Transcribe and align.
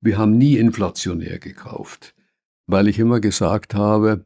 Wir 0.00 0.16
haben 0.16 0.38
nie 0.38 0.56
inflationär 0.56 1.38
gekauft, 1.38 2.14
weil 2.66 2.88
ich 2.88 2.98
immer 2.98 3.20
gesagt 3.20 3.74
habe, 3.74 4.24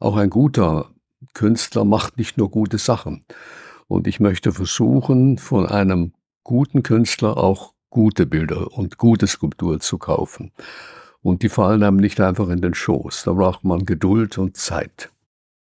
auch 0.00 0.16
ein 0.16 0.30
guter 0.30 0.90
Künstler 1.34 1.84
macht 1.84 2.18
nicht 2.18 2.36
nur 2.36 2.50
gute 2.50 2.78
Sachen. 2.78 3.24
Und 3.86 4.08
ich 4.08 4.18
möchte 4.18 4.52
versuchen, 4.52 5.38
von 5.38 5.66
einem 5.66 6.12
guten 6.42 6.82
Künstler 6.82 7.36
auch 7.36 7.74
gute 7.90 8.26
Bilder 8.26 8.72
und 8.72 8.98
gute 8.98 9.28
Skulptur 9.28 9.78
zu 9.78 9.98
kaufen. 9.98 10.50
Und 11.20 11.44
die 11.44 11.48
fallen 11.48 11.84
einem 11.84 11.98
nicht 11.98 12.20
einfach 12.20 12.48
in 12.48 12.60
den 12.60 12.74
Schoß. 12.74 13.22
Da 13.24 13.34
braucht 13.34 13.62
man 13.62 13.86
Geduld 13.86 14.38
und 14.38 14.56
Zeit. 14.56 15.10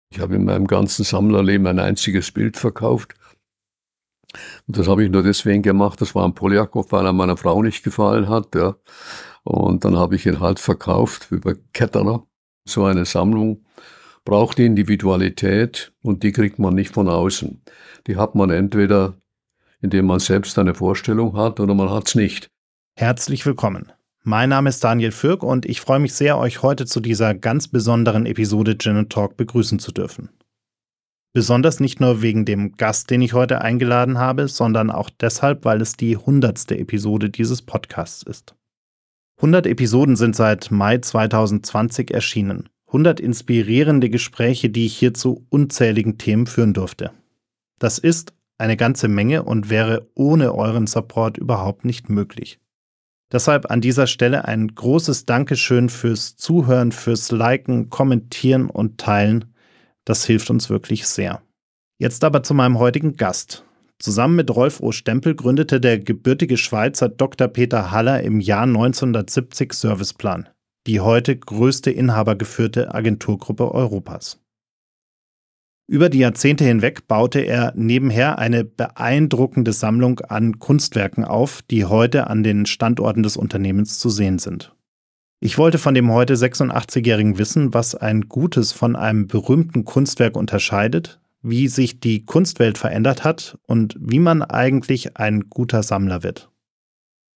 Ich 0.09 0.19
habe 0.19 0.35
in 0.35 0.45
meinem 0.45 0.65
ganzen 0.65 1.03
Sammlerleben 1.03 1.67
ein 1.67 1.79
einziges 1.79 2.31
Bild 2.31 2.57
verkauft. 2.57 3.13
Und 4.67 4.77
das 4.77 4.87
habe 4.87 5.03
ich 5.03 5.11
nur 5.11 5.23
deswegen 5.23 5.61
gemacht. 5.61 6.01
Das 6.01 6.15
war 6.15 6.25
ein 6.25 6.35
Poljakov, 6.35 6.91
weil 6.91 7.05
er 7.05 7.13
meiner 7.13 7.37
Frau 7.37 7.61
nicht 7.61 7.83
gefallen 7.83 8.29
hat. 8.29 8.55
Ja. 8.55 8.75
Und 9.43 9.85
dann 9.85 9.97
habe 9.97 10.15
ich 10.15 10.25
ihn 10.25 10.39
halt 10.39 10.59
verkauft 10.59 11.27
über 11.31 11.55
Ketterer. 11.73 12.25
So 12.65 12.85
eine 12.85 13.05
Sammlung 13.05 13.65
braucht 14.25 14.59
Individualität 14.59 15.91
und 16.01 16.23
die 16.23 16.31
kriegt 16.31 16.59
man 16.59 16.75
nicht 16.75 16.93
von 16.93 17.09
außen. 17.09 17.61
Die 18.07 18.15
hat 18.15 18.35
man 18.35 18.49
entweder, 18.49 19.15
indem 19.81 20.05
man 20.05 20.19
selbst 20.19 20.57
eine 20.57 20.73
Vorstellung 20.73 21.35
hat 21.35 21.59
oder 21.59 21.73
man 21.73 21.89
hat 21.89 22.07
es 22.07 22.15
nicht. 22.15 22.47
Herzlich 22.95 23.45
willkommen. 23.45 23.91
Mein 24.23 24.49
Name 24.49 24.69
ist 24.69 24.81
Daniel 24.81 25.11
Fürk 25.11 25.43
und 25.43 25.65
ich 25.65 25.81
freue 25.81 25.99
mich 25.99 26.13
sehr, 26.13 26.37
euch 26.37 26.61
heute 26.61 26.85
zu 26.85 27.01
dieser 27.01 27.33
ganz 27.33 27.67
besonderen 27.67 28.25
Episode 28.25 28.77
Gin 28.77 29.09
Talk 29.09 29.35
begrüßen 29.35 29.79
zu 29.79 29.91
dürfen. 29.91 30.29
Besonders 31.33 31.79
nicht 31.79 31.99
nur 31.99 32.21
wegen 32.21 32.45
dem 32.45 32.73
Gast, 32.73 33.09
den 33.09 33.21
ich 33.21 33.33
heute 33.33 33.61
eingeladen 33.61 34.19
habe, 34.19 34.47
sondern 34.47 34.91
auch 34.91 35.09
deshalb, 35.09 35.65
weil 35.65 35.81
es 35.81 35.93
die 35.93 36.15
hundertste 36.15 36.77
Episode 36.77 37.29
dieses 37.29 37.63
Podcasts 37.63 38.23
ist. 38.23 38.55
100 39.37 39.65
Episoden 39.67 40.15
sind 40.15 40.35
seit 40.35 40.69
Mai 40.71 40.99
2020 40.99 42.11
erschienen 42.11 42.69
100 42.93 43.19
inspirierende 43.19 44.11
Gespräche, 44.11 44.69
die 44.69 44.85
ich 44.85 44.95
hier 44.95 45.15
zu 45.15 45.47
unzähligen 45.49 46.19
Themen 46.19 46.45
führen 46.45 46.73
durfte. 46.73 47.11
Das 47.79 47.97
ist 47.97 48.33
eine 48.59 48.77
ganze 48.77 49.07
Menge 49.07 49.41
und 49.41 49.71
wäre 49.71 50.07
ohne 50.13 50.53
euren 50.53 50.85
Support 50.85 51.39
überhaupt 51.39 51.85
nicht 51.85 52.09
möglich. 52.09 52.59
Deshalb 53.31 53.71
an 53.71 53.81
dieser 53.81 54.05
Stelle 54.05 54.45
ein 54.45 54.67
großes 54.67 55.25
Dankeschön 55.25 55.89
fürs 55.89 56.37
Zuhören, 56.37 56.91
fürs 56.91 57.31
Liken, 57.31 57.89
Kommentieren 57.89 58.69
und 58.69 58.99
Teilen. 58.99 59.52
Das 60.05 60.25
hilft 60.25 60.49
uns 60.49 60.69
wirklich 60.69 61.05
sehr. 61.07 61.41
Jetzt 61.99 62.23
aber 62.23 62.43
zu 62.43 62.53
meinem 62.53 62.79
heutigen 62.79 63.15
Gast. 63.15 63.65
Zusammen 63.99 64.35
mit 64.35 64.53
Rolf 64.53 64.81
O. 64.81 64.91
Stempel 64.91 65.35
gründete 65.35 65.79
der 65.79 65.99
gebürtige 65.99 66.57
Schweizer 66.57 67.09
Dr. 67.09 67.47
Peter 67.47 67.91
Haller 67.91 68.21
im 68.21 68.39
Jahr 68.39 68.63
1970 68.63 69.73
Serviceplan 69.73 70.49
die 70.87 70.99
heute 70.99 71.35
größte 71.35 71.91
inhabergeführte 71.91 72.93
Agenturgruppe 72.93 73.71
Europas. 73.71 74.39
Über 75.87 76.09
die 76.09 76.19
Jahrzehnte 76.19 76.63
hinweg 76.63 77.07
baute 77.07 77.41
er 77.41 77.73
nebenher 77.75 78.39
eine 78.39 78.63
beeindruckende 78.63 79.73
Sammlung 79.73 80.21
an 80.21 80.59
Kunstwerken 80.59 81.25
auf, 81.25 81.61
die 81.61 81.85
heute 81.85 82.27
an 82.27 82.43
den 82.43 82.65
Standorten 82.65 83.21
des 83.21 83.35
Unternehmens 83.35 83.99
zu 83.99 84.09
sehen 84.09 84.39
sind. 84.39 84.73
Ich 85.45 85.57
wollte 85.57 85.77
von 85.77 85.93
dem 85.93 86.09
heute 86.09 86.35
86-Jährigen 86.35 87.37
wissen, 87.37 87.73
was 87.73 87.95
ein 87.95 88.29
gutes 88.29 88.71
von 88.71 88.95
einem 88.95 89.27
berühmten 89.27 89.83
Kunstwerk 89.83 90.37
unterscheidet, 90.37 91.19
wie 91.41 91.67
sich 91.67 91.99
die 91.99 92.23
Kunstwelt 92.23 92.77
verändert 92.77 93.25
hat 93.25 93.57
und 93.67 93.97
wie 93.99 94.19
man 94.19 94.41
eigentlich 94.41 95.17
ein 95.17 95.49
guter 95.49 95.83
Sammler 95.83 96.23
wird. 96.23 96.49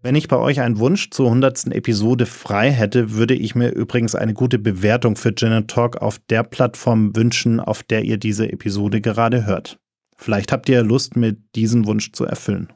Wenn 0.01 0.15
ich 0.15 0.29
bei 0.29 0.37
euch 0.37 0.61
einen 0.61 0.79
Wunsch 0.79 1.09
zur 1.09 1.25
100. 1.25 1.75
Episode 1.75 2.25
frei 2.25 2.71
hätte, 2.71 3.11
würde 3.11 3.33
ich 3.33 3.55
mir 3.55 3.71
übrigens 3.71 4.15
eine 4.15 4.33
gute 4.33 4.57
Bewertung 4.57 5.17
für 5.17 5.35
Gin 5.35 5.67
Talk 5.67 5.97
auf 5.97 6.17
der 6.29 6.43
Plattform 6.43 7.13
wünschen, 7.13 7.59
auf 7.59 7.83
der 7.83 8.05
ihr 8.05 8.17
diese 8.17 8.49
Episode 8.49 9.01
gerade 9.01 9.45
hört. 9.45 9.79
Vielleicht 10.15 10.53
habt 10.53 10.69
ihr 10.69 10.81
Lust, 10.81 11.17
mir 11.17 11.33
diesen 11.55 11.85
Wunsch 11.85 12.13
zu 12.13 12.23
erfüllen. 12.23 12.71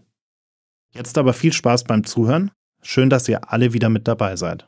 Jetzt 0.93 1.17
aber 1.17 1.31
viel 1.31 1.53
Spaß 1.53 1.85
beim 1.85 2.03
Zuhören. 2.03 2.51
Schön, 2.81 3.09
dass 3.09 3.29
ihr 3.29 3.49
alle 3.49 3.71
wieder 3.71 3.87
mit 3.87 4.09
dabei 4.09 4.35
seid. 4.35 4.67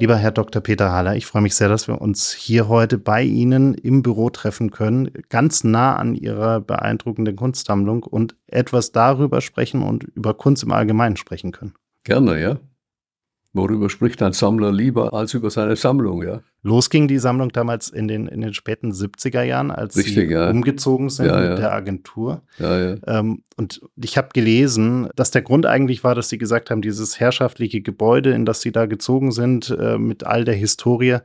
Lieber 0.00 0.16
Herr 0.16 0.30
Dr. 0.30 0.62
Peter 0.62 0.92
Haller, 0.92 1.14
ich 1.14 1.26
freue 1.26 1.42
mich 1.42 1.54
sehr, 1.54 1.68
dass 1.68 1.86
wir 1.86 2.00
uns 2.00 2.32
hier 2.32 2.68
heute 2.68 2.96
bei 2.96 3.22
Ihnen 3.22 3.74
im 3.74 4.00
Büro 4.00 4.30
treffen 4.30 4.70
können, 4.70 5.10
ganz 5.28 5.62
nah 5.62 5.96
an 5.96 6.14
Ihrer 6.14 6.62
beeindruckenden 6.62 7.36
Kunstsammlung 7.36 8.04
und 8.04 8.34
etwas 8.46 8.92
darüber 8.92 9.42
sprechen 9.42 9.82
und 9.82 10.04
über 10.04 10.32
Kunst 10.32 10.62
im 10.62 10.72
Allgemeinen 10.72 11.18
sprechen 11.18 11.52
können. 11.52 11.74
Gerne, 12.04 12.40
ja. 12.40 12.58
Worüber 13.52 13.90
spricht 13.90 14.22
ein 14.22 14.32
Sammler 14.32 14.70
lieber 14.70 15.12
als 15.12 15.34
über 15.34 15.50
seine 15.50 15.74
Sammlung, 15.74 16.22
ja? 16.22 16.40
Los 16.62 16.88
ging 16.88 17.08
die 17.08 17.18
Sammlung 17.18 17.50
damals 17.50 17.88
in 17.88 18.06
den, 18.06 18.28
in 18.28 18.42
den 18.42 18.54
späten 18.54 18.92
70er 18.92 19.42
Jahren, 19.42 19.72
als 19.72 19.96
Richtig, 19.96 20.14
Sie 20.14 20.32
ja. 20.32 20.50
umgezogen 20.50 21.08
sind 21.10 21.26
ja, 21.26 21.42
ja. 21.42 21.50
mit 21.50 21.58
der 21.58 21.72
Agentur. 21.72 22.42
Ähm, 23.06 23.42
und 23.56 23.80
ich 23.96 24.16
habe 24.16 24.28
gelesen, 24.32 25.08
dass 25.16 25.32
der 25.32 25.42
Grund 25.42 25.66
eigentlich 25.66 26.04
war, 26.04 26.14
dass 26.14 26.28
Sie 26.28 26.38
gesagt 26.38 26.70
haben, 26.70 26.80
dieses 26.80 27.18
herrschaftliche 27.18 27.80
Gebäude, 27.80 28.30
in 28.30 28.44
das 28.44 28.60
Sie 28.60 28.70
da 28.70 28.86
gezogen 28.86 29.32
sind, 29.32 29.70
äh, 29.70 29.98
mit 29.98 30.22
all 30.24 30.44
der 30.44 30.54
Historie, 30.54 31.18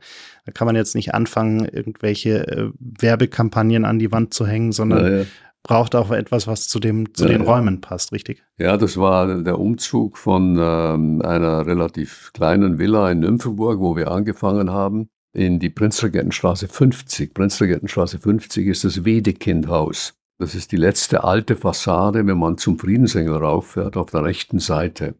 da 0.46 0.52
kann 0.52 0.66
man 0.66 0.74
jetzt 0.74 0.96
nicht 0.96 1.14
anfangen, 1.14 1.64
irgendwelche 1.64 2.48
äh, 2.48 2.70
Werbekampagnen 2.78 3.84
an 3.84 4.00
die 4.00 4.10
Wand 4.10 4.34
zu 4.34 4.46
hängen, 4.46 4.72
sondern 4.72 5.26
braucht 5.66 5.94
auch 5.94 6.10
etwas, 6.10 6.46
was 6.46 6.68
zu, 6.68 6.78
dem, 6.78 7.12
zu 7.14 7.24
ja, 7.24 7.30
den 7.30 7.42
Räumen 7.42 7.80
passt, 7.80 8.12
richtig? 8.12 8.42
Ja, 8.56 8.76
das 8.76 8.96
war 8.96 9.42
der 9.42 9.58
Umzug 9.58 10.16
von 10.16 10.56
ähm, 10.58 11.20
einer 11.22 11.66
relativ 11.66 12.30
kleinen 12.32 12.78
Villa 12.78 13.10
in 13.10 13.20
Nymphenburg, 13.20 13.80
wo 13.80 13.96
wir 13.96 14.10
angefangen 14.10 14.70
haben, 14.70 15.08
in 15.32 15.58
die 15.58 15.70
Prinzregentenstraße 15.70 16.68
50. 16.68 17.34
Prinzregentenstraße 17.34 18.18
50 18.18 18.66
ist 18.68 18.84
das 18.84 19.04
Wedekindhaus. 19.04 20.14
Das 20.38 20.54
ist 20.54 20.70
die 20.70 20.76
letzte 20.76 21.24
alte 21.24 21.56
Fassade, 21.56 22.26
wenn 22.26 22.38
man 22.38 22.58
zum 22.58 22.78
Friedensengel 22.78 23.36
rauffährt, 23.36 23.96
auf 23.96 24.10
der 24.10 24.22
rechten 24.22 24.58
Seite. 24.58 25.14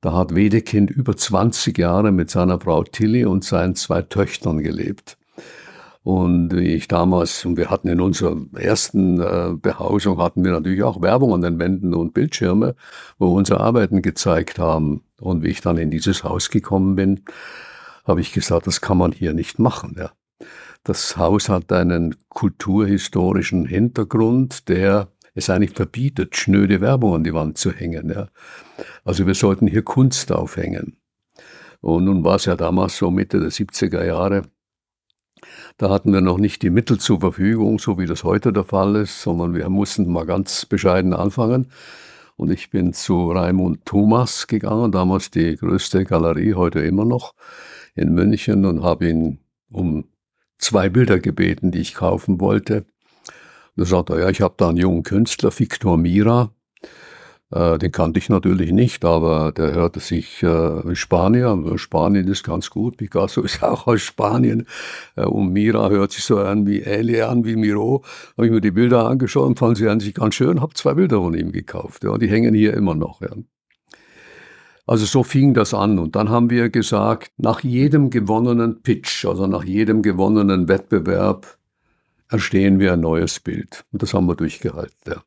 Da 0.00 0.14
hat 0.14 0.34
Wedekind 0.34 0.90
über 0.90 1.16
20 1.16 1.76
Jahre 1.76 2.10
mit 2.10 2.30
seiner 2.30 2.58
Frau 2.58 2.82
Tilly 2.82 3.26
und 3.26 3.44
seinen 3.44 3.74
zwei 3.74 4.02
Töchtern 4.02 4.62
gelebt. 4.62 5.18
Und 6.02 6.56
wie 6.56 6.74
ich 6.74 6.88
damals, 6.88 7.44
und 7.44 7.58
wir 7.58 7.68
hatten 7.68 7.88
in 7.88 8.00
unserer 8.00 8.36
ersten 8.56 9.20
äh, 9.20 9.52
Behausung, 9.54 10.18
hatten 10.18 10.42
wir 10.44 10.52
natürlich 10.52 10.82
auch 10.82 11.02
Werbung 11.02 11.34
an 11.34 11.42
den 11.42 11.58
Wänden 11.58 11.94
und 11.94 12.14
Bildschirme, 12.14 12.74
wo 13.18 13.34
unsere 13.34 13.60
Arbeiten 13.60 14.00
gezeigt 14.00 14.58
haben. 14.58 15.02
Und 15.20 15.42
wie 15.42 15.48
ich 15.48 15.60
dann 15.60 15.76
in 15.76 15.90
dieses 15.90 16.24
Haus 16.24 16.48
gekommen 16.48 16.96
bin, 16.96 17.20
habe 18.06 18.22
ich 18.22 18.32
gesagt, 18.32 18.66
das 18.66 18.80
kann 18.80 18.96
man 18.96 19.12
hier 19.12 19.34
nicht 19.34 19.58
machen. 19.58 19.94
Ja. 19.98 20.12
Das 20.84 21.18
Haus 21.18 21.50
hat 21.50 21.70
einen 21.70 22.16
kulturhistorischen 22.30 23.66
Hintergrund, 23.66 24.70
der 24.70 25.08
es 25.34 25.50
eigentlich 25.50 25.72
verbietet, 25.72 26.34
schnöde 26.34 26.80
Werbung 26.80 27.16
an 27.16 27.24
die 27.24 27.34
Wand 27.34 27.58
zu 27.58 27.72
hängen. 27.72 28.08
Ja. 28.08 28.28
Also 29.04 29.26
wir 29.26 29.34
sollten 29.34 29.66
hier 29.66 29.82
Kunst 29.82 30.32
aufhängen. 30.32 30.96
Und 31.82 32.04
nun 32.04 32.24
war 32.24 32.36
es 32.36 32.46
ja 32.46 32.56
damals 32.56 32.96
so 32.96 33.10
Mitte 33.10 33.38
der 33.38 33.50
70er 33.50 34.04
Jahre, 34.04 34.42
da 35.78 35.90
hatten 35.90 36.12
wir 36.12 36.20
noch 36.20 36.38
nicht 36.38 36.62
die 36.62 36.70
Mittel 36.70 36.98
zur 36.98 37.20
Verfügung, 37.20 37.78
so 37.78 37.98
wie 37.98 38.06
das 38.06 38.24
heute 38.24 38.52
der 38.52 38.64
Fall 38.64 38.96
ist, 38.96 39.22
sondern 39.22 39.54
wir 39.54 39.68
mussten 39.68 40.10
mal 40.10 40.26
ganz 40.26 40.66
bescheiden 40.66 41.14
anfangen. 41.14 41.68
Und 42.36 42.50
ich 42.50 42.70
bin 42.70 42.92
zu 42.92 43.30
Raimund 43.30 43.84
Thomas 43.84 44.46
gegangen, 44.46 44.92
damals 44.92 45.30
die 45.30 45.56
größte 45.56 46.04
Galerie, 46.04 46.54
heute 46.54 46.80
immer 46.80 47.04
noch, 47.04 47.34
in 47.94 48.14
München 48.14 48.64
und 48.64 48.82
habe 48.82 49.08
ihn 49.08 49.40
um 49.70 50.04
zwei 50.58 50.88
Bilder 50.88 51.18
gebeten, 51.18 51.70
die 51.70 51.80
ich 51.80 51.94
kaufen 51.94 52.40
wollte. 52.40 52.86
Da 53.76 53.84
sagte 53.84 54.14
er, 54.14 54.20
ja, 54.20 54.30
ich 54.30 54.40
habe 54.40 54.54
da 54.56 54.68
einen 54.68 54.78
jungen 54.78 55.02
Künstler, 55.02 55.50
Victor 55.56 55.96
Mira, 55.96 56.50
Äh, 57.50 57.78
den 57.78 57.90
kannte 57.90 58.18
ich 58.18 58.28
natürlich 58.28 58.72
nicht, 58.72 59.04
aber 59.04 59.52
der 59.52 59.72
hörte 59.74 60.00
sich 60.00 60.42
äh, 60.42 60.94
Spanier. 60.94 61.60
Spanien 61.76 62.28
ist 62.28 62.44
ganz 62.44 62.70
gut. 62.70 62.96
Picasso 62.96 63.40
ist 63.44 63.62
auch 63.62 63.86
aus 63.86 64.02
Spanien. 64.02 64.66
Äh, 65.16 65.24
und 65.24 65.52
Mira 65.52 65.88
hört 65.90 66.12
sich 66.12 66.24
so 66.24 66.38
an 66.38 66.66
wie 66.66 66.80
ähnlich 66.80 67.24
an 67.24 67.44
wie 67.44 67.56
Miro. 67.56 68.04
Habe 68.36 68.46
ich 68.46 68.52
mir 68.52 68.60
die 68.60 68.70
Bilder 68.70 69.06
angeschaut 69.06 69.46
und 69.46 69.58
fand 69.58 69.78
sie 69.78 69.88
an 69.88 70.00
sich 70.00 70.14
ganz 70.14 70.34
schön. 70.34 70.60
Habe 70.60 70.74
zwei 70.74 70.94
Bilder 70.94 71.18
von 71.18 71.34
ihm 71.34 71.52
gekauft. 71.52 72.04
Ja, 72.04 72.16
die 72.18 72.28
hängen 72.28 72.54
hier 72.54 72.74
immer 72.74 72.94
noch. 72.94 73.20
Ja. 73.20 73.30
Also 74.86 75.06
so 75.06 75.22
fing 75.22 75.54
das 75.54 75.74
an. 75.74 75.98
Und 75.98 76.16
dann 76.16 76.30
haben 76.30 76.50
wir 76.50 76.68
gesagt, 76.68 77.32
nach 77.36 77.60
jedem 77.60 78.10
gewonnenen 78.10 78.82
Pitch, 78.82 79.24
also 79.24 79.46
nach 79.46 79.64
jedem 79.64 80.02
gewonnenen 80.02 80.68
Wettbewerb, 80.68 81.58
erstehen 82.28 82.78
wir 82.78 82.92
ein 82.92 83.00
neues 83.00 83.40
Bild. 83.40 83.84
Und 83.92 84.02
das 84.02 84.14
haben 84.14 84.26
wir 84.26 84.36
durchgehalten. 84.36 85.12
Ja. 85.14 85.22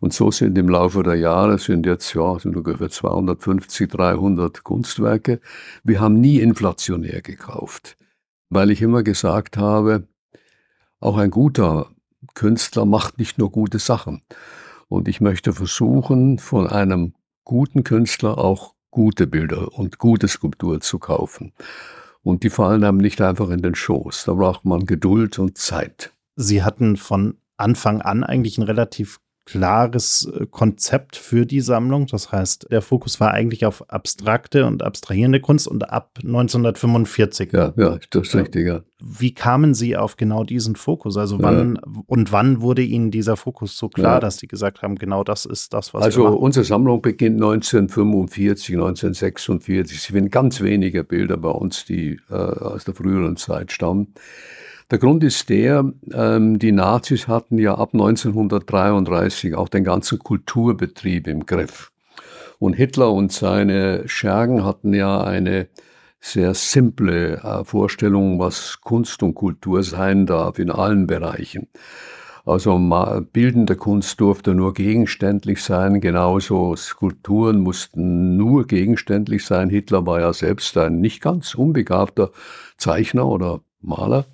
Und 0.00 0.12
so 0.12 0.30
sind 0.30 0.56
im 0.58 0.68
Laufe 0.68 1.02
der 1.02 1.14
Jahre, 1.14 1.58
sind 1.58 1.86
jetzt 1.86 2.12
ja, 2.14 2.38
sind 2.38 2.56
ungefähr 2.56 2.90
250, 2.90 3.90
300 3.90 4.62
Kunstwerke. 4.62 5.40
Wir 5.84 6.00
haben 6.00 6.20
nie 6.20 6.40
inflationär 6.40 7.22
gekauft, 7.22 7.96
weil 8.50 8.70
ich 8.70 8.82
immer 8.82 9.02
gesagt 9.02 9.56
habe, 9.56 10.06
auch 11.00 11.16
ein 11.16 11.30
guter 11.30 11.90
Künstler 12.34 12.84
macht 12.84 13.18
nicht 13.18 13.38
nur 13.38 13.50
gute 13.50 13.78
Sachen. 13.78 14.22
Und 14.88 15.08
ich 15.08 15.20
möchte 15.20 15.52
versuchen, 15.52 16.38
von 16.38 16.66
einem 16.66 17.14
guten 17.44 17.84
Künstler 17.84 18.38
auch 18.38 18.74
gute 18.90 19.26
Bilder 19.26 19.72
und 19.76 19.98
gute 19.98 20.28
Skulptur 20.28 20.80
zu 20.80 20.98
kaufen. 20.98 21.52
Und 22.22 22.42
die 22.42 22.50
fallen 22.50 22.82
einem 22.82 22.98
nicht 22.98 23.20
einfach 23.20 23.50
in 23.50 23.62
den 23.62 23.74
Schoß. 23.74 24.24
Da 24.24 24.34
braucht 24.34 24.64
man 24.64 24.86
Geduld 24.86 25.38
und 25.38 25.58
Zeit. 25.58 26.12
Sie 26.34 26.62
hatten 26.62 26.96
von 26.96 27.38
Anfang 27.56 28.02
an 28.02 28.24
eigentlich 28.24 28.58
ein 28.58 28.62
relativ 28.62 29.20
klares 29.46 30.28
äh, 30.34 30.46
Konzept 30.46 31.16
für 31.16 31.46
die 31.46 31.60
Sammlung. 31.60 32.06
Das 32.08 32.32
heißt, 32.32 32.66
der 32.70 32.82
Fokus 32.82 33.20
war 33.20 33.30
eigentlich 33.30 33.64
auf 33.64 33.88
abstrakte 33.88 34.66
und 34.66 34.82
abstrahierende 34.82 35.40
Kunst 35.40 35.68
und 35.68 35.88
ab 35.88 36.18
1945. 36.22 37.52
Ja, 37.52 37.72
ja, 37.76 37.96
das 38.10 38.28
ist 38.28 38.34
richtig, 38.34 38.66
ja. 38.66 38.82
Wie 38.98 39.32
kamen 39.32 39.74
Sie 39.74 39.96
auf 39.96 40.16
genau 40.16 40.42
diesen 40.42 40.74
Fokus? 40.74 41.16
Also 41.16 41.40
wann 41.40 41.76
ja. 41.76 42.02
und 42.06 42.32
wann 42.32 42.60
wurde 42.60 42.82
Ihnen 42.82 43.10
dieser 43.10 43.36
Fokus 43.36 43.78
so 43.78 43.88
klar, 43.88 44.14
ja. 44.14 44.20
dass 44.20 44.38
Sie 44.38 44.48
gesagt 44.48 44.82
haben, 44.82 44.96
genau 44.96 45.22
das 45.22 45.44
ist 45.44 45.72
das, 45.72 45.94
was 45.94 46.02
Also 46.02 46.26
unsere 46.26 46.64
Sammlung 46.64 47.00
beginnt 47.00 47.36
1945, 47.36 48.74
1946. 48.74 50.02
Sie 50.02 50.12
finden 50.12 50.30
ganz 50.30 50.60
wenige 50.60 51.04
Bilder 51.04 51.36
bei 51.36 51.50
uns, 51.50 51.84
die 51.84 52.18
äh, 52.30 52.34
aus 52.34 52.84
der 52.84 52.94
früheren 52.94 53.36
Zeit 53.36 53.70
stammen. 53.70 54.14
Der 54.90 54.98
Grund 54.98 55.24
ist 55.24 55.48
der, 55.48 55.92
ähm, 56.12 56.60
die 56.60 56.70
Nazis 56.70 57.26
hatten 57.26 57.58
ja 57.58 57.74
ab 57.74 57.90
1933 57.92 59.56
auch 59.56 59.68
den 59.68 59.82
ganzen 59.82 60.20
Kulturbetrieb 60.20 61.26
im 61.26 61.44
Griff. 61.44 61.90
Und 62.60 62.74
Hitler 62.74 63.12
und 63.12 63.32
seine 63.32 64.08
Schergen 64.08 64.64
hatten 64.64 64.94
ja 64.94 65.24
eine 65.24 65.68
sehr 66.20 66.54
simple 66.54 67.42
äh, 67.42 67.64
Vorstellung, 67.64 68.38
was 68.38 68.80
Kunst 68.80 69.24
und 69.24 69.34
Kultur 69.34 69.82
sein 69.82 70.24
darf 70.24 70.60
in 70.60 70.70
allen 70.70 71.08
Bereichen. 71.08 71.66
Also 72.44 72.78
bildende 73.32 73.74
Kunst 73.74 74.20
durfte 74.20 74.54
nur 74.54 74.72
gegenständlich 74.72 75.64
sein, 75.64 76.00
genauso 76.00 76.76
Skulpturen 76.76 77.58
mussten 77.58 78.36
nur 78.36 78.68
gegenständlich 78.68 79.44
sein. 79.44 79.68
Hitler 79.68 80.06
war 80.06 80.20
ja 80.20 80.32
selbst 80.32 80.76
ein 80.78 81.00
nicht 81.00 81.20
ganz 81.20 81.56
unbegabter 81.56 82.30
Zeichner 82.76 83.26
oder 83.26 83.62
Maler. 83.80 84.26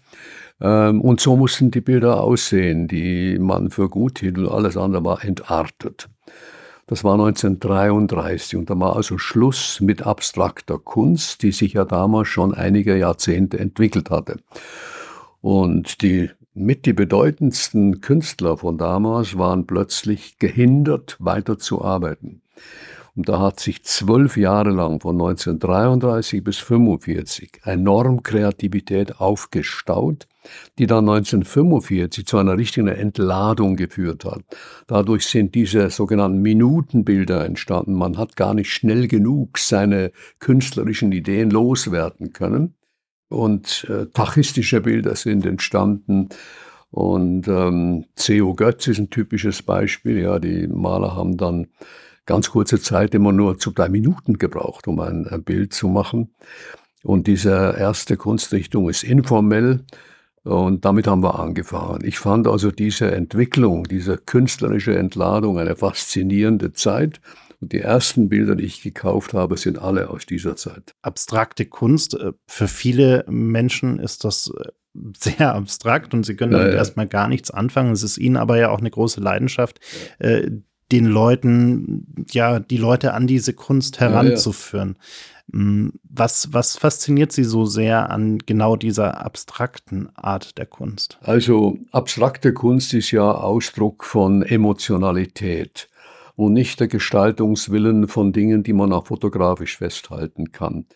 Ähm, 0.63 1.01
und 1.01 1.21
so 1.21 1.37
mussten 1.37 1.71
die 1.71 1.81
Bilder 1.81 2.23
aussehen, 2.23 2.87
die 2.89 3.39
man 3.39 3.71
für 3.71 3.89
gut 3.89 4.21
hielt 4.21 4.39
alles 4.39 4.77
andere 4.77 5.05
war 5.05 5.25
entartet. 5.25 6.09
Das 6.87 7.05
war 7.05 7.15
1933 7.15 8.57
und 8.57 8.71
da 8.71 8.79
war 8.79 8.97
also 8.97 9.19
Schluss 9.19 9.81
mit 9.81 10.03
abstrakter 10.03 10.79
Kunst, 10.79 11.43
die 11.43 11.53
sich 11.53 11.75
ja 11.75 11.85
damals 11.85 12.29
schon 12.29 12.55
einige 12.55 12.97
Jahrzehnte 12.97 13.59
entwickelt 13.59 14.11
hatte. 14.11 14.39
Und 15.41 16.03
die 16.03 16.31
mit 16.55 16.85
die 16.85 16.93
bedeutendsten 16.93 18.01
Künstler 18.01 18.59
von 18.59 18.77
damals 18.77 19.39
waren 19.39 19.67
plötzlich 19.67 20.39
gehindert, 20.39 21.17
weiterzuarbeiten. 21.19 22.43
Und 23.15 23.29
da 23.29 23.41
hat 23.41 23.61
sich 23.61 23.85
zwölf 23.85 24.39
Jahre 24.39 24.71
lang, 24.71 25.01
von 25.01 25.17
1933 25.17 26.43
bis 26.43 26.61
1945, 26.63 27.61
enorm 27.65 28.23
Kreativität 28.23 29.21
aufgestaut, 29.21 30.27
die 30.79 30.87
dann 30.87 31.09
1945 31.09 32.27
zu 32.27 32.39
einer 32.39 32.57
richtigen 32.57 32.89
Entladung 32.89 33.77
geführt 33.77 34.25
hat. 34.25 34.43
Dadurch 34.87 35.27
sind 35.27 35.55
diese 35.55 35.91
sogenannten 35.91 36.41
Minutenbilder 36.41 37.45
entstanden. 37.45 37.93
Man 37.95 38.17
hat 38.17 38.37
gar 38.37 38.55
nicht 38.55 38.71
schnell 38.71 39.09
genug 39.09 39.59
seine 39.59 40.11
künstlerischen 40.39 41.13
Ideen 41.13 41.51
loswerden 41.51 42.33
können. 42.33 42.77
Und 43.29 43.87
äh, 43.91 44.07
tachistische 44.07 44.81
Bilder 44.81 45.17
sind 45.17 45.45
entstanden. 45.45 46.31
Und 46.91 47.49
ähm, 47.49 48.07
C.O. 48.17 48.55
Götz 48.55 48.87
ist 48.87 48.99
ein 48.99 49.11
typisches 49.11 49.63
Beispiel. 49.63 50.19
Ja, 50.19 50.39
die 50.39 50.67
Maler 50.67 51.15
haben 51.15 51.37
dann 51.39 51.69
ganz 52.27 52.51
kurze 52.51 52.81
Zeit 52.81 53.15
immer 53.15 53.33
nur 53.33 53.59
zu 53.59 53.71
drei 53.71 53.89
Minuten 53.89 54.39
gebraucht, 54.39 54.87
um 54.89 55.01
ein, 55.01 55.27
ein 55.27 55.43
Bild 55.43 55.73
zu 55.73 55.89
machen. 55.89 56.35
Und 57.03 57.27
diese 57.27 57.75
erste 57.79 58.17
Kunstrichtung 58.17 58.89
ist 58.89 59.03
informell. 59.03 59.85
Und 60.45 60.85
damit 60.85 61.07
haben 61.07 61.23
wir 61.23 61.39
angefangen. 61.39 62.05
Ich 62.05 62.19
fand 62.19 62.49
also 62.49 62.71
diese 62.71 63.13
Entwicklung, 63.13 63.85
diese 63.85 64.19
künstlerische 64.19 64.97
Entladung 64.97 65.59
eine 65.59 65.77
faszinierende 65.77 66.73
Zeit. 66.73 67.21
Und 67.61 67.73
die 67.73 67.79
ersten 67.79 68.29
Bilder, 68.29 68.57
die 68.57 68.65
ich 68.65 68.83
gekauft 68.83 69.35
habe, 69.35 69.57
sind 69.57 69.79
alle 69.79 70.11
aus 70.11 70.27
dieser 70.27 70.57
Zeit. 70.57 70.95
Abstrakte 71.03 71.65
Kunst, 71.67 72.15
äh, 72.15 72.33
für 72.49 72.67
viele 72.67 73.25
Menschen 73.29 74.01
ist 74.01 74.25
das 74.25 74.53
äh, 74.59 74.71
sehr 75.17 75.55
abstrakt 75.55 76.13
und 76.13 76.25
sie 76.25 76.35
können 76.35 76.53
damit 76.53 76.67
ja, 76.67 76.73
ja. 76.73 76.79
erstmal 76.79 77.07
gar 77.07 77.29
nichts 77.29 77.53
anfangen. 77.53 77.93
Es 77.93 78.03
ist 78.03 78.19
ihnen 78.19 78.37
aber 78.37 78.59
ja 78.59 78.71
auch 78.71 78.81
eine 78.81 78.91
große 78.91 79.21
Leidenschaft, 79.21 79.79
ja. 80.21 80.41
Den 80.93 81.07
Leuten, 81.07 82.27
ja, 82.31 82.61
die 82.61 82.77
Leute 82.77 83.15
an 83.15 83.27
diese 83.27 83.55
Kunst 83.55 83.99
heranzuführen. 83.99 84.97
Ja, 84.99 85.05
ja. 85.05 85.59
Mm, 85.59 85.93
was, 86.05 86.53
was 86.53 86.77
fasziniert 86.77 87.33
Sie 87.33 87.45
so 87.45 87.67
sehr 87.67 88.11
an 88.11 88.39
genau 88.39 88.77
dieser 88.77 89.25
abstrakten 89.25 90.09
Art 90.15 90.57
der 90.59 90.67
Kunst? 90.67 91.19
Also 91.21 91.79
abstrakte 91.91 92.53
Kunst 92.53 92.95
ist 92.95 93.11
ja 93.11 93.31
Ausdruck 93.33 94.05
von 94.05 94.43
Emotionalität 94.43 95.89
und 96.37 96.55
nicht 96.55 96.81
der 96.81 96.89
Gestaltungswillen 96.89 98.09
von 98.09 98.33
Dingen, 98.33 98.63
die 98.63 98.73
man 98.73 98.93
auch 98.93 99.07
fotografisch 99.07 99.79
festhalten 99.79 100.53
kann. 100.53 100.87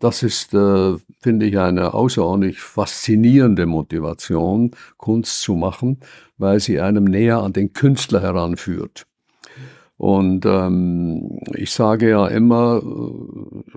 Das 0.00 0.22
ist, 0.22 0.52
äh, 0.52 0.96
finde 1.20 1.46
ich, 1.46 1.58
eine 1.58 1.94
außerordentlich 1.94 2.60
faszinierende 2.60 3.64
Motivation, 3.64 4.72
Kunst 4.98 5.40
zu 5.40 5.54
machen, 5.54 6.00
weil 6.36 6.60
sie 6.60 6.80
einem 6.80 7.04
näher 7.04 7.38
an 7.38 7.52
den 7.52 7.72
Künstler 7.72 8.20
heranführt. 8.20 9.06
Und 9.96 10.44
ähm, 10.44 11.38
ich 11.54 11.70
sage 11.70 12.10
ja 12.10 12.26
immer, 12.26 12.82
äh, 12.84 13.74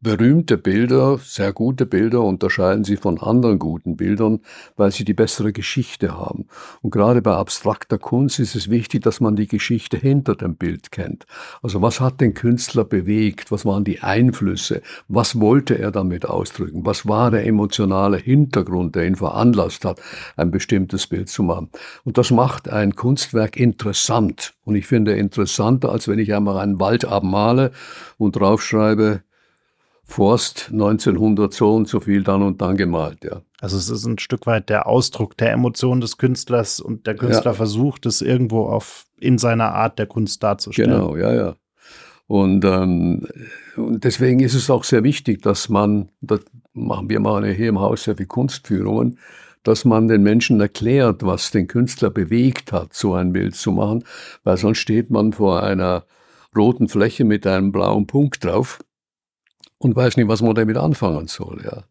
berühmte 0.00 0.56
Bilder, 0.56 1.18
sehr 1.18 1.52
gute 1.52 1.86
Bilder 1.86 2.22
unterscheiden 2.22 2.84
sich 2.84 2.98
von 2.98 3.20
anderen 3.20 3.58
guten 3.58 3.96
Bildern, 3.96 4.40
weil 4.76 4.90
sie 4.90 5.04
die 5.04 5.14
bessere 5.14 5.52
Geschichte 5.52 6.16
haben. 6.16 6.46
Und 6.82 6.90
gerade 6.90 7.22
bei 7.22 7.34
abstrakter 7.34 7.98
Kunst 7.98 8.40
ist 8.40 8.56
es 8.56 8.70
wichtig, 8.70 9.02
dass 9.02 9.20
man 9.20 9.36
die 9.36 9.46
Geschichte 9.46 9.98
hinter 9.98 10.34
dem 10.34 10.56
Bild 10.56 10.90
kennt. 10.90 11.26
Also 11.62 11.80
was 11.80 12.00
hat 12.00 12.20
den 12.20 12.34
Künstler 12.34 12.84
bewegt? 12.84 13.52
Was 13.52 13.64
waren 13.64 13.84
die 13.84 14.00
Einflüsse? 14.00 14.82
Was 15.06 15.38
wollte 15.38 15.78
er 15.78 15.92
damit 15.92 16.26
ausdrücken? 16.26 16.84
Was 16.86 17.06
war 17.06 17.30
der 17.30 17.46
emotionale 17.46 18.16
Hintergrund, 18.16 18.96
der 18.96 19.06
ihn 19.06 19.16
veranlasst 19.16 19.84
hat, 19.84 20.00
ein 20.36 20.50
bestimmtes 20.50 21.06
Bild 21.06 21.28
zu 21.28 21.42
machen? 21.42 21.68
Und 22.04 22.18
das 22.18 22.30
macht 22.30 22.68
ein 22.68 22.96
Kunstwerk 22.96 23.56
interessant. 23.56 24.54
Und 24.70 24.76
ich 24.76 24.86
finde 24.86 25.14
interessanter, 25.14 25.90
als 25.90 26.06
wenn 26.06 26.20
ich 26.20 26.32
einmal 26.32 26.56
einen 26.58 26.78
Wald 26.78 27.04
abmale 27.04 27.72
und 28.18 28.36
draufschreibe, 28.36 29.22
Forst 30.04 30.68
1900 30.70 31.52
so 31.52 31.74
und 31.74 31.88
so 31.88 31.98
viel 31.98 32.22
dann 32.22 32.42
und 32.42 32.62
dann 32.62 32.76
gemalt, 32.76 33.24
ja. 33.24 33.42
Also 33.60 33.76
es 33.76 33.90
ist 33.90 34.04
ein 34.04 34.20
Stück 34.20 34.46
weit 34.46 34.68
der 34.68 34.86
Ausdruck 34.86 35.36
der 35.36 35.50
Emotion 35.50 36.00
des 36.00 36.18
Künstlers 36.18 36.78
und 36.78 37.08
der 37.08 37.16
Künstler 37.16 37.50
ja. 37.50 37.54
versucht 37.54 38.06
es 38.06 38.22
irgendwo 38.22 38.66
auf 38.66 39.06
in 39.18 39.38
seiner 39.38 39.74
Art 39.74 39.98
der 39.98 40.06
Kunst 40.06 40.40
darzustellen. 40.44 40.92
Genau, 40.92 41.16
ja, 41.16 41.34
ja. 41.34 41.54
Und, 42.28 42.64
ähm, 42.64 43.26
und 43.76 44.04
deswegen 44.04 44.38
ist 44.38 44.54
es 44.54 44.70
auch 44.70 44.84
sehr 44.84 45.02
wichtig, 45.02 45.42
dass 45.42 45.68
man, 45.68 46.10
das 46.20 46.42
machen 46.74 47.10
wir 47.10 47.18
machen 47.18 47.44
ja 47.44 47.50
hier 47.50 47.70
im 47.70 47.80
Haus 47.80 48.04
sehr 48.04 48.16
viel 48.16 48.26
Kunstführungen, 48.26 49.18
dass 49.62 49.84
man 49.84 50.08
den 50.08 50.22
Menschen 50.22 50.60
erklärt, 50.60 51.24
was 51.24 51.50
den 51.50 51.66
Künstler 51.66 52.10
bewegt 52.10 52.72
hat, 52.72 52.94
so 52.94 53.14
ein 53.14 53.32
Bild 53.32 53.54
zu 53.54 53.72
machen, 53.72 54.04
weil 54.44 54.56
sonst 54.56 54.78
steht 54.78 55.10
man 55.10 55.32
vor 55.32 55.62
einer 55.62 56.04
roten 56.56 56.88
Fläche 56.88 57.24
mit 57.24 57.46
einem 57.46 57.72
blauen 57.72 58.06
Punkt 58.06 58.44
drauf 58.44 58.80
und 59.78 59.96
weiß 59.96 60.16
nicht, 60.16 60.28
was 60.28 60.42
man 60.42 60.54
damit 60.54 60.76
anfangen 60.76 61.26
soll. 61.28 61.62
Ja. 61.64 61.84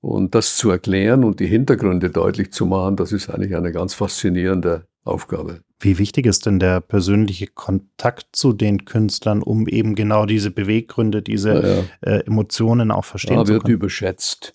Und 0.00 0.34
das 0.34 0.56
zu 0.56 0.70
erklären 0.70 1.24
und 1.24 1.40
die 1.40 1.46
Hintergründe 1.46 2.10
deutlich 2.10 2.52
zu 2.52 2.66
machen, 2.66 2.96
das 2.96 3.12
ist 3.12 3.30
eigentlich 3.30 3.56
eine 3.56 3.72
ganz 3.72 3.94
faszinierende 3.94 4.86
Aufgabe. 5.04 5.62
Wie 5.80 5.98
wichtig 5.98 6.26
ist 6.26 6.46
denn 6.46 6.58
der 6.58 6.80
persönliche 6.80 7.46
Kontakt 7.46 8.26
zu 8.32 8.52
den 8.52 8.84
Künstlern, 8.84 9.42
um 9.42 9.68
eben 9.68 9.94
genau 9.94 10.26
diese 10.26 10.50
Beweggründe, 10.50 11.22
diese 11.22 11.54
ja, 11.54 11.68
ja. 11.68 11.84
Äh, 12.00 12.26
Emotionen 12.26 12.90
auch 12.90 13.04
verstehen 13.04 13.38
ja, 13.38 13.44
zu 13.44 13.52
können? 13.52 13.62
wird 13.62 13.72
überschätzt, 13.72 14.52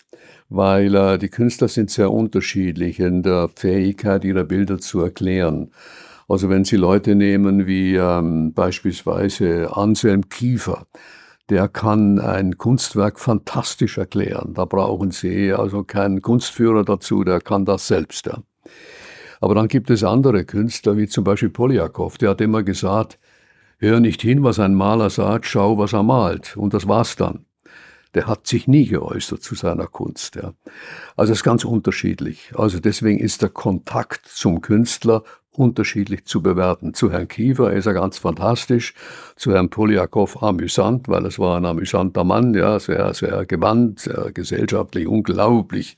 weil 0.54 0.94
äh, 0.94 1.18
die 1.18 1.28
Künstler 1.28 1.68
sind 1.68 1.90
sehr 1.90 2.12
unterschiedlich 2.12 3.00
in 3.00 3.22
der 3.22 3.48
Fähigkeit, 3.54 4.24
ihre 4.24 4.44
Bilder 4.44 4.78
zu 4.78 5.00
erklären. 5.00 5.70
Also 6.28 6.48
wenn 6.48 6.64
Sie 6.64 6.76
Leute 6.76 7.14
nehmen 7.14 7.66
wie 7.66 7.96
ähm, 7.96 8.52
beispielsweise 8.54 9.76
Anselm 9.76 10.28
Kiefer, 10.28 10.86
der 11.50 11.68
kann 11.68 12.18
ein 12.18 12.56
Kunstwerk 12.56 13.20
fantastisch 13.20 13.98
erklären. 13.98 14.54
Da 14.54 14.64
brauchen 14.64 15.10
Sie 15.10 15.52
also 15.52 15.84
keinen 15.84 16.22
Kunstführer 16.22 16.84
dazu, 16.84 17.24
der 17.24 17.40
kann 17.40 17.64
das 17.64 17.86
selbst. 17.86 18.26
Ja. 18.26 18.42
Aber 19.40 19.54
dann 19.54 19.68
gibt 19.68 19.90
es 19.90 20.02
andere 20.04 20.44
Künstler, 20.44 20.96
wie 20.96 21.06
zum 21.06 21.24
Beispiel 21.24 21.50
Poljakov, 21.50 22.16
der 22.16 22.30
hat 22.30 22.40
immer 22.40 22.62
gesagt, 22.62 23.18
hör 23.78 24.00
nicht 24.00 24.22
hin, 24.22 24.42
was 24.42 24.58
ein 24.58 24.74
Maler 24.74 25.10
sagt, 25.10 25.44
schau, 25.44 25.76
was 25.76 25.92
er 25.92 26.02
malt. 26.02 26.56
Und 26.56 26.72
das 26.72 26.88
war's 26.88 27.16
dann. 27.16 27.44
Der 28.14 28.26
hat 28.26 28.46
sich 28.46 28.68
nie 28.68 28.86
geäußert 28.86 29.42
zu 29.42 29.54
seiner 29.54 29.86
Kunst. 29.86 30.36
Ja. 30.36 30.54
Also 31.16 31.32
es 31.32 31.40
ist 31.40 31.44
ganz 31.44 31.64
unterschiedlich. 31.64 32.52
Also 32.56 32.80
deswegen 32.80 33.18
ist 33.18 33.42
der 33.42 33.48
Kontakt 33.48 34.26
zum 34.28 34.60
Künstler 34.60 35.24
unterschiedlich 35.56 36.24
zu 36.24 36.42
bewerten. 36.42 36.94
Zu 36.94 37.10
Herrn 37.10 37.28
Kiefer 37.28 37.72
ist 37.72 37.86
er 37.86 37.94
ganz 37.94 38.18
fantastisch, 38.18 38.94
zu 39.36 39.52
Herrn 39.52 39.70
Poljakov 39.70 40.42
amüsant, 40.42 41.08
weil 41.08 41.26
es 41.26 41.38
war 41.38 41.56
ein 41.56 41.64
amüsanter 41.64 42.24
Mann, 42.24 42.54
ja, 42.54 42.78
sehr, 42.78 43.14
sehr 43.14 43.46
gewandt, 43.46 44.00
sehr 44.00 44.32
gesellschaftlich 44.32 45.06
unglaublich 45.06 45.96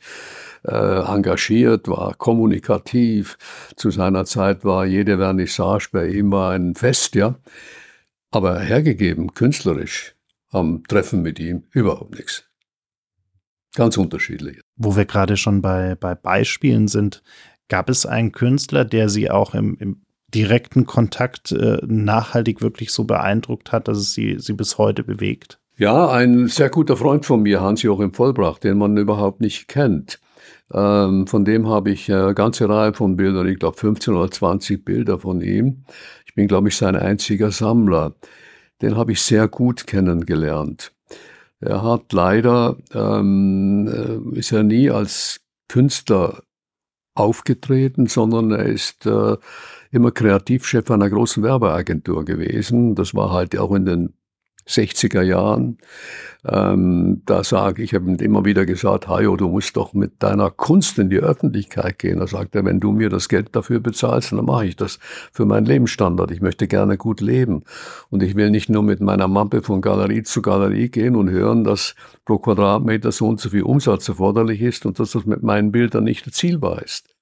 äh, 0.65 1.01
engagiert, 1.01 1.89
war 1.89 2.15
kommunikativ. 2.15 3.39
Zu 3.77 3.91
seiner 3.91 4.25
Zeit 4.25 4.65
war 4.65 4.85
jede 4.85 5.19
Vernissage 5.19 5.89
bei 5.93 6.09
ihm 6.09 6.31
war 6.33 6.53
ein 6.53 6.75
Fest, 6.75 7.15
ja. 7.15 7.37
Aber 8.31 8.61
hergegeben, 8.61 9.33
künstlerisch, 9.33 10.16
am 10.57 10.83
Treffen 10.89 11.23
mit 11.23 11.39
ihm 11.39 11.65
überhaupt 11.73 12.17
nichts. 12.17 12.45
Ganz 13.75 13.97
unterschiedlich. 13.97 14.61
Wo 14.77 14.97
wir 14.97 15.05
gerade 15.05 15.37
schon 15.37 15.61
bei, 15.61 15.95
bei 15.95 16.15
Beispielen 16.15 16.89
sind, 16.89 17.23
gab 17.69 17.91
es 17.91 18.07
einen 18.07 18.33
Künstler, 18.33 18.85
der 18.85 19.09
Sie 19.09 19.31
auch 19.31 19.55
im, 19.55 19.77
im 19.79 20.03
direkten 20.35 20.87
Kontakt 20.87 21.53
äh, 21.53 21.79
nachhaltig 21.87 22.63
wirklich 22.63 22.91
so 22.91 23.05
beeindruckt 23.05 23.73
hat, 23.73 23.89
dass 23.89 23.99
es 23.99 24.13
Sie, 24.13 24.37
Sie 24.39 24.55
bis 24.55 24.79
heute 24.79 25.05
bewegt? 25.05 25.59
Ja, 25.77 26.11
ein 26.11 26.49
sehr 26.49 26.71
guter 26.71 26.97
Freund 26.97 27.27
von 27.27 27.43
mir, 27.43 27.61
Hans-Joachim 27.61 28.15
Vollbracht, 28.15 28.65
den 28.65 28.79
man 28.79 28.97
überhaupt 28.97 29.43
nicht 29.43 29.69
kennt. 29.69 30.21
Ähm, 30.73 31.27
von 31.27 31.45
dem 31.45 31.69
habe 31.69 31.91
ich 31.91 32.11
eine 32.11 32.35
ganze 32.35 32.69
Reihe 32.69 32.95
von 32.95 33.17
Bildern, 33.17 33.47
ich 33.47 33.59
glaube 33.59 33.77
15 33.77 34.15
oder 34.15 34.31
20 34.31 34.85
Bilder 34.85 35.19
von 35.19 35.43
ihm. 35.43 35.85
Ich 36.25 36.35
bin, 36.35 36.49
glaube 36.49 36.69
ich, 36.69 36.77
sein 36.77 36.97
einziger 36.97 37.51
Sammler. 37.51 38.15
Den 38.83 38.97
habe 38.97 39.13
ich 39.13 39.23
sehr 39.23 39.49
gut 39.49 39.87
kennengelernt. 39.87 40.93
Er 41.61 41.83
hat 41.83 42.13
leider, 42.13 42.77
ähm, 42.93 43.89
äh, 43.89 44.39
ist 44.39 44.53
er 44.53 44.63
nie 44.63 44.91
als 44.91 45.41
Künstler 45.69 46.43
aufgetreten, 47.15 48.07
sondern 48.07 48.53
er 48.53 48.67
ist 48.67 49.07
äh, 49.07 49.37
immer 49.91 50.11
Kreativchef 50.11 50.91
einer 50.91 51.09
großen 51.09 51.43
Werbeagentur 51.43 52.25
gewesen. 52.25 52.95
Das 52.95 53.15
war 53.15 53.33
halt 53.33 53.59
auch 53.59 53.73
in 53.73 53.87
den 53.87 54.15
60er 54.67 55.23
Jahren. 55.23 55.79
Ähm, 56.45 57.23
da 57.27 57.43
sage 57.43 57.83
ich, 57.83 57.95
habe 57.95 58.11
ihm 58.11 58.17
immer 58.17 58.45
wieder 58.45 58.67
gesagt, 58.67 59.09
Hajo, 59.09 59.37
du 59.37 59.49
musst 59.49 59.77
doch 59.77 59.95
mit 59.95 60.23
deiner 60.23 60.51
Kunst 60.51 60.99
in 60.99 61.11
die 61.11 61.19
Öffentlichkeit 61.19 61.99
gehen. 61.99 62.21
Da 62.21 62.27
sagt 62.27 62.55
er, 62.55 62.65
wenn 62.65 62.81
du 62.81 62.93
mir 62.93 63.09
das 63.09 63.29
Geld 63.29 63.55
dafür 63.57 63.81
bezahlst, 63.81 64.33
dann 64.33 64.45
mache 64.45 64.67
ich 64.67 64.77
das 64.77 64.99
für 65.33 65.45
meinen 65.45 65.67
Lebensstandard. 65.67 66.31
Ich 66.31 66.41
möchte 66.41 66.69
gerne 66.69 66.97
gut 66.97 67.21
leben. 67.21 67.65
Und 68.11 68.23
ich 68.23 68.37
will 68.37 68.51
nicht 68.51 68.69
nur 68.69 68.83
mit 68.83 69.01
meiner 69.01 69.29
Mappe 69.29 69.63
von 69.63 69.81
Galerie 69.81 70.23
zu 70.23 70.43
Galerie 70.43 70.89
gehen 70.89 71.17
und 71.17 71.31
hören, 71.31 71.65
dass 71.65 71.95
pro 72.25 72.39
Quadratmeter 72.39 73.11
so 73.13 73.27
und 73.27 73.41
so 73.41 73.51
viel 73.51 73.63
Umsatz 73.63 74.09
erforderlich 74.09 74.61
ist 74.63 74.87
und 74.87 74.99
dass 75.01 75.13
das 75.13 75.27
mit 75.27 75.43
meinen 75.43 75.73
Bildern 75.73 76.05
nicht 76.05 76.27
erzielbar 76.27 76.83
ist. 76.83 77.17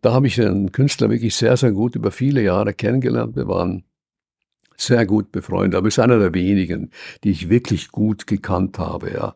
Da 0.00 0.12
habe 0.12 0.26
ich 0.26 0.34
den 0.34 0.72
Künstler 0.72 1.10
wirklich 1.10 1.36
sehr, 1.36 1.56
sehr 1.56 1.70
gut 1.70 1.94
über 1.94 2.10
viele 2.10 2.42
Jahre 2.42 2.74
kennengelernt. 2.74 3.36
Wir 3.36 3.46
waren 3.46 3.84
sehr 4.82 5.06
gut 5.06 5.32
befreundet, 5.32 5.76
aber 5.76 5.88
ist 5.88 5.98
einer 5.98 6.18
der 6.18 6.34
wenigen, 6.34 6.90
die 7.24 7.30
ich 7.30 7.48
wirklich 7.48 7.90
gut 7.90 8.26
gekannt 8.26 8.78
habe, 8.78 9.12
ja. 9.12 9.34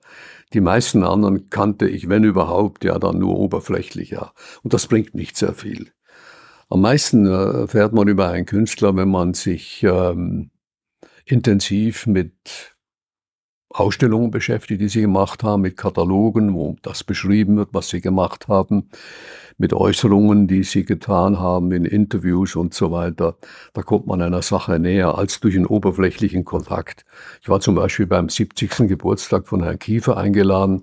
Die 0.53 0.61
meisten 0.61 1.03
anderen 1.03 1.51
kannte 1.51 1.89
ich, 1.89 2.09
wenn 2.09 2.25
überhaupt, 2.25 2.85
ja, 2.85 2.99
dann 2.99 3.19
nur 3.19 3.39
oberflächlich, 3.39 4.11
ja. 4.11 4.33
Und 4.63 4.75
das 4.75 4.87
bringt 4.87 5.15
nicht 5.15 5.37
sehr 5.37 5.55
viel. 5.55 5.89
Am 6.69 6.81
meisten 6.81 7.27
äh, 7.27 7.67
fährt 7.69 7.93
man 7.93 8.09
über 8.09 8.29
einen 8.29 8.47
Künstler, 8.47 8.97
wenn 8.97 9.09
man 9.09 9.35
sich 9.35 9.83
ähm, 9.83 10.51
intensiv 11.25 12.07
mit 12.07 12.76
Ausstellungen 13.79 14.31
beschäftigt, 14.31 14.81
die 14.81 14.89
sie 14.89 15.03
gemacht 15.03 15.43
haben, 15.43 15.63
mit 15.63 15.77
Katalogen, 15.77 16.55
wo 16.55 16.77
das 16.83 17.05
beschrieben 17.05 17.57
wird, 17.57 17.69
was 17.73 17.89
sie 17.89 18.01
gemacht 18.01 18.49
haben, 18.49 18.89
mit 19.59 19.73
Äußerungen, 19.73 20.49
die 20.49 20.63
sie 20.63 20.85
getan 20.85 21.39
haben 21.39 21.73
in 21.73 21.85
Interviews 21.85 22.57
und 22.57 22.75
so 22.75 22.91
weiter. 22.91 23.37
Da 23.75 23.83
kommt 23.83 24.07
man 24.07 24.23
einer 24.23 24.43
Sache 24.43 24.79
näher 24.79 25.17
als 25.17 25.41
durch 25.41 25.57
einen 25.57 25.67
oberflächlichen 25.67 26.45
Kontakt. 26.45 27.05
Ich 27.43 27.49
war 27.49 27.61
zum 27.61 27.75
Beispiel 27.75 28.07
beim 28.07 28.29
70. 28.29 28.89
Geburtstag 28.89 29.47
von 29.47 29.63
Herrn 29.63 29.79
Kiefer 29.79 30.17
eingeladen. 30.17 30.83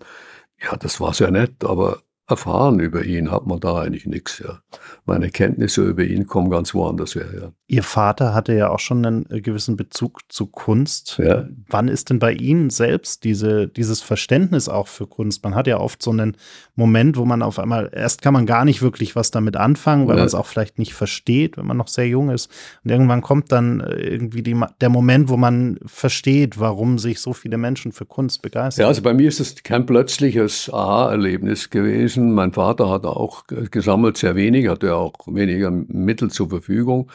Ja, 0.61 0.77
das 0.77 1.01
war 1.01 1.13
sehr 1.13 1.31
nett, 1.31 1.63
aber 1.63 2.03
erfahren 2.27 2.79
über 2.79 3.03
ihn 3.03 3.31
hat 3.31 3.47
man 3.47 3.59
da 3.59 3.81
eigentlich 3.81 4.05
nichts. 4.05 4.39
Ja. 4.39 4.59
Meine 5.05 5.29
Kenntnisse 5.29 5.83
über 5.83 6.03
ihn 6.03 6.25
kommen 6.25 6.49
ganz 6.49 6.73
woanders 6.73 7.15
her. 7.15 7.27
Ja. 7.33 7.51
Ihr 7.67 7.83
Vater 7.83 8.33
hatte 8.33 8.53
ja 8.53 8.69
auch 8.69 8.79
schon 8.79 9.05
einen 9.05 9.29
äh, 9.29 9.41
gewissen 9.41 9.75
Bezug 9.75 10.21
zu 10.29 10.45
Kunst. 10.45 11.19
Ja. 11.21 11.47
Wann 11.67 11.89
ist 11.89 12.09
denn 12.09 12.19
bei 12.19 12.31
Ihnen 12.31 12.69
selbst 12.69 13.25
diese, 13.25 13.67
dieses 13.67 14.01
Verständnis 14.01 14.69
auch 14.69 14.87
für 14.87 15.05
Kunst? 15.05 15.43
Man 15.43 15.53
hat 15.53 15.67
ja 15.67 15.79
oft 15.79 16.01
so 16.01 16.11
einen 16.11 16.37
Moment, 16.75 17.17
wo 17.17 17.25
man 17.25 17.41
auf 17.41 17.59
einmal, 17.59 17.89
erst 17.93 18.21
kann 18.21 18.33
man 18.33 18.45
gar 18.45 18.63
nicht 18.63 18.81
wirklich 18.81 19.17
was 19.17 19.31
damit 19.31 19.57
anfangen, 19.57 20.07
weil 20.07 20.15
man 20.15 20.25
es 20.25 20.35
auch 20.35 20.45
vielleicht 20.45 20.79
nicht 20.79 20.93
versteht, 20.93 21.57
wenn 21.57 21.65
man 21.65 21.77
noch 21.77 21.89
sehr 21.89 22.07
jung 22.07 22.29
ist. 22.29 22.49
Und 22.85 22.91
irgendwann 22.91 23.21
kommt 23.21 23.51
dann 23.51 23.81
äh, 23.81 23.95
irgendwie 23.95 24.43
die, 24.43 24.59
der 24.79 24.89
Moment, 24.89 25.27
wo 25.27 25.35
man 25.35 25.77
versteht, 25.85 26.57
warum 26.57 26.99
sich 26.99 27.19
so 27.19 27.33
viele 27.33 27.57
Menschen 27.57 27.91
für 27.91 28.05
Kunst 28.05 28.41
begeistern. 28.41 28.83
Ja, 28.83 28.87
also 28.87 29.01
bei 29.01 29.13
mir 29.13 29.27
ist 29.27 29.41
es 29.41 29.61
kein 29.61 29.85
plötzliches 29.85 30.71
Aha-Erlebnis 30.71 31.69
gewesen 31.69 32.12
gewesen. 32.13 32.33
Mein 32.33 32.51
Vater 32.51 32.89
hat 32.89 33.05
auch 33.05 33.43
gesammelt, 33.47 34.17
sehr 34.17 34.35
wenig, 34.35 34.67
hatte 34.67 34.95
auch 34.95 35.13
weniger 35.27 35.71
Mittel 35.71 36.31
zur 36.31 36.49
Verfügung. 36.49 37.09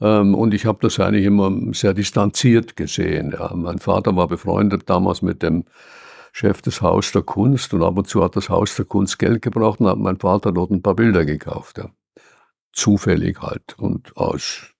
Ähm, 0.00 0.34
und 0.34 0.54
ich 0.54 0.66
habe 0.66 0.78
das 0.82 0.98
eigentlich 1.00 1.24
immer 1.24 1.50
sehr 1.72 1.94
distanziert 1.94 2.76
gesehen. 2.76 3.32
Ja. 3.32 3.52
Mein 3.54 3.78
Vater 3.78 4.14
war 4.16 4.28
befreundet 4.28 4.88
damals 4.88 5.22
mit 5.22 5.42
dem 5.42 5.64
Chef 6.32 6.62
des 6.62 6.82
Haus 6.82 7.10
der 7.12 7.22
Kunst 7.22 7.74
und 7.74 7.82
ab 7.82 7.98
und 7.98 8.06
zu 8.06 8.22
hat 8.22 8.36
das 8.36 8.48
Haus 8.48 8.76
der 8.76 8.84
Kunst 8.84 9.18
Geld 9.18 9.42
gebraucht 9.42 9.80
und 9.80 9.88
hat 9.88 9.98
mein 9.98 10.18
Vater 10.18 10.52
dort 10.52 10.70
ein 10.70 10.82
paar 10.82 10.94
Bilder 10.94 11.24
gekauft. 11.24 11.78
Ja. 11.78 11.90
Zufällig 12.72 13.40
halt 13.40 13.76
und 13.78 14.16
aus 14.16 14.72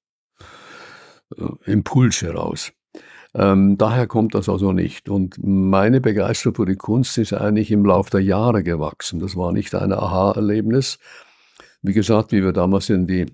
äh, 1.36 1.72
Impuls 1.72 2.22
heraus. 2.22 2.72
Ähm, 3.34 3.76
daher 3.78 4.06
kommt 4.06 4.34
das 4.34 4.48
also 4.48 4.72
nicht. 4.72 5.08
Und 5.08 5.36
meine 5.42 6.00
Begeisterung 6.00 6.54
für 6.54 6.66
die 6.66 6.76
Kunst 6.76 7.18
ist 7.18 7.32
eigentlich 7.32 7.70
im 7.70 7.84
Laufe 7.84 8.10
der 8.10 8.22
Jahre 8.22 8.62
gewachsen. 8.62 9.20
Das 9.20 9.36
war 9.36 9.52
nicht 9.52 9.74
ein 9.74 9.92
Aha-Erlebnis. 9.92 10.98
Wie 11.82 11.92
gesagt, 11.92 12.32
wie 12.32 12.42
wir 12.42 12.52
damals 12.52 12.90
in 12.90 13.06
die 13.06 13.26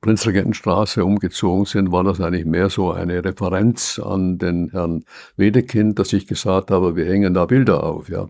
Prinzregentenstraße 0.00 1.04
umgezogen 1.04 1.64
sind, 1.66 1.92
war 1.92 2.04
das 2.04 2.20
eigentlich 2.20 2.46
mehr 2.46 2.70
so 2.70 2.92
eine 2.92 3.24
Referenz 3.24 3.98
an 3.98 4.38
den 4.38 4.70
Herrn 4.70 5.04
Wedekind, 5.36 5.98
dass 5.98 6.12
ich 6.12 6.26
gesagt 6.26 6.70
habe, 6.70 6.96
wir 6.96 7.06
hängen 7.06 7.34
da 7.34 7.46
Bilder 7.46 7.84
auf, 7.84 8.08
ja. 8.08 8.28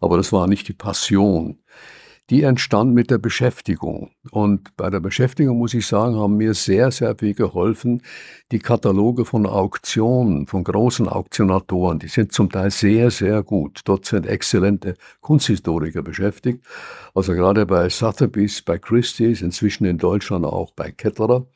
Aber 0.00 0.16
das 0.16 0.32
war 0.32 0.46
nicht 0.46 0.68
die 0.68 0.72
Passion 0.72 1.58
die 2.30 2.44
entstand 2.44 2.94
mit 2.94 3.10
der 3.10 3.18
Beschäftigung. 3.18 4.12
Und 4.30 4.76
bei 4.76 4.88
der 4.88 5.00
Beschäftigung, 5.00 5.58
muss 5.58 5.74
ich 5.74 5.86
sagen, 5.86 6.14
haben 6.14 6.36
mir 6.36 6.54
sehr, 6.54 6.92
sehr 6.92 7.16
viel 7.18 7.34
geholfen. 7.34 8.02
Die 8.52 8.60
Kataloge 8.60 9.24
von 9.24 9.46
Auktionen, 9.46 10.46
von 10.46 10.62
großen 10.62 11.08
Auktionatoren, 11.08 11.98
die 11.98 12.08
sind 12.08 12.32
zum 12.32 12.48
Teil 12.48 12.70
sehr, 12.70 13.10
sehr 13.10 13.42
gut. 13.42 13.80
Dort 13.84 14.06
sind 14.06 14.26
exzellente 14.26 14.94
Kunsthistoriker 15.20 16.02
beschäftigt. 16.02 16.64
Also 17.14 17.32
gerade 17.34 17.66
bei 17.66 17.88
Sotheby's, 17.88 18.62
bei 18.62 18.78
Christie's, 18.78 19.42
inzwischen 19.42 19.84
in 19.84 19.98
Deutschland 19.98 20.44
auch 20.44 20.70
bei 20.70 20.92
Ketterer. 20.92 21.46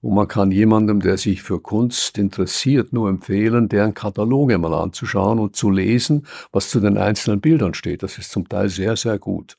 Und 0.00 0.14
man 0.14 0.28
kann 0.28 0.52
jemandem, 0.52 1.00
der 1.00 1.16
sich 1.16 1.42
für 1.42 1.60
Kunst 1.60 2.18
interessiert, 2.18 2.92
nur 2.92 3.08
empfehlen, 3.08 3.68
deren 3.68 3.94
Kataloge 3.94 4.58
mal 4.58 4.74
anzuschauen 4.74 5.38
und 5.38 5.56
zu 5.56 5.70
lesen, 5.70 6.26
was 6.52 6.68
zu 6.68 6.78
den 6.78 6.98
einzelnen 6.98 7.40
Bildern 7.40 7.74
steht. 7.74 8.02
Das 8.02 8.18
ist 8.18 8.30
zum 8.30 8.48
Teil 8.48 8.68
sehr, 8.68 8.96
sehr 8.96 9.18
gut. 9.18 9.56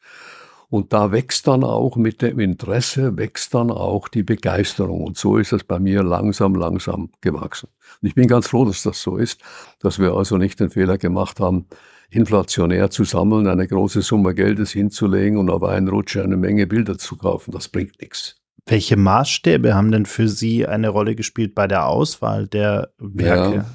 Und 0.70 0.94
da 0.94 1.12
wächst 1.12 1.48
dann 1.48 1.64
auch 1.64 1.96
mit 1.96 2.22
dem 2.22 2.40
Interesse, 2.40 3.18
wächst 3.18 3.54
dann 3.54 3.72
auch 3.72 4.08
die 4.08 4.24
Begeisterung. 4.24 5.04
Und 5.04 5.18
so 5.18 5.38
ist 5.38 5.54
es 5.54 5.64
bei 5.64 5.80
mir 5.80 6.04
langsam, 6.04 6.56
langsam 6.56 7.10
gewachsen. 7.22 7.70
Und 8.02 8.08
ich 8.08 8.16
bin 8.16 8.28
ganz 8.28 8.48
froh, 8.48 8.66
dass 8.66 8.84
das 8.84 9.02
so 9.02 9.18
ist, 9.18 9.42
dass 9.80 10.00
wir 10.00 10.14
also 10.14 10.38
nicht 10.38 10.60
den 10.60 10.70
Fehler 10.70 10.98
gemacht 10.98 11.40
haben, 11.40 11.68
inflationär 12.10 12.90
zu 12.90 13.04
sammeln, 13.04 13.48
eine 13.48 13.68
große 13.68 14.02
Summe 14.02 14.34
Geldes 14.34 14.72
hinzulegen 14.72 15.38
und 15.38 15.50
auf 15.50 15.64
einen 15.64 15.88
Rutsch 15.88 16.18
eine 16.18 16.38
Menge 16.38 16.68
Bilder 16.68 16.98
zu 16.98 17.18
kaufen. 17.18 17.52
Das 17.52 17.68
bringt 17.68 18.02
nichts. 18.02 18.38
Welche 18.68 18.98
Maßstäbe 18.98 19.76
haben 19.76 19.92
denn 19.92 20.06
für 20.06 20.28
Sie 20.28 20.66
eine 20.66 20.90
Rolle 20.90 21.16
gespielt 21.16 21.54
bei 21.54 21.68
der 21.68 21.86
Auswahl 21.86 22.48
der 22.48 22.90
Werke? 22.98 23.56
Ja. 23.58 23.66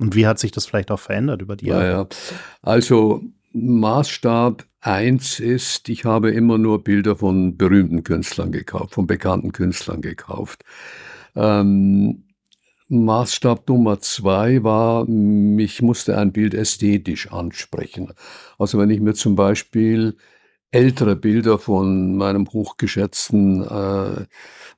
Und 0.00 0.14
wie 0.14 0.26
hat 0.26 0.38
sich 0.38 0.52
das 0.52 0.64
vielleicht 0.64 0.90
auch 0.90 1.00
verändert 1.00 1.42
über 1.42 1.56
die 1.56 1.66
Jahre? 1.66 1.84
Ja, 1.84 1.90
ja. 1.90 2.08
Also 2.62 3.22
Maßstab 3.52 4.64
eins 4.80 5.40
ist, 5.40 5.88
ich 5.88 6.04
habe 6.04 6.30
immer 6.30 6.58
nur 6.58 6.84
Bilder 6.84 7.16
von 7.16 7.56
berühmten 7.56 8.04
Künstlern 8.04 8.52
gekauft, 8.52 8.94
von 8.94 9.06
bekannten 9.06 9.52
Künstlern 9.52 10.00
gekauft. 10.00 10.64
Ähm, 11.34 12.24
Maßstab 12.88 13.68
Nummer 13.68 14.00
zwei 14.00 14.62
war, 14.64 15.04
mich 15.06 15.82
musste 15.82 16.16
ein 16.16 16.32
Bild 16.32 16.54
ästhetisch 16.54 17.30
ansprechen. 17.30 18.12
Also 18.58 18.78
wenn 18.78 18.90
ich 18.90 19.00
mir 19.00 19.14
zum 19.14 19.36
Beispiel 19.36 20.16
ältere 20.70 21.16
Bilder 21.16 21.58
von 21.58 22.16
meinem 22.16 22.48
hochgeschätzten 22.50 23.62
äh, 23.62 24.26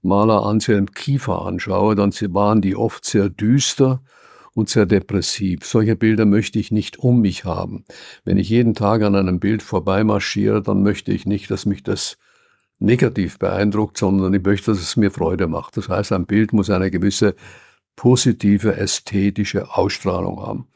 Maler 0.02 0.44
Anselm 0.44 0.90
Kiefer 0.92 1.44
anschaue, 1.44 1.94
dann 1.94 2.12
waren 2.12 2.60
die 2.60 2.76
oft 2.76 3.04
sehr 3.04 3.28
düster 3.28 4.02
und 4.54 4.68
sehr 4.68 4.86
depressiv. 4.86 5.64
Solche 5.64 5.96
Bilder 5.96 6.26
möchte 6.26 6.58
ich 6.58 6.70
nicht 6.70 6.98
um 6.98 7.20
mich 7.20 7.44
haben. 7.44 7.84
Wenn 8.24 8.36
ich 8.36 8.48
jeden 8.48 8.74
Tag 8.74 9.02
an 9.02 9.14
einem 9.14 9.40
Bild 9.40 9.62
vorbeimarschiere, 9.62 10.62
dann 10.62 10.82
möchte 10.82 11.12
ich 11.12 11.26
nicht, 11.26 11.50
dass 11.50 11.66
mich 11.66 11.82
das 11.82 12.18
negativ 12.78 13.38
beeindruckt, 13.38 13.98
sondern 13.98 14.32
ich 14.34 14.42
möchte, 14.42 14.70
dass 14.70 14.80
es 14.80 14.96
mir 14.96 15.10
Freude 15.10 15.46
macht. 15.46 15.76
Das 15.76 15.88
heißt, 15.88 16.12
ein 16.12 16.26
Bild 16.26 16.52
muss 16.52 16.70
eine 16.70 16.90
gewisse 16.90 17.34
positive 17.94 18.76
ästhetische 18.76 19.76
Ausstrahlung 19.76 20.40
haben. 20.40 20.66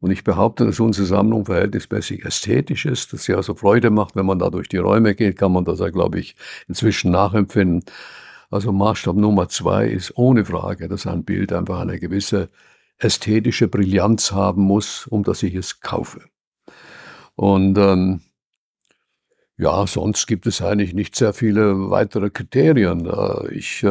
Und 0.00 0.10
ich 0.12 0.22
behaupte, 0.22 0.64
dass 0.64 0.78
unsere 0.78 1.06
Sammlung 1.06 1.44
verhältnismäßig 1.44 2.24
ästhetisch 2.24 2.86
ist, 2.86 3.12
dass 3.12 3.24
sie 3.24 3.34
also 3.34 3.54
Freude 3.54 3.90
macht, 3.90 4.14
wenn 4.14 4.26
man 4.26 4.38
da 4.38 4.50
durch 4.50 4.68
die 4.68 4.76
Räume 4.76 5.14
geht, 5.14 5.36
kann 5.36 5.52
man 5.52 5.64
das 5.64 5.80
ja, 5.80 5.90
glaube 5.90 6.20
ich, 6.20 6.36
inzwischen 6.68 7.10
nachempfinden. 7.10 7.84
Also 8.50 8.72
Maßstab 8.72 9.16
Nummer 9.16 9.48
zwei 9.48 9.86
ist 9.88 10.16
ohne 10.16 10.44
Frage, 10.44 10.88
dass 10.88 11.06
ein 11.06 11.24
Bild 11.24 11.52
einfach 11.52 11.80
eine 11.80 11.98
gewisse 11.98 12.48
ästhetische 12.98 13.68
Brillanz 13.68 14.32
haben 14.32 14.62
muss, 14.62 15.06
um 15.06 15.22
dass 15.22 15.42
ich 15.42 15.54
es 15.54 15.80
kaufe. 15.80 16.20
Und 17.36 17.78
ähm, 17.78 18.20
ja, 19.56 19.86
sonst 19.86 20.26
gibt 20.26 20.46
es 20.46 20.62
eigentlich 20.62 20.94
nicht 20.94 21.16
sehr 21.16 21.32
viele 21.32 21.90
weitere 21.90 22.30
Kriterien. 22.30 23.06
Äh, 23.06 23.54
ich 23.54 23.82
äh, 23.82 23.88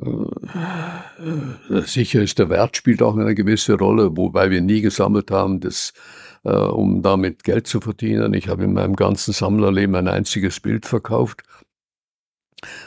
äh, 0.00 1.82
sicher 1.82 2.22
ist 2.22 2.38
der 2.38 2.48
Wert 2.48 2.76
spielt 2.76 3.02
auch 3.02 3.16
eine 3.16 3.34
gewisse 3.34 3.74
Rolle, 3.74 4.16
wobei 4.16 4.50
wir 4.50 4.60
nie 4.60 4.80
gesammelt 4.80 5.30
haben, 5.30 5.60
das, 5.60 5.92
äh, 6.44 6.50
um 6.50 7.02
damit 7.02 7.44
Geld 7.44 7.66
zu 7.66 7.80
verdienen. 7.80 8.34
Ich 8.34 8.48
habe 8.48 8.64
in 8.64 8.72
meinem 8.72 8.96
ganzen 8.96 9.32
Sammlerleben 9.32 9.94
ein 9.96 10.08
einziges 10.08 10.60
Bild 10.60 10.86
verkauft. 10.86 11.42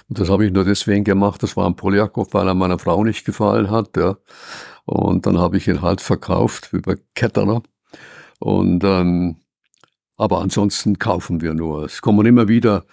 Und 0.09 0.19
das 0.19 0.29
habe 0.29 0.45
ich 0.45 0.51
nur 0.51 0.65
deswegen 0.65 1.03
gemacht. 1.03 1.41
Das 1.43 1.57
war 1.57 1.65
ein 1.65 1.75
Poljakov, 1.75 2.33
weil 2.33 2.47
er 2.47 2.53
meiner 2.53 2.79
Frau 2.79 3.03
nicht 3.03 3.25
gefallen 3.25 3.71
hat. 3.71 3.97
Ja. 3.97 4.17
Und 4.85 5.25
dann 5.25 5.39
habe 5.39 5.57
ich 5.57 5.67
ihn 5.67 5.81
halt 5.81 6.01
verkauft 6.01 6.69
über 6.73 6.95
Ketterer. 7.15 7.63
Und 8.39 8.83
ähm, 8.83 9.37
aber 10.17 10.41
ansonsten 10.41 10.99
kaufen 10.99 11.41
wir 11.41 11.53
nur. 11.53 11.85
Es 11.85 12.01
kommen 12.01 12.25
immer 12.25 12.47
wieder 12.47 12.85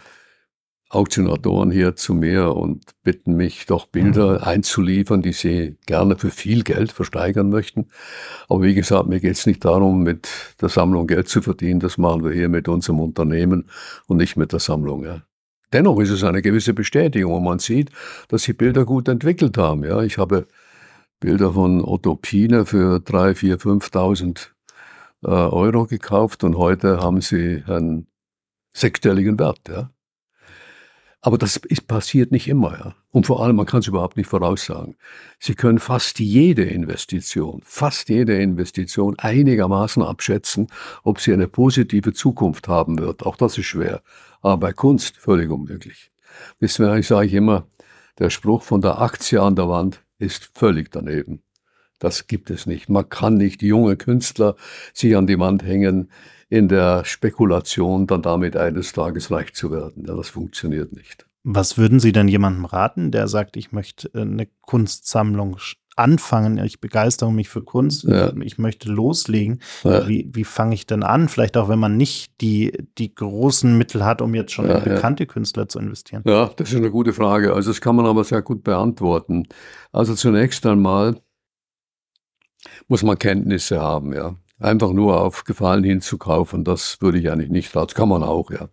Auktionatoren 0.89 1.71
hier 1.71 1.95
zu 1.95 2.15
mir 2.15 2.57
und 2.57 2.85
bitten 3.05 3.37
mich 3.37 3.67
doch 3.67 3.87
Bilder 3.87 4.39
mhm. 4.41 4.45
einzuliefern, 4.45 5.23
die 5.23 5.33
sie 5.33 5.77
gerne 5.87 6.17
für 6.17 6.31
viel 6.31 6.65
Geld 6.65 6.91
versteigern 6.91 7.49
möchten. 7.49 7.87
Aber 8.49 8.63
wie 8.63 8.75
gesagt, 8.75 9.07
mir 9.07 9.21
geht 9.21 9.37
es 9.37 9.47
nicht 9.47 9.65
darum, 9.65 10.03
mit 10.03 10.29
der 10.61 10.69
Sammlung 10.69 11.07
Geld 11.07 11.29
zu 11.29 11.43
verdienen. 11.43 11.79
Das 11.79 11.97
machen 11.97 12.25
wir 12.25 12.33
hier 12.33 12.49
mit 12.49 12.67
unserem 12.69 12.99
Unternehmen 12.99 13.71
und 14.09 14.17
nicht 14.17 14.37
mit 14.37 14.53
der 14.53 14.59
Sammlung. 14.59 15.05
Ja. 15.05 15.23
Dennoch 15.73 16.01
ist 16.01 16.11
es 16.11 16.25
eine 16.25 16.43
gewisse 16.43 16.75
Bestätigung 16.75 17.35
und 17.35 17.45
man 17.45 17.59
sieht, 17.61 17.91
dass 18.29 18.43
sie 18.43 18.53
Bilder 18.53 18.85
gut 18.85 19.09
entwickelt 19.09 19.57
haben. 19.57 19.85
Ja, 19.85 20.03
ich 20.03 20.19
habe 20.19 20.47
Bilder 21.21 21.53
von 21.53 21.85
Otto 21.85 22.17
Pine 22.17 22.67
für 22.67 23.01
3, 23.01 23.35
4, 23.35 23.59
5.000 23.59 24.49
äh, 25.23 25.29
Euro 25.29 25.87
gekauft 25.87 26.45
und 26.45 26.57
heute 26.57 26.99
haben 27.01 27.21
sie 27.21 27.63
einen 27.67 28.07
sechsstelligen 28.73 29.39
Wert. 29.39 29.61
Ja. 29.69 29.91
Aber 31.23 31.37
das 31.37 31.57
ist, 31.57 31.87
passiert 31.87 32.33
nicht 32.33 32.49
immer. 32.49 32.79
Ja. 32.79 32.95
Und 33.11 33.27
vor 33.27 33.43
allem, 33.43 33.57
man 33.57 33.67
kann 33.67 33.81
es 33.81 33.87
überhaupt 33.87 34.17
nicht 34.17 34.29
voraussagen. 34.29 34.97
Sie 35.39 35.55
können 35.55 35.79
fast 35.79 36.19
jede 36.19 36.65
Investition, 36.65 37.61
fast 37.63 38.09
jede 38.09 38.41
Investition 38.41 39.19
einigermaßen 39.19 40.03
abschätzen, 40.03 40.69
ob 41.03 41.21
sie 41.21 41.35
eine 41.35 41.49
positive 41.49 42.15
Zukunft 42.15 42.69
haben 42.69 42.99
wird. 42.99 43.27
Auch 43.27 43.37
das 43.37 43.59
ist 43.59 43.67
schwer. 43.67 44.03
Aber 44.41 44.57
bei 44.59 44.73
Kunst 44.73 45.17
völlig 45.17 45.51
unmöglich. 45.51 46.11
Deswegen 46.61 47.03
sage 47.03 47.27
ich 47.27 47.35
immer, 47.35 47.67
der 48.19 48.31
Spruch 48.31 48.63
von 48.63 48.81
der 48.81 49.01
Aktie 49.01 49.41
an 49.41 49.57
der 49.57 49.69
Wand 49.69 50.03
ist 50.19 50.51
völlig 50.55 50.91
daneben. 50.91 51.43
Das 51.99 52.27
gibt 52.27 52.51
es 52.51 52.67
nicht. 52.67 52.89
Man 52.89 53.09
kann 53.09 53.35
nicht 53.35 53.63
junge 53.63 53.97
Künstler 53.97 54.57
sich 54.95 55.17
an 55.17 55.27
die 55.27 55.39
Wand 55.39 55.63
hängen, 55.63 56.11
in 56.49 56.67
der 56.67 57.05
Spekulation, 57.05 58.07
dann 58.07 58.23
damit 58.23 58.57
eines 58.57 58.93
Tages 58.93 59.31
reich 59.31 59.55
zu 59.55 59.71
werden. 59.71 60.05
Ja, 60.07 60.17
das 60.17 60.31
funktioniert 60.31 60.93
nicht. 60.93 61.27
Was 61.45 61.79
würden 61.79 62.01
Sie 62.01 62.13
denn 62.13 62.29
jemandem 62.29 62.65
raten, 62.65 63.13
der 63.13 63.29
sagt, 63.29 63.57
ich 63.57 63.73
möchte 63.73 64.11
äh, 64.15 64.23
eine 64.23 64.49
Kunstsammlung 64.61 65.59
anfangen, 65.97 66.59
ich 66.65 66.81
begeistere 66.81 67.33
mich 67.33 67.49
für 67.49 67.63
Kunst, 67.63 68.05
ja. 68.05 68.33
ich 68.43 68.59
möchte 68.59 68.89
loslegen. 68.91 69.61
Ja. 69.85 70.09
Wie, 70.09 70.29
wie 70.33 70.45
fange 70.45 70.75
ich 70.75 70.87
denn 70.87 71.03
an? 71.03 71.29
Vielleicht 71.29 71.57
auch, 71.57 71.69
wenn 71.69 71.79
man 71.79 71.97
nicht 71.97 72.41
die, 72.41 72.73
die 72.99 73.15
großen 73.15 73.77
Mittel 73.77 74.05
hat, 74.05 74.23
um 74.23 74.35
jetzt 74.35 74.53
schon 74.53 74.69
in 74.69 74.83
bekannte 74.83 75.27
Künstler 75.27 75.69
zu 75.69 75.79
investieren. 75.79 76.23
Ja, 76.27 76.51
das 76.57 76.71
ist 76.71 76.77
eine 76.77 76.91
gute 76.91 77.13
Frage. 77.13 77.53
Also 77.53 77.71
das 77.71 77.81
kann 77.81 77.97
man 77.97 78.07
aber 78.07 78.25
sehr 78.25 78.43
gut 78.43 78.65
beantworten. 78.65 79.47
Also 79.93 80.15
zunächst 80.15 80.65
einmal 80.67 81.21
muss 82.89 83.03
man 83.03 83.19
Kenntnisse 83.19 83.81
haben, 83.81 84.13
ja 84.13 84.37
einfach 84.61 84.93
nur 84.93 85.21
auf 85.21 85.45
Gefallen 85.45 85.85
hin 85.85 86.01
zu 86.01 86.19
kaufen, 86.19 86.65
das 86.65 87.01
würde 87.01 87.19
ich 87.19 87.31
eigentlich 87.31 87.51
nicht. 87.51 87.75
Das 87.75 87.95
kann 87.95 88.09
man 88.09 88.23
auch, 88.23 88.51
ja. 88.51 88.69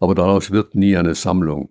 Aber 0.00 0.14
daraus 0.14 0.50
wird 0.50 0.74
nie 0.74 0.96
eine 0.96 1.14
Sammlung. 1.14 1.70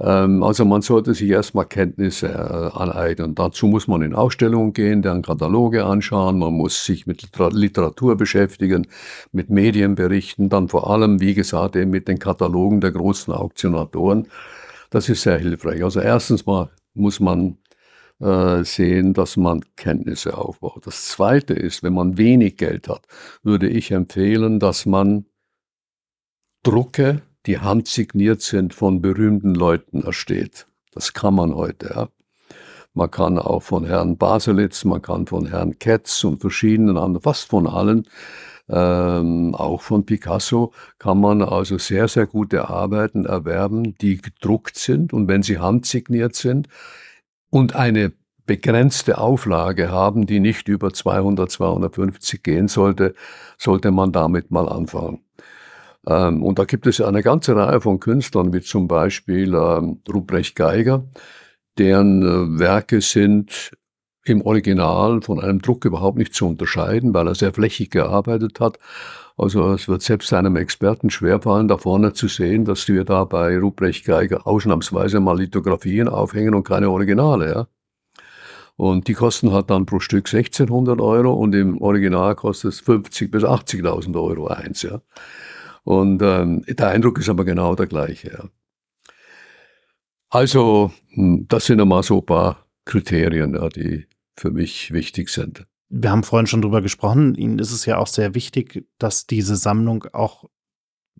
Ähm, 0.00 0.42
also 0.42 0.64
man 0.64 0.82
sollte 0.82 1.14
sich 1.14 1.28
erstmal 1.30 1.66
Kenntnisse 1.66 2.28
äh, 2.28 2.76
aneignen. 2.78 3.34
Dazu 3.34 3.66
muss 3.66 3.88
man 3.88 4.02
in 4.02 4.14
Ausstellungen 4.14 4.72
gehen, 4.72 5.02
deren 5.02 5.22
Kataloge 5.22 5.84
anschauen, 5.84 6.38
man 6.38 6.54
muss 6.54 6.84
sich 6.84 7.06
mit 7.06 7.28
Literatur 7.52 8.16
beschäftigen, 8.16 8.86
mit 9.32 9.50
Medienberichten, 9.50 10.48
dann 10.48 10.68
vor 10.68 10.90
allem, 10.90 11.20
wie 11.20 11.34
gesagt, 11.34 11.76
eben 11.76 11.90
mit 11.90 12.08
den 12.08 12.18
Katalogen 12.18 12.80
der 12.80 12.92
großen 12.92 13.32
Auktionatoren. 13.32 14.28
Das 14.90 15.08
ist 15.08 15.22
sehr 15.22 15.38
hilfreich. 15.38 15.82
Also 15.82 16.00
erstens 16.00 16.46
mal 16.46 16.70
muss 16.94 17.20
man 17.20 17.58
äh, 18.20 18.62
sehen, 18.64 19.14
dass 19.14 19.36
man 19.36 19.64
Kenntnisse 19.76 20.36
aufbaut. 20.36 20.86
Das 20.86 21.08
Zweite 21.08 21.54
ist, 21.54 21.82
wenn 21.82 21.94
man 21.94 22.18
wenig 22.18 22.56
Geld 22.56 22.88
hat, 22.88 23.06
würde 23.42 23.68
ich 23.68 23.90
empfehlen, 23.90 24.60
dass 24.60 24.86
man 24.86 25.26
Drucke, 26.62 27.22
die 27.46 27.58
handsigniert 27.58 28.40
sind, 28.40 28.74
von 28.74 29.02
berühmten 29.02 29.54
Leuten 29.54 30.02
ersteht. 30.02 30.66
Das 30.92 31.12
kann 31.12 31.34
man 31.34 31.54
heute. 31.54 31.92
Ja. 31.94 32.08
Man 32.94 33.10
kann 33.10 33.38
auch 33.38 33.62
von 33.62 33.84
Herrn 33.84 34.18
Baselitz, 34.18 34.84
man 34.84 35.00
kann 35.00 35.26
von 35.26 35.46
Herrn 35.46 35.78
Ketz 35.78 36.24
und 36.24 36.40
verschiedenen 36.40 36.98
anderen, 36.98 37.22
fast 37.22 37.48
von 37.48 37.66
allen, 37.66 38.06
ähm, 38.68 39.54
auch 39.54 39.80
von 39.80 40.04
Picasso, 40.04 40.72
kann 40.98 41.18
man 41.18 41.40
also 41.42 41.78
sehr, 41.78 42.06
sehr 42.08 42.26
gute 42.26 42.68
Arbeiten 42.68 43.24
erwerben, 43.24 43.96
die 43.98 44.18
gedruckt 44.20 44.76
sind 44.76 45.12
und 45.12 45.26
wenn 45.26 45.42
sie 45.42 45.58
handsigniert 45.58 46.34
sind, 46.34 46.68
und 47.50 47.74
eine 47.76 48.12
begrenzte 48.46 49.18
Auflage 49.18 49.90
haben, 49.90 50.26
die 50.26 50.40
nicht 50.40 50.68
über 50.68 50.92
200, 50.92 51.50
250 51.50 52.42
gehen 52.42 52.66
sollte, 52.66 53.14
sollte 53.58 53.90
man 53.90 54.12
damit 54.12 54.50
mal 54.50 54.68
anfangen. 54.68 55.20
Ähm, 56.06 56.42
und 56.42 56.58
da 56.58 56.64
gibt 56.64 56.86
es 56.86 57.00
eine 57.00 57.22
ganze 57.22 57.56
Reihe 57.56 57.80
von 57.80 58.00
Künstlern, 58.00 58.52
wie 58.52 58.60
zum 58.60 58.88
Beispiel 58.88 59.54
ähm, 59.54 60.00
Ruprecht 60.12 60.56
Geiger, 60.56 61.04
deren 61.78 62.22
äh, 62.22 62.58
Werke 62.58 63.00
sind 63.00 63.72
im 64.24 64.42
Original 64.42 65.20
von 65.22 65.40
einem 65.40 65.60
Druck 65.60 65.84
überhaupt 65.84 66.18
nicht 66.18 66.34
zu 66.34 66.46
unterscheiden, 66.46 67.12
weil 67.12 67.26
er 67.26 67.34
sehr 67.34 67.52
flächig 67.52 67.90
gearbeitet 67.90 68.60
hat. 68.60 68.78
Also 69.36 69.72
es 69.72 69.88
wird 69.88 70.02
selbst 70.02 70.32
einem 70.32 70.56
Experten 70.56 71.10
schwerfallen, 71.10 71.66
da 71.68 71.78
vorne 71.78 72.12
zu 72.12 72.28
sehen, 72.28 72.64
dass 72.64 72.86
wir 72.86 73.04
da 73.04 73.24
bei 73.24 73.58
Ruprecht 73.58 74.04
Geiger 74.04 74.46
ausnahmsweise 74.46 75.20
mal 75.20 75.38
Lithografien 75.38 76.08
aufhängen 76.08 76.54
und 76.54 76.64
keine 76.64 76.90
Originale. 76.90 77.50
Ja? 77.50 77.66
Und 78.76 79.08
die 79.08 79.14
kosten 79.14 79.52
halt 79.52 79.70
dann 79.70 79.86
pro 79.86 80.00
Stück 80.00 80.26
1600 80.32 81.00
Euro 81.00 81.32
und 81.32 81.54
im 81.54 81.80
Original 81.80 82.34
kostet 82.34 82.72
es 82.72 82.82
50.000 82.82 83.30
bis 83.30 83.42
80.000 83.42 84.22
Euro 84.22 84.48
eins. 84.48 84.82
Ja? 84.82 85.00
Und 85.84 86.22
ähm, 86.22 86.64
der 86.68 86.88
Eindruck 86.88 87.18
ist 87.18 87.28
aber 87.28 87.44
genau 87.44 87.74
der 87.74 87.86
gleiche. 87.86 88.32
Ja? 88.32 88.44
Also, 90.30 90.92
hm, 91.10 91.46
das 91.48 91.66
sind 91.66 91.80
einmal 91.80 92.02
so 92.02 92.18
ein 92.18 92.26
paar 92.26 92.66
Kriterien, 92.84 93.54
ja, 93.54 93.68
die 93.68 94.06
für 94.36 94.50
mich 94.50 94.92
wichtig 94.92 95.28
sind 95.28 95.66
wir 95.94 96.10
haben 96.10 96.22
vorhin 96.22 96.46
schon 96.46 96.62
drüber 96.62 96.80
gesprochen, 96.80 97.34
Ihnen 97.34 97.58
ist 97.58 97.70
es 97.70 97.84
ja 97.84 97.98
auch 97.98 98.06
sehr 98.06 98.34
wichtig, 98.34 98.86
dass 98.98 99.26
diese 99.26 99.56
Sammlung 99.56 100.06
auch 100.12 100.46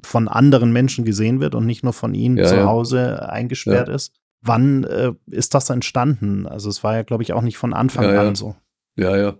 von 0.02 0.28
anderen 0.28 0.72
Menschen 0.72 1.04
gesehen 1.04 1.40
wird 1.40 1.54
und 1.54 1.66
nicht 1.66 1.84
nur 1.84 1.92
von 1.92 2.14
ihnen 2.14 2.38
ja, 2.38 2.46
zu 2.46 2.56
ja. 2.56 2.64
Hause 2.64 3.28
eingesperrt 3.28 3.90
ist. 3.90 4.14
Wann 4.40 4.84
äh, 4.84 5.12
ist 5.26 5.54
das 5.54 5.68
entstanden? 5.68 6.46
Also 6.46 6.70
es 6.70 6.82
war 6.82 6.96
ja, 6.96 7.02
glaube 7.02 7.22
ich, 7.22 7.34
auch 7.34 7.42
nicht 7.42 7.58
von 7.58 7.74
Anfang 7.74 8.06
an 8.06 8.34
so. 8.34 8.56
Ja, 8.96 9.16
ja. 9.16 9.36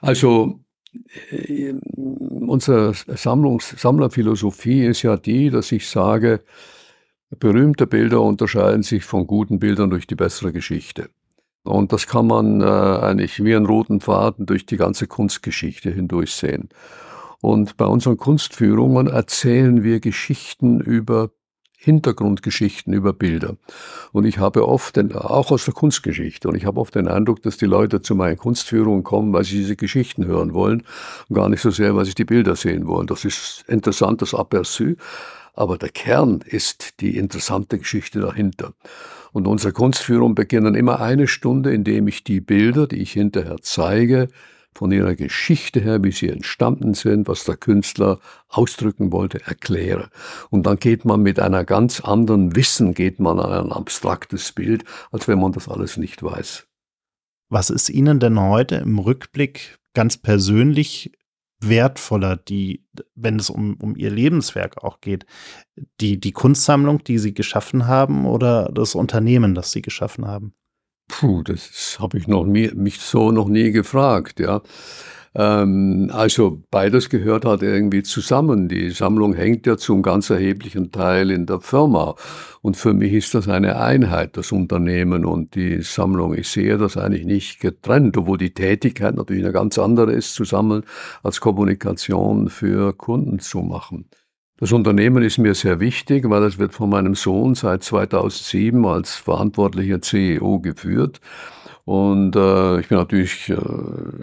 Also 0.00 0.60
äh, 1.30 1.72
unsere 1.72 2.94
Sammlungs 2.94 3.74
Sammlerphilosophie 3.78 4.86
ist 4.86 5.02
ja 5.02 5.16
die, 5.16 5.50
dass 5.50 5.72
ich 5.72 5.88
sage, 5.88 6.40
berühmte 7.38 7.86
Bilder 7.86 8.20
unterscheiden 8.20 8.82
sich 8.82 9.04
von 9.04 9.26
guten 9.26 9.58
Bildern 9.58 9.90
durch 9.90 10.06
die 10.06 10.14
bessere 10.14 10.52
Geschichte. 10.52 11.08
Und 11.64 11.92
das 11.92 12.06
kann 12.06 12.26
man 12.26 12.60
äh, 12.60 12.64
eigentlich 12.64 13.42
wie 13.42 13.54
einen 13.54 13.66
roten 13.66 14.00
Faden 14.00 14.46
durch 14.46 14.66
die 14.66 14.76
ganze 14.76 15.06
Kunstgeschichte 15.06 15.90
hindurch 15.90 16.34
sehen. 16.34 16.68
Und 17.40 17.76
bei 17.76 17.86
unseren 17.86 18.16
Kunstführungen 18.16 19.06
erzählen 19.06 19.82
wir 19.82 20.00
Geschichten 20.00 20.80
über 20.80 21.30
Hintergrundgeschichten 21.82 22.92
über 22.92 23.12
Bilder. 23.12 23.56
Und 24.12 24.24
ich 24.24 24.38
habe 24.38 24.68
oft, 24.68 24.96
auch 25.14 25.50
aus 25.50 25.64
der 25.64 25.74
Kunstgeschichte, 25.74 26.48
und 26.48 26.54
ich 26.54 26.64
habe 26.64 26.80
oft 26.80 26.94
den 26.94 27.08
Eindruck, 27.08 27.42
dass 27.42 27.56
die 27.56 27.66
Leute 27.66 28.00
zu 28.00 28.14
meinen 28.14 28.36
Kunstführungen 28.36 29.02
kommen, 29.02 29.32
weil 29.32 29.42
sie 29.42 29.56
diese 29.56 29.74
Geschichten 29.74 30.24
hören 30.24 30.54
wollen 30.54 30.84
und 31.28 31.34
gar 31.34 31.48
nicht 31.48 31.60
so 31.60 31.70
sehr, 31.70 31.96
weil 31.96 32.04
sie 32.04 32.14
die 32.14 32.24
Bilder 32.24 32.54
sehen 32.54 32.86
wollen. 32.86 33.08
Das 33.08 33.24
ist 33.24 33.64
interessantes 33.66 34.32
Aperçu, 34.32 34.96
aber 35.54 35.76
der 35.76 35.88
Kern 35.88 36.40
ist 36.46 37.00
die 37.00 37.16
interessante 37.16 37.78
Geschichte 37.78 38.20
dahinter. 38.20 38.74
Und 39.32 39.48
unsere 39.48 39.72
Kunstführungen 39.72 40.36
beginnen 40.36 40.76
immer 40.76 41.00
eine 41.00 41.26
Stunde, 41.26 41.74
indem 41.74 42.06
ich 42.06 42.22
die 42.22 42.40
Bilder, 42.40 42.86
die 42.86 43.02
ich 43.02 43.12
hinterher 43.12 43.56
zeige, 43.60 44.28
von 44.74 44.90
ihrer 44.90 45.14
Geschichte 45.14 45.80
her, 45.80 46.02
wie 46.02 46.12
sie 46.12 46.28
entstanden 46.28 46.94
sind, 46.94 47.28
was 47.28 47.44
der 47.44 47.56
Künstler 47.56 48.18
ausdrücken 48.48 49.12
wollte, 49.12 49.44
erkläre. 49.44 50.10
Und 50.50 50.66
dann 50.66 50.78
geht 50.78 51.04
man 51.04 51.22
mit 51.22 51.38
einer 51.40 51.64
ganz 51.64 52.00
anderen 52.00 52.56
Wissen, 52.56 52.94
geht 52.94 53.20
man 53.20 53.38
an 53.38 53.66
ein 53.66 53.72
abstraktes 53.72 54.52
Bild, 54.52 54.84
als 55.10 55.28
wenn 55.28 55.38
man 55.38 55.52
das 55.52 55.68
alles 55.68 55.96
nicht 55.96 56.22
weiß. 56.22 56.66
Was 57.48 57.70
ist 57.70 57.90
Ihnen 57.90 58.18
denn 58.18 58.40
heute 58.40 58.76
im 58.76 58.98
Rückblick 58.98 59.78
ganz 59.94 60.16
persönlich 60.16 61.12
wertvoller, 61.60 62.36
die, 62.36 62.86
wenn 63.14 63.38
es 63.38 63.50
um, 63.50 63.74
um 63.74 63.94
Ihr 63.94 64.10
Lebenswerk 64.10 64.82
auch 64.82 65.00
geht, 65.00 65.26
die, 66.00 66.18
die 66.18 66.32
Kunstsammlung, 66.32 67.04
die 67.04 67.18
Sie 67.18 67.34
geschaffen 67.34 67.86
haben 67.86 68.26
oder 68.26 68.70
das 68.72 68.94
Unternehmen, 68.94 69.54
das 69.54 69.70
Sie 69.70 69.82
geschaffen 69.82 70.26
haben? 70.26 70.54
Puh, 71.08 71.42
das 71.42 71.98
habe 72.00 72.18
ich 72.18 72.26
noch 72.26 72.44
nie, 72.44 72.70
mich 72.74 72.98
so 73.00 73.30
noch 73.32 73.48
nie 73.48 73.70
gefragt, 73.70 74.40
ja. 74.40 74.62
Ähm, 75.34 76.10
also 76.12 76.62
beides 76.70 77.08
gehört 77.08 77.44
halt 77.44 77.62
irgendwie 77.62 78.02
zusammen. 78.02 78.68
Die 78.68 78.90
Sammlung 78.90 79.34
hängt 79.34 79.66
ja 79.66 79.76
zum 79.78 80.02
ganz 80.02 80.30
erheblichen 80.30 80.90
Teil 80.92 81.30
in 81.30 81.46
der 81.46 81.60
Firma. 81.60 82.14
Und 82.60 82.76
für 82.76 82.92
mich 82.92 83.12
ist 83.14 83.34
das 83.34 83.48
eine 83.48 83.80
Einheit, 83.80 84.36
das 84.36 84.52
Unternehmen 84.52 85.24
und 85.24 85.54
die 85.54 85.82
Sammlung. 85.82 86.34
Ich 86.34 86.48
sehe 86.48 86.76
das 86.78 86.96
eigentlich 86.96 87.24
nicht 87.24 87.60
getrennt, 87.60 88.16
obwohl 88.18 88.38
die 88.38 88.52
Tätigkeit 88.54 89.14
natürlich 89.14 89.44
eine 89.44 89.52
ganz 89.52 89.78
andere 89.78 90.12
ist, 90.12 90.34
zusammen 90.34 90.84
als 91.22 91.40
Kommunikation 91.40 92.50
für 92.50 92.92
Kunden 92.94 93.38
zu 93.38 93.60
machen. 93.60 94.06
Das 94.62 94.70
Unternehmen 94.70 95.24
ist 95.24 95.38
mir 95.38 95.56
sehr 95.56 95.80
wichtig, 95.80 96.30
weil 96.30 96.44
es 96.44 96.56
wird 96.56 96.72
von 96.72 96.88
meinem 96.88 97.16
Sohn 97.16 97.56
seit 97.56 97.82
2007 97.82 98.86
als 98.86 99.16
verantwortlicher 99.16 100.00
CEO 100.00 100.60
geführt. 100.60 101.20
Und 101.84 102.36
äh, 102.36 102.78
ich 102.78 102.86
bin 102.86 102.96
natürlich 102.96 103.50
äh, 103.50 103.56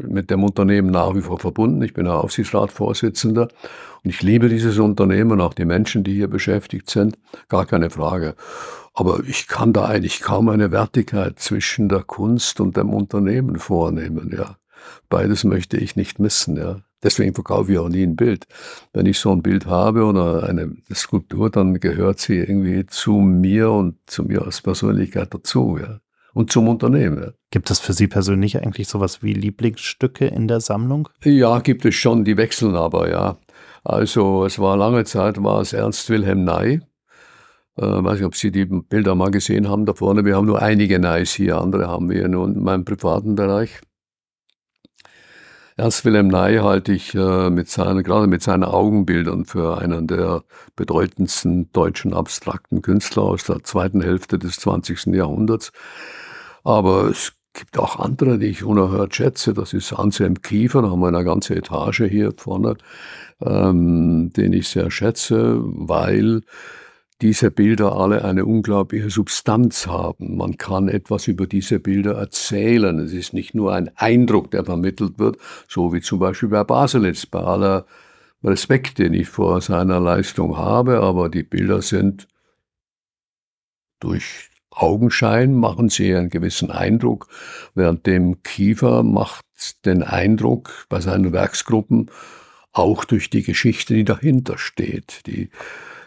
mit 0.08 0.30
dem 0.30 0.46
Unternehmen 0.46 0.92
nach 0.92 1.14
wie 1.14 1.20
vor 1.20 1.40
verbunden. 1.40 1.82
Ich 1.82 1.94
bin 1.94 2.06
der 2.06 2.14
Aufsichtsratsvorsitzender 2.24 3.50
und 4.06 4.10
ich 4.10 4.24
liebe 4.24 4.48
dieses 4.48 4.80
Unternehmen, 4.80 5.42
auch 5.42 5.54
die 5.54 5.66
Menschen, 5.66 6.06
die 6.06 6.14
hier 6.14 6.30
beschäftigt 6.30 6.90
sind, 6.90 7.18
gar 7.50 7.66
keine 7.66 7.90
Frage. 7.90 8.36
Aber 8.94 9.22
ich 9.28 9.50
kann 9.50 9.74
da 9.74 9.88
eigentlich 9.88 10.22
kaum 10.22 10.48
eine 10.48 10.72
Wertigkeit 10.72 11.38
zwischen 11.40 11.90
der 11.90 12.04
Kunst 12.04 12.62
und 12.62 12.78
dem 12.78 12.94
Unternehmen 12.94 13.58
vornehmen. 13.60 14.34
Ja, 14.38 14.56
beides 15.10 15.44
möchte 15.44 15.76
ich 15.76 15.98
nicht 15.98 16.18
missen. 16.18 16.56
Ja. 16.56 16.78
Deswegen 17.02 17.34
verkaufe 17.34 17.72
ich 17.72 17.78
auch 17.78 17.90
nie 17.90 18.04
ein 18.04 18.16
Bild. 18.16 18.46
Wenn 18.94 19.06
ich 19.06 19.20
so 19.20 19.32
ein 19.32 19.42
Bild 19.42 19.66
habe 19.66 20.04
oder 20.04 20.44
eine 20.44 20.76
Skulptur, 20.94 21.50
dann 21.50 21.80
gehört 21.80 22.20
sie 22.20 22.38
irgendwie 22.38 22.86
zu 22.86 23.14
mir 23.14 23.72
und 23.72 23.96
zu 24.06 24.24
mir 24.24 24.44
als 24.44 24.62
Persönlichkeit 24.62 25.34
dazu, 25.34 25.78
ja. 25.82 26.00
Und 26.34 26.52
zum 26.52 26.68
Unternehmen. 26.68 27.24
Ja. 27.24 27.32
Gibt 27.50 27.72
es 27.72 27.80
für 27.80 27.94
Sie 27.94 28.08
persönlich 28.08 28.62
eigentlich 28.62 28.88
sowas 28.88 29.24
wie 29.24 29.34
Lieblingsstücke 29.34 30.28
in 30.28 30.48
der 30.48 30.62
Sammlung? 30.62 31.10
Ja, 31.24 31.60
gibt 31.60 31.86
es 31.86 31.96
schon, 31.96 32.24
die 32.24 32.38
wechseln 32.38 32.76
aber, 32.76 33.10
ja. 33.10 33.38
Also 33.84 34.46
es 34.46 34.60
war 34.60 34.78
lange 34.78 35.06
Zeit, 35.06 35.42
war 35.44 35.62
es 35.62 35.74
Ernst 35.74 36.10
Wilhelm 36.10 36.44
Ney. 36.44 36.82
Äh, 37.78 37.82
weiß 37.82 38.20
nicht, 38.20 38.26
ob 38.26 38.36
Sie 38.36 38.52
die 38.52 38.66
Bilder 38.66 39.16
mal 39.16 39.32
gesehen 39.32 39.70
haben 39.70 39.86
da 39.86 39.94
vorne. 39.94 40.26
Wir 40.26 40.36
haben 40.36 40.46
nur 40.46 40.62
einige 40.62 41.00
Neys 41.00 41.32
hier, 41.32 41.58
andere 41.58 41.88
haben 41.88 42.10
wir 42.10 42.28
nur 42.28 42.48
in 42.48 42.62
meinem 42.62 42.84
privaten 42.84 43.36
Bereich. 43.36 43.80
Ernst 45.80 46.04
Wilhelm 46.04 46.28
Ney 46.28 46.58
halte 46.58 46.92
ich 46.92 47.16
äh, 47.16 47.50
mit 47.50 47.70
seinen, 47.70 48.04
gerade 48.04 48.28
mit 48.28 48.44
seinen 48.44 48.66
Augenbildern 48.66 49.46
für 49.46 49.78
einen 49.78 50.08
der 50.08 50.44
bedeutendsten 50.76 51.72
deutschen 51.72 52.14
abstrakten 52.14 52.82
Künstler 52.82 53.24
aus 53.24 53.46
der 53.46 53.64
zweiten 53.64 54.02
Hälfte 54.02 54.38
des 54.38 54.58
20. 54.58 55.06
Jahrhunderts. 55.16 55.72
Aber 56.66 57.06
es 57.06 57.32
gibt 57.54 57.80
auch 57.80 57.98
andere, 57.98 58.38
die 58.38 58.48
ich 58.48 58.66
unerhört 58.66 59.16
schätze. 59.16 59.54
Das 59.54 59.72
ist 59.72 59.94
Anselm 59.94 60.42
Kiefer, 60.42 60.82
da 60.82 60.90
haben 60.90 61.00
wir 61.00 61.08
eine 61.08 61.24
ganze 61.24 61.56
Etage 61.56 62.04
hier 62.10 62.34
vorne, 62.36 62.76
ähm, 63.42 64.34
den 64.36 64.52
ich 64.52 64.68
sehr 64.68 64.92
schätze, 64.92 65.62
weil 65.62 66.42
diese 67.22 67.52
Bilder 67.52 67.96
alle 67.96 68.24
eine 68.24 68.46
unglaubliche 68.46 69.10
Substanz 69.10 69.88
haben. 69.88 70.38
Man 70.38 70.58
kann 70.58 70.88
etwas 70.88 71.28
über 71.28 71.48
diese 71.48 71.80
Bilder 71.80 72.14
erzählen. 72.14 72.98
Es 73.00 73.12
ist 73.12 73.34
nicht 73.34 73.54
nur 73.54 73.74
ein 73.74 73.92
Eindruck, 73.96 74.52
der 74.52 74.64
vermittelt 74.64 75.20
wird, 75.20 75.38
so 75.68 75.94
wie 75.94 76.02
zum 76.02 76.20
Beispiel 76.20 76.50
bei 76.50 76.64
Baselitz, 76.64 77.26
bei 77.26 77.40
aller 77.40 77.86
Respekt, 78.44 79.00
den 79.00 79.14
ich 79.14 79.28
vor 79.28 79.60
seiner 79.60 80.00
Leistung 80.00 80.58
habe, 80.58 81.02
aber 81.02 81.28
die 81.30 81.44
Bilder 81.44 81.82
sind 81.82 82.28
durch 84.00 84.50
Augenschein 84.72 85.56
machen 85.56 85.90
sie 85.90 86.16
einen 86.16 86.30
gewissen 86.30 86.72
Eindruck, 86.72 87.28
während 87.76 88.06
dem 88.06 88.44
Kiefer 88.44 89.04
macht 89.04 89.46
den 89.86 90.04
Eindruck 90.04 90.86
bei 90.88 91.02
seinen 91.02 91.34
Werksgruppen 91.34 92.10
auch 92.72 93.04
durch 93.04 93.30
die 93.30 93.44
Geschichte, 93.44 93.94
die 93.94 94.06
dahinter 94.06 94.58
steht, 94.58 95.26
die 95.28 95.50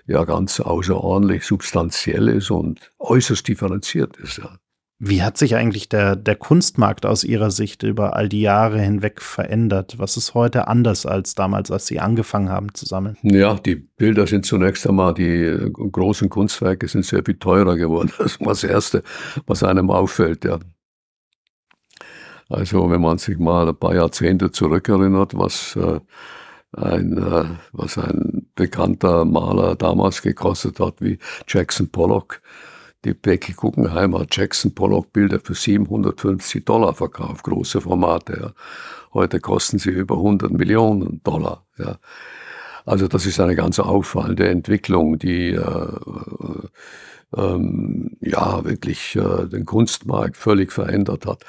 ja 0.06 0.24
ganz 0.24 0.60
außerordentlich 0.60 1.44
substanziell 1.44 2.28
ist 2.28 2.50
und 2.50 2.92
äußerst 2.98 3.46
differenziert 3.46 4.16
ist. 4.16 4.38
Ja. 4.38 4.56
Wie 5.04 5.24
hat 5.24 5.36
sich 5.36 5.56
eigentlich 5.56 5.88
der, 5.88 6.14
der 6.14 6.36
Kunstmarkt 6.36 7.06
aus 7.06 7.24
Ihrer 7.24 7.50
Sicht 7.50 7.82
über 7.82 8.14
all 8.14 8.28
die 8.28 8.40
Jahre 8.40 8.80
hinweg 8.80 9.20
verändert? 9.20 9.94
Was 9.98 10.16
ist 10.16 10.34
heute 10.34 10.68
anders 10.68 11.06
als 11.06 11.34
damals, 11.34 11.72
als 11.72 11.88
Sie 11.88 11.98
angefangen 11.98 12.50
haben 12.50 12.72
zu 12.72 12.86
sammeln? 12.86 13.16
Ja, 13.22 13.54
die 13.54 13.74
Bilder 13.74 14.28
sind 14.28 14.46
zunächst 14.46 14.86
einmal, 14.86 15.12
die 15.12 15.58
großen 15.72 16.28
Kunstwerke 16.28 16.86
sind 16.86 17.04
sehr 17.04 17.24
viel 17.24 17.34
teurer 17.34 17.76
geworden. 17.76 18.12
Das 18.18 18.36
ist 18.36 18.46
das 18.46 18.62
Erste, 18.62 19.02
was 19.44 19.64
einem 19.64 19.90
auffällt. 19.90 20.44
Ja. 20.44 20.60
Also 22.48 22.88
wenn 22.88 23.00
man 23.00 23.18
sich 23.18 23.38
mal 23.38 23.68
ein 23.68 23.76
paar 23.76 23.96
Jahrzehnte 23.96 24.52
zurückerinnert, 24.52 25.36
was 25.36 25.74
äh, 25.74 25.98
ein, 26.74 27.18
äh, 27.18 27.44
was 27.72 27.98
ein 27.98 28.41
bekannter 28.54 29.24
Maler 29.24 29.76
damals 29.76 30.22
gekostet 30.22 30.80
hat, 30.80 31.00
wie 31.00 31.18
Jackson 31.48 31.88
Pollock. 31.88 32.40
Die 33.04 33.14
Becky 33.14 33.52
Guggenheim 33.52 34.16
hat 34.16 34.36
Jackson 34.36 34.74
Pollock 34.74 35.12
Bilder 35.12 35.40
für 35.40 35.54
750 35.54 36.64
Dollar 36.64 36.94
verkauft, 36.94 37.42
große 37.44 37.80
Formate. 37.80 38.38
Ja. 38.40 38.52
Heute 39.12 39.40
kosten 39.40 39.78
sie 39.78 39.90
über 39.90 40.16
100 40.16 40.52
Millionen 40.52 41.20
Dollar. 41.24 41.64
Ja. 41.78 41.98
Also 42.84 43.08
das 43.08 43.26
ist 43.26 43.40
eine 43.40 43.56
ganz 43.56 43.80
auffallende 43.80 44.48
Entwicklung, 44.48 45.18
die 45.18 45.50
äh, 45.50 45.88
ähm, 47.36 48.16
ja 48.20 48.64
wirklich 48.64 49.16
äh, 49.16 49.46
den 49.46 49.64
Kunstmarkt 49.64 50.36
völlig 50.36 50.72
verändert 50.72 51.26
hat. 51.26 51.44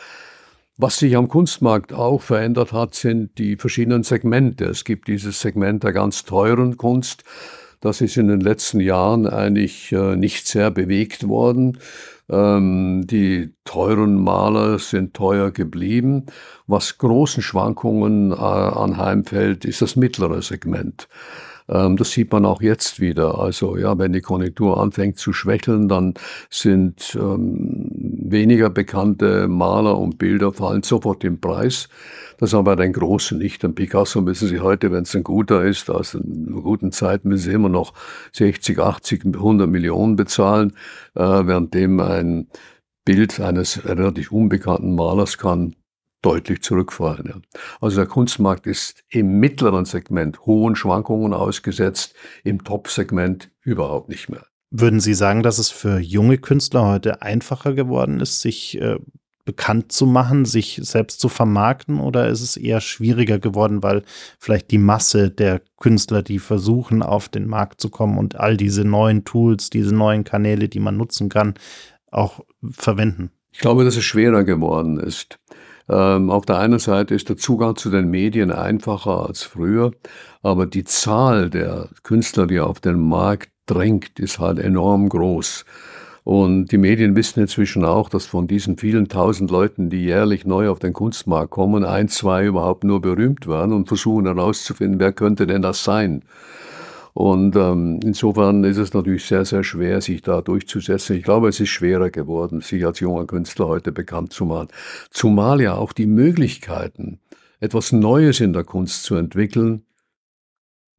Was 0.75 0.97
sich 0.97 1.15
am 1.15 1.27
Kunstmarkt 1.27 1.93
auch 1.93 2.21
verändert 2.21 2.73
hat, 2.73 2.95
sind 2.95 3.37
die 3.37 3.57
verschiedenen 3.57 4.01
Segmente. 4.01 4.65
Es 4.65 4.83
gibt 4.85 5.07
dieses 5.07 5.39
Segment 5.39 5.83
der 5.83 5.93
ganz 5.93 6.25
teuren 6.25 6.77
Kunst. 6.77 7.23
Das 7.79 8.01
ist 8.01 8.17
in 8.17 8.27
den 8.27 8.39
letzten 8.39 8.79
Jahren 8.79 9.27
eigentlich 9.27 9.91
äh, 9.91 10.15
nicht 10.15 10.47
sehr 10.47 10.71
bewegt 10.71 11.27
worden. 11.27 11.77
Ähm, 12.27 13.05
die 13.05 13.53
teuren 13.65 14.15
Maler 14.15 14.79
sind 14.79 15.13
teuer 15.13 15.51
geblieben. 15.51 16.25
Was 16.65 16.97
großen 16.97 17.43
Schwankungen 17.43 18.31
äh, 18.31 18.35
anheimfällt, 18.35 19.65
ist 19.65 19.83
das 19.83 19.95
mittlere 19.95 20.41
Segment. 20.41 21.07
Ähm, 21.69 21.97
das 21.97 22.11
sieht 22.11 22.31
man 22.31 22.45
auch 22.45 22.61
jetzt 22.61 22.99
wieder. 22.99 23.39
Also 23.39 23.77
ja, 23.77 23.97
wenn 23.97 24.13
die 24.13 24.21
Konjunktur 24.21 24.79
anfängt 24.81 25.17
zu 25.17 25.33
schwächeln, 25.33 25.87
dann 25.87 26.13
sind 26.49 27.15
ähm, 27.19 27.89
weniger 28.33 28.69
bekannte 28.69 29.47
Maler 29.47 29.97
und 29.97 30.17
Bilder 30.17 30.51
fallen 30.51 30.83
sofort 30.83 31.23
im 31.23 31.39
Preis. 31.39 31.87
Das 32.39 32.53
aber 32.53 32.75
bei 32.75 32.83
den 32.83 32.91
Großen 32.91 33.37
nicht. 33.37 33.63
Ein 33.63 33.75
Picasso 33.75 34.19
müssen 34.19 34.49
Sie 34.49 34.59
heute, 34.59 34.91
wenn 34.91 35.03
es 35.03 35.15
ein 35.15 35.23
guter 35.23 35.63
ist, 35.63 35.89
aus 35.89 36.15
einer 36.15 36.61
guten 36.61 36.91
Zeit 36.91 37.23
müssen 37.23 37.43
Sie 37.43 37.53
immer 37.53 37.69
noch 37.69 37.93
60, 38.33 38.79
80, 38.79 39.25
100 39.25 39.69
Millionen 39.69 40.17
bezahlen, 40.17 40.73
äh, 41.15 41.21
währenddem 41.21 42.01
ein 42.01 42.47
Bild 43.05 43.39
eines 43.39 43.85
relativ 43.85 44.31
unbekannten 44.31 44.95
Malers 44.95 45.37
kann 45.37 45.75
deutlich 46.21 46.61
zurückfallen. 46.61 47.25
Ja. 47.27 47.59
Also 47.81 47.97
der 47.97 48.07
Kunstmarkt 48.07 48.65
ist 48.65 49.03
im 49.09 49.39
mittleren 49.39 49.85
Segment 49.85 50.45
hohen 50.45 50.75
Schwankungen 50.75 51.33
ausgesetzt, 51.33 52.15
im 52.43 52.63
Top-Segment 52.63 53.51
überhaupt 53.61 54.09
nicht 54.09 54.29
mehr. 54.29 54.45
Würden 54.75 54.99
Sie 54.99 55.13
sagen, 55.13 55.43
dass 55.43 55.59
es 55.59 55.69
für 55.69 55.99
junge 55.99 56.39
Künstler 56.39 56.83
heute 56.87 57.21
einfacher 57.21 57.73
geworden 57.73 58.19
ist, 58.19 58.41
sich 58.41 58.81
äh, 58.81 58.97
bekannt 59.45 59.91
zu 59.91 60.07
machen, 60.07 60.45
sich 60.45 60.79
selbst 60.81 61.19
zu 61.19 61.29
vermarkten, 61.29 61.99
oder 61.99 62.27
ist 62.27 62.41
es 62.41 62.57
eher 62.57 62.81
schwieriger 62.81 63.37
geworden, 63.37 63.83
weil 63.83 64.01
vielleicht 64.39 64.71
die 64.71 64.79
Masse 64.79 65.29
der 65.29 65.61
Künstler, 65.79 66.23
die 66.23 66.39
versuchen, 66.39 67.03
auf 67.03 67.29
den 67.29 67.47
Markt 67.47 67.81
zu 67.81 67.89
kommen 67.89 68.17
und 68.17 68.39
all 68.39 68.57
diese 68.57 68.83
neuen 68.83 69.25
Tools, 69.25 69.69
diese 69.69 69.93
neuen 69.93 70.23
Kanäle, 70.23 70.67
die 70.69 70.79
man 70.79 70.97
nutzen 70.97 71.29
kann, 71.29 71.53
auch 72.09 72.39
verwenden? 72.71 73.29
Ich 73.51 73.59
glaube, 73.59 73.85
dass 73.85 73.95
es 73.95 74.03
schwerer 74.03 74.43
geworden 74.43 74.99
ist. 74.99 75.37
Ähm, 75.87 76.31
auf 76.31 76.45
der 76.45 76.57
einen 76.57 76.79
Seite 76.79 77.13
ist 77.13 77.29
der 77.29 77.37
Zugang 77.37 77.75
zu 77.75 77.91
den 77.91 78.09
Medien 78.09 78.51
einfacher 78.51 79.27
als 79.27 79.43
früher, 79.43 79.91
aber 80.41 80.65
die 80.65 80.83
Zahl 80.83 81.51
der 81.51 81.89
Künstler, 82.01 82.47
die 82.47 82.59
auf 82.59 82.79
den 82.79 82.99
Markt 82.99 83.52
drängt, 83.65 84.19
ist 84.19 84.39
halt 84.39 84.59
enorm 84.59 85.09
groß. 85.09 85.65
Und 86.23 86.71
die 86.71 86.77
Medien 86.77 87.15
wissen 87.17 87.41
inzwischen 87.41 87.83
auch, 87.83 88.07
dass 88.07 88.25
von 88.25 88.47
diesen 88.47 88.77
vielen 88.77 89.09
tausend 89.09 89.51
Leuten, 89.51 89.89
die 89.89 90.03
jährlich 90.03 90.45
neu 90.45 90.69
auf 90.69 90.79
den 90.79 90.93
Kunstmarkt 90.93 91.51
kommen, 91.51 91.83
ein, 91.83 92.07
zwei 92.07 92.45
überhaupt 92.45 92.85
nur 92.85 93.01
berühmt 93.01 93.47
werden 93.47 93.73
und 93.73 93.87
versuchen 93.87 94.25
herauszufinden, 94.25 94.99
wer 94.99 95.11
könnte 95.11 95.47
denn 95.47 95.61
das 95.61 95.83
sein. 95.83 96.23
Und 97.13 97.55
ähm, 97.55 97.99
insofern 98.03 98.63
ist 98.63 98.77
es 98.77 98.93
natürlich 98.93 99.25
sehr, 99.25 99.45
sehr 99.45 99.63
schwer, 99.63 100.01
sich 100.01 100.21
da 100.21 100.41
durchzusetzen. 100.41 101.15
Ich 101.17 101.23
glaube, 101.23 101.49
es 101.49 101.59
ist 101.59 101.69
schwerer 101.69 102.09
geworden, 102.09 102.61
sich 102.61 102.85
als 102.85 103.01
junger 103.01 103.27
Künstler 103.27 103.67
heute 103.67 103.91
bekannt 103.91 104.33
zu 104.33 104.45
machen. 104.45 104.69
Zumal 105.11 105.61
ja 105.61 105.75
auch 105.75 105.93
die 105.93 106.07
Möglichkeiten, 106.07 107.19
etwas 107.59 107.91
Neues 107.91 108.39
in 108.39 108.53
der 108.53 108.63
Kunst 108.63 109.03
zu 109.03 109.15
entwickeln, 109.15 109.85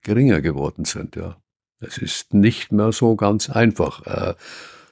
geringer 0.02 0.40
geworden 0.40 0.84
sind. 0.84 1.16
Ja. 1.16 1.36
Es 1.80 1.98
ist 1.98 2.34
nicht 2.34 2.72
mehr 2.72 2.92
so 2.92 3.16
ganz 3.16 3.50
einfach. 3.50 4.06
Äh, 4.06 4.34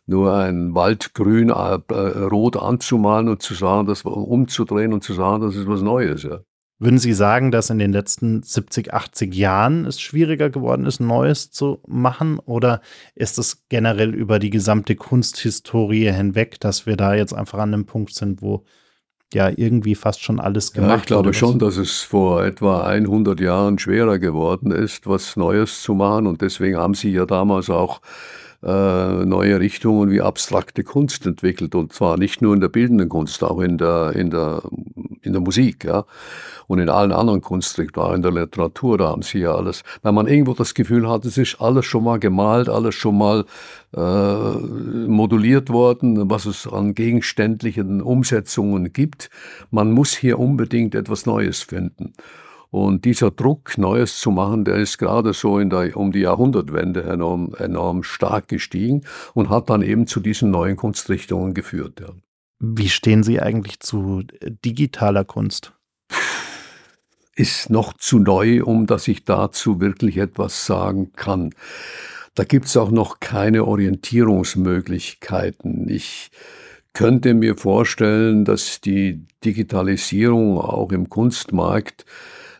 nur 0.07 0.35
ein 0.37 0.75
Waldgrün 0.75 1.51
äh, 1.51 1.53
rot 1.55 2.57
anzumalen 2.57 3.29
und 3.29 3.43
zu 3.43 3.55
sagen, 3.55 3.87
das 3.87 4.03
umzudrehen 4.03 4.93
und 4.93 5.03
zu 5.05 5.15
sagen, 5.15 5.43
das 5.43 5.57
ist 5.57 5.69
was 5.69 5.83
Neues. 5.83 6.27
Würden 6.79 6.99
Sie 6.99 7.13
sagen, 7.13 7.53
dass 7.53 7.71
in 7.71 7.79
den 7.79 7.93
letzten 7.93 8.43
70, 8.43 8.93
80 8.93 9.33
Jahren 9.33 9.87
es 9.87 10.01
schwieriger 10.01 10.51
geworden 10.51 10.85
ist, 10.85 10.99
Neues 10.99 11.53
zu 11.53 11.81
machen? 11.87 12.41
Oder 12.41 12.81
ist 13.15 13.39
es 13.39 13.69
generell 13.69 14.13
über 14.13 14.41
die 14.41 14.51
gesamte 14.51 14.97
Kunsthistorie 14.97 16.11
hinweg, 16.11 16.59
dass 16.59 16.85
wir 16.85 16.97
da 16.97 17.15
jetzt 17.15 17.35
einfach 17.35 17.61
an 17.61 17.73
einem 17.73 17.87
Punkt 17.87 18.13
sind, 18.15 18.43
wo 18.43 18.65
ja 19.35 19.51
irgendwie 19.55 19.95
fast 19.95 20.23
schon 20.23 20.41
alles 20.41 20.73
gemacht 20.73 20.91
ja, 20.91 20.97
Ich 20.99 21.07
glaube 21.07 21.35
schon, 21.35 21.59
dass 21.59 21.77
es 21.77 22.01
vor 22.01 22.45
etwa 22.45 22.87
100 22.87 23.41
Jahren 23.41 23.79
schwerer 23.79 24.19
geworden 24.19 24.71
ist, 24.71 25.07
was 25.07 25.37
Neues 25.37 25.83
zu 25.83 25.95
machen. 25.95 26.27
Und 26.27 26.41
deswegen 26.43 26.77
haben 26.77 26.95
Sie 26.95 27.11
ja 27.11 27.27
damals 27.27 27.71
auch 27.71 28.01
äh, 28.63 29.25
neue 29.25 29.59
Richtungen 29.59 30.11
wie 30.11 30.21
abstrakte 30.21 30.85
Kunst 30.85 31.27
entwickelt 31.27 31.75
und 31.75 31.93
zwar 31.93 32.17
nicht 32.17 32.43
nur 32.43 32.55
in 32.55 32.61
der 32.61 32.69
bildenden 32.69 33.09
Kunst, 33.09 33.43
auch 33.43 33.61
in 33.61 33.77
der, 33.79 34.13
in 34.15 34.31
der, 34.31 34.63
in 35.23 35.33
der 35.33 35.41
Musik, 35.41 35.85
ja. 35.85 36.05
Und 36.69 36.79
in 36.79 36.89
allen 36.89 37.13
anderen 37.13 37.43
Kunstrichtungen, 37.43 38.15
in 38.15 38.23
der 38.23 38.31
Literatur, 38.31 38.97
da 38.97 39.09
haben 39.09 39.23
sie 39.23 39.41
ja 39.41 39.55
alles. 39.55 39.83
Weil 40.03 40.13
man 40.13 40.27
irgendwo 40.27 40.55
das 40.55 40.75
Gefühl 40.75 41.09
hat, 41.09 41.25
es 41.25 41.37
ist 41.37 41.61
alles 41.61 41.85
schon 41.85 42.05
mal 42.05 42.19
gemalt, 42.19 42.69
alles 42.69 42.95
schon 42.95 43.19
mal 43.19 43.45
äh, 43.95 44.59
moduliert 45.09 45.71
worden, 45.71 46.31
was 46.31 46.47
es 46.47 46.67
an 46.67 46.95
gegenständlichen 46.95 48.01
Umsetzungen 48.01 48.93
gibt. 48.93 49.29
Man 49.71 49.93
muss 49.93 50.13
hier 50.13 50.39
unbedingt 50.39 50.95
etwas 50.95 51.27
Neues 51.27 51.63
finden. 51.63 52.13
Und 52.73 53.05
dieser 53.05 53.31
Druck, 53.31 53.77
Neues 53.77 54.19
zu 54.19 54.31
machen, 54.31 54.65
der 54.65 54.77
ist 54.77 54.97
gerade 54.97 55.35
so 55.35 55.59
in 55.59 55.69
der, 55.69 55.95
um 55.95 56.11
die 56.11 56.21
Jahrhundertwende 56.21 57.03
enorm, 57.03 57.55
enorm 57.59 58.03
stark 58.03 58.49
gestiegen 58.49 59.03
und 59.35 59.51
hat 59.51 59.69
dann 59.69 59.83
eben 59.83 60.07
zu 60.07 60.21
diesen 60.21 60.51
neuen 60.51 60.77
Kunstrichtungen 60.77 61.53
geführt. 61.53 62.01
Ja. 62.01 62.15
Wie 62.61 62.89
stehen 62.89 63.25
Sie 63.25 63.43
eigentlich 63.43 63.81
zu 63.81 64.23
digitaler 64.65 65.27
Kunst? 65.27 65.75
Ist 67.37 67.69
noch 67.69 67.93
zu 67.93 68.19
neu, 68.19 68.65
um 68.65 68.87
dass 68.87 69.07
ich 69.07 69.27
dazu 69.27 69.83
wirklich 69.83 70.17
etwas 70.17 70.65
sagen 70.65 71.13
kann. 71.15 71.51
Da 72.35 72.45
gibt 72.45 72.65
es 72.65 72.79
auch 72.79 72.91
noch 72.91 73.21
keine 73.21 73.67
Orientierungsmöglichkeiten. 73.67 75.91
Ich 75.91 76.31
könnte 76.95 77.35
mir 77.35 77.59
vorstellen, 77.59 78.47
dass 78.47 78.81
die 78.81 79.27
Digitalisierung 79.45 80.59
auch 80.59 80.91
im 80.91 81.11
Kunstmarkt 81.11 82.07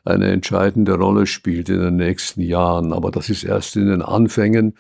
eine 0.05 0.31
entscheidende 0.31 0.95
Rolle 0.95 1.27
spielt 1.27 1.69
in 1.69 1.81
den 1.81 1.97
nächsten 1.97 2.41
Jahren. 2.41 2.93
Aber 2.93 3.11
das 3.11 3.31
ist 3.31 3.45
erst 3.45 3.77
in 3.77 3.87
den 3.87 4.03
Anfängen 4.03 4.75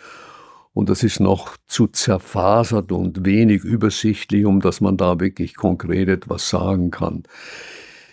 und 0.75 0.89
das 0.89 1.03
ist 1.03 1.21
noch 1.21 1.57
zu 1.67 1.87
zerfasert 1.87 2.93
und 2.93 3.25
wenig 3.25 3.63
übersichtlich, 3.63 4.47
um 4.47 4.61
dass 4.61 4.81
man 4.81 4.97
da 4.97 5.21
wirklich 5.21 5.55
konkret 5.55 6.09
etwas 6.09 6.49
sagen 6.49 6.91
kann. 6.91 7.25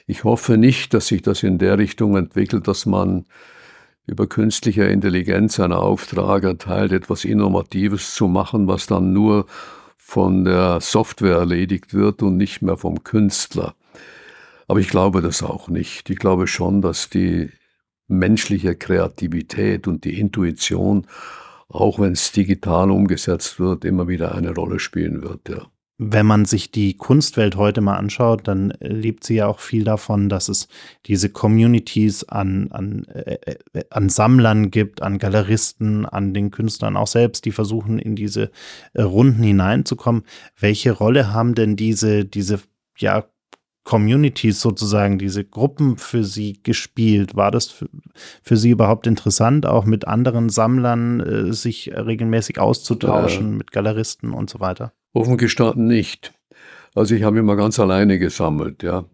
Ich 0.08 0.24
hoffe 0.24 0.58
nicht, 0.58 0.94
dass 0.94 1.08
sich 1.08 1.22
das 1.22 1.44
in 1.44 1.58
der 1.58 1.78
Richtung 1.78 2.18
entwickelt, 2.18 2.68
dass 2.68 2.86
man 2.86 3.26
über 4.08 4.28
künstliche 4.28 4.86
Intelligenz 4.86 5.60
einen 5.60 5.74
Auftrag 5.74 6.44
erteilt, 6.44 6.92
etwas 6.92 7.26
Innovatives 7.26 8.16
zu 8.16 8.28
machen, 8.28 8.68
was 8.68 8.88
dann 8.88 9.14
nur 9.14 9.46
von 9.98 10.44
der 10.44 10.82
Software 10.82 11.38
erledigt 11.38 11.94
wird 11.94 12.24
und 12.24 12.36
nicht 12.36 12.64
mehr 12.64 12.76
vom 12.76 13.04
Künstler. 13.04 13.76
Aber 14.70 14.80
ich 14.80 14.88
glaube 14.88 15.22
das 15.22 15.42
auch 15.42 15.68
nicht. 15.68 16.12
Ich 16.12 16.20
glaube 16.20 16.46
schon, 16.46 16.84
dass 16.84 17.10
die 17.10 17.50
menschliche 18.08 18.76
Kreativität 18.76 19.88
und 19.88 20.06
die 20.06 20.20
Intuition, 20.20 21.08
auch 21.70 22.00
wenn 22.00 22.12
es 22.12 22.32
digital 22.32 22.92
umgesetzt 22.92 23.60
wird, 23.60 23.84
immer 23.84 24.08
wieder 24.08 24.36
eine 24.36 24.54
Rolle 24.54 24.80
spielen 24.80 25.24
wird. 25.24 25.50
Ja. 25.50 25.66
Wenn 25.98 26.28
man 26.28 26.46
sich 26.46 26.70
die 26.70 26.96
Kunstwelt 26.96 27.56
heute 27.56 27.82
mal 27.82 27.98
anschaut, 27.98 28.48
dann 28.48 28.72
lebt 28.80 29.24
sie 29.24 29.38
ja 29.38 29.48
auch 29.48 29.60
viel 29.60 29.84
davon, 29.84 30.30
dass 30.30 30.50
es 30.50 30.68
diese 31.08 31.30
Communities 31.30 32.26
an, 32.26 32.72
an, 32.72 33.06
äh, 33.06 33.38
äh 33.74 33.84
an 33.90 34.10
Sammlern 34.10 34.70
gibt, 34.70 35.02
an 35.02 35.18
Galeristen, 35.18 36.06
an 36.06 36.36
den 36.36 36.52
Künstlern 36.52 36.96
auch 36.96 37.08
selbst, 37.08 37.46
die 37.46 37.52
versuchen, 37.52 37.98
in 37.98 38.16
diese 38.16 38.52
äh, 38.94 39.02
Runden 39.02 39.42
hineinzukommen. 39.42 40.26
Welche 40.60 40.92
Rolle 40.92 41.34
haben 41.34 41.56
denn 41.56 41.76
diese, 41.76 42.24
diese 42.24 42.60
ja, 42.98 43.26
Communities 43.90 44.62
sozusagen, 44.62 45.18
diese 45.18 45.44
Gruppen 45.44 45.98
für 45.98 46.24
Sie 46.24 46.62
gespielt? 46.62 47.36
War 47.36 47.50
das 47.50 47.70
für, 47.70 47.90
für 48.44 48.56
Sie 48.56 48.70
überhaupt 48.70 49.08
interessant, 49.08 49.66
auch 49.66 49.86
mit 49.86 50.08
anderen 50.08 50.50
Sammlern 50.50 51.20
äh, 51.22 51.54
sich 51.54 51.92
regelmäßig 51.96 52.60
auszutauschen, 52.60 53.54
äh, 53.54 53.58
mit 53.58 53.72
Galeristen 53.72 54.32
und 54.32 54.48
so 54.48 54.60
weiter? 54.60 54.94
Offen 55.14 55.38
gestanden 55.38 55.88
nicht. 55.88 56.34
Also 56.94 57.16
ich 57.16 57.24
habe 57.24 57.40
immer 57.40 57.56
ganz 57.56 57.80
alleine 57.80 58.20
gesammelt, 58.20 58.84
ja. 58.84 59.06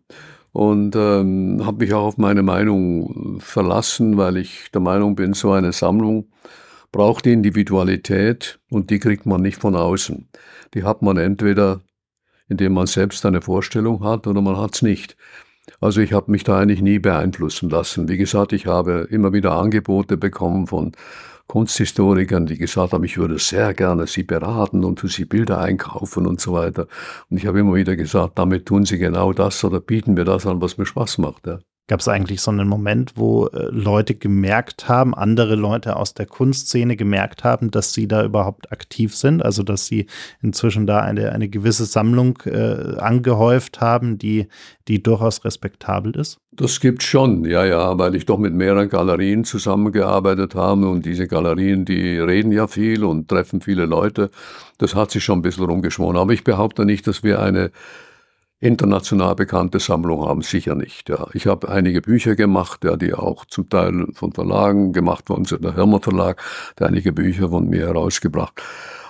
Und 0.52 0.94
ähm, 0.98 1.62
habe 1.66 1.86
mich 1.86 1.94
auch 1.94 2.08
auf 2.08 2.18
meine 2.18 2.44
Meinung 2.44 3.40
verlassen, 3.40 4.18
weil 4.18 4.36
ich 4.36 4.72
der 4.74 4.82
Meinung 4.82 5.16
bin, 5.16 5.32
so 5.32 5.54
eine 5.54 5.72
Sammlung 5.72 6.28
braucht 6.92 7.28
Individualität 7.28 8.60
und 8.70 8.90
die 8.90 9.00
kriegt 9.00 9.26
man 9.26 9.42
nicht 9.42 9.58
von 9.58 9.76
außen. 9.76 10.28
Die 10.74 10.84
hat 10.84 11.02
man 11.02 11.16
entweder 11.16 11.80
indem 12.50 12.74
man 12.74 12.88
selbst 12.88 13.26
eine 13.26 13.42
Vorstellung 13.42 14.04
hat 14.04 14.28
oder 14.28 14.42
man 14.42 14.58
hat 14.58 14.76
es 14.76 14.82
nicht. 14.82 15.16
Also 15.80 16.02
ich 16.02 16.14
habe 16.14 16.32
mich 16.32 16.44
da 16.44 16.60
eigentlich 16.60 16.82
nie 16.82 17.00
beeinflussen 17.00 17.70
lassen. 17.70 18.08
Wie 18.08 18.18
gesagt, 18.18 18.54
ich 18.54 18.68
habe 18.68 19.08
immer 19.10 19.34
wieder 19.34 19.54
Angebote 19.54 20.18
bekommen 20.18 20.68
von 20.68 20.92
Kunsthistorikern, 21.48 22.48
die 22.48 22.58
gesagt 22.58 22.94
haben, 22.94 23.04
ich 23.04 23.18
würde 23.18 23.38
sehr 23.38 23.74
gerne 23.74 24.08
sie 24.08 24.24
beraten 24.24 24.84
und 24.84 25.00
für 25.00 25.10
sie 25.10 25.26
Bilder 25.26 25.60
einkaufen 25.60 26.26
und 26.26 26.42
so 26.42 26.54
weiter. 26.54 26.88
Und 27.30 27.38
ich 27.38 27.46
habe 27.46 27.60
immer 27.60 27.76
wieder 27.76 27.96
gesagt, 27.96 28.40
damit 28.40 28.66
tun 28.66 28.86
sie 28.86 28.98
genau 28.98 29.32
das 29.34 29.64
oder 29.64 29.80
bieten 29.80 30.16
mir 30.16 30.26
das 30.26 30.46
an, 30.48 30.62
was 30.62 30.78
mir 30.78 30.86
Spaß 30.86 31.20
macht. 31.20 31.46
Ja. 31.46 31.60
Gab 31.88 32.00
es 32.00 32.08
eigentlich 32.08 32.42
so 32.42 32.50
einen 32.50 32.68
Moment, 32.68 33.14
wo 33.16 33.46
äh, 33.46 33.68
Leute 33.70 34.16
gemerkt 34.16 34.90
haben, 34.90 35.14
andere 35.14 35.54
Leute 35.54 35.98
aus 35.98 36.16
der 36.16 36.26
Kunstszene 36.26 36.96
gemerkt 36.96 37.44
haben, 37.44 37.70
dass 37.70 37.94
sie 37.94 38.08
da 38.08 38.24
überhaupt 38.24 38.72
aktiv 38.72 39.16
sind? 39.16 39.46
Also, 39.46 39.62
dass 39.62 39.86
sie 39.86 40.08
inzwischen 40.42 40.88
da 40.88 41.02
eine, 41.02 41.32
eine 41.32 41.48
gewisse 41.48 41.86
Sammlung 41.86 42.40
äh, 42.46 42.98
angehäuft 42.98 43.82
haben, 43.82 44.18
die, 44.18 44.48
die 44.88 45.04
durchaus 45.04 45.46
respektabel 45.46 46.16
ist? 46.16 46.40
Das 46.52 46.80
gibt 46.80 47.04
schon, 47.04 47.46
ja, 47.46 47.64
ja, 47.66 48.00
weil 48.00 48.16
ich 48.16 48.26
doch 48.26 48.40
mit 48.40 48.56
mehreren 48.56 48.90
Galerien 48.90 49.44
zusammengearbeitet 49.44 50.56
habe 50.56 50.88
und 50.88 51.06
diese 51.06 51.28
Galerien, 51.28 51.86
die 51.86 52.18
reden 52.18 52.52
ja 52.52 52.66
viel 52.66 53.04
und 53.04 53.28
treffen 53.28 53.62
viele 53.62 53.86
Leute. 53.86 54.32
Das 54.80 54.96
hat 54.96 55.12
sich 55.12 55.24
schon 55.24 55.40
ein 55.40 55.44
bisschen 55.44 55.66
rumgeschworen. 55.66 56.18
Aber 56.18 56.34
ich 56.34 56.44
behaupte 56.44 56.84
nicht, 56.84 57.06
dass 57.06 57.24
wir 57.24 57.42
eine 57.42 57.72
international 58.66 59.36
bekannte 59.36 59.80
Sammlung 59.80 60.28
haben, 60.28 60.42
sicher 60.42 60.76
nicht. 60.76 61.10
Ja. 61.10 61.28
Ich 61.34 61.46
habe 61.48 61.70
einige 61.70 62.02
Bücher 62.02 62.36
gemacht, 62.36 62.84
ja, 62.84 62.96
die 62.96 63.14
auch 63.14 63.46
zum 63.46 63.70
Teil 63.70 64.08
von 64.14 64.32
Verlagen 64.34 64.92
gemacht 64.92 65.30
worden 65.30 65.46
sind. 65.46 65.64
Der 65.64 65.76
Hirmer 65.76 66.02
Verlag 66.02 66.42
hat 66.72 66.82
einige 66.82 67.14
Bücher 67.14 67.50
von 67.50 67.70
mir 67.70 67.88
herausgebracht. 67.88 68.62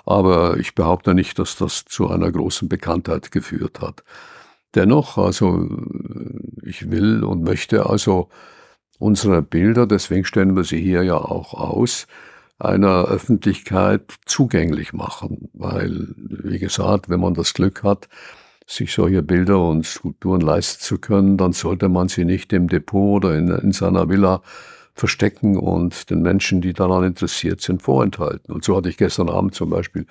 Aber 0.05 0.57
ich 0.57 0.75
behaupte 0.75 1.13
nicht, 1.13 1.39
dass 1.39 1.55
das 1.55 1.85
zu 1.85 2.09
einer 2.09 2.31
großen 2.31 2.69
Bekanntheit 2.69 3.31
geführt 3.31 3.81
hat. 3.81 4.03
Dennoch, 4.75 5.17
also 5.17 5.67
ich 6.61 6.91
will 6.91 7.23
und 7.23 7.43
möchte 7.43 7.89
also 7.89 8.29
unsere 8.99 9.41
Bilder, 9.41 9.87
deswegen 9.87 10.25
stellen 10.25 10.55
wir 10.55 10.65
sie 10.65 10.81
hier 10.81 11.03
ja 11.03 11.17
auch 11.17 11.53
aus, 11.53 12.07
einer 12.59 13.05
Öffentlichkeit 13.05 14.13
zugänglich 14.25 14.93
machen. 14.93 15.49
Weil, 15.53 16.09
wie 16.17 16.59
gesagt, 16.59 17.09
wenn 17.09 17.21
man 17.21 17.33
das 17.33 17.53
Glück 17.53 17.83
hat, 17.83 18.09
sich 18.65 18.93
solche 18.93 19.21
Bilder 19.21 19.61
und 19.61 19.85
Skulpturen 19.85 20.41
leisten 20.41 20.81
zu 20.81 20.97
können, 20.97 21.37
dann 21.37 21.53
sollte 21.53 21.89
man 21.89 22.07
sie 22.07 22.25
nicht 22.25 22.51
im 22.53 22.67
Depot 22.67 23.23
oder 23.23 23.37
in, 23.37 23.49
in 23.49 23.71
seiner 23.71 24.09
Villa 24.09 24.41
verstecken 24.95 25.57
und 25.57 26.09
den 26.09 26.21
Menschen, 26.21 26.61
die 26.61 26.73
daran 26.73 27.03
interessiert 27.03 27.61
sind, 27.61 27.81
vorenthalten. 27.81 28.53
Und 28.53 28.63
so 28.63 28.77
hatte 28.77 28.89
ich 28.89 28.97
gestern 28.97 29.29
Abend 29.29 29.53
zum 29.53 29.69
Beispiel 29.69 30.05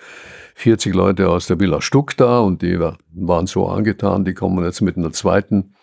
40 0.57 0.95
Leute 0.95 1.31
aus 1.31 1.47
der 1.47 1.59
Villa 1.59 1.81
Stuck 1.81 2.17
da 2.17 2.40
und 2.40 2.61
die 2.61 2.79
waren 2.79 3.47
so 3.47 3.67
angetan, 3.67 4.27
die 4.27 4.35
kommen 4.35 4.62
jetzt 4.62 4.83
mit 4.83 4.99
einer 4.99 5.11
zweiten 5.12 5.75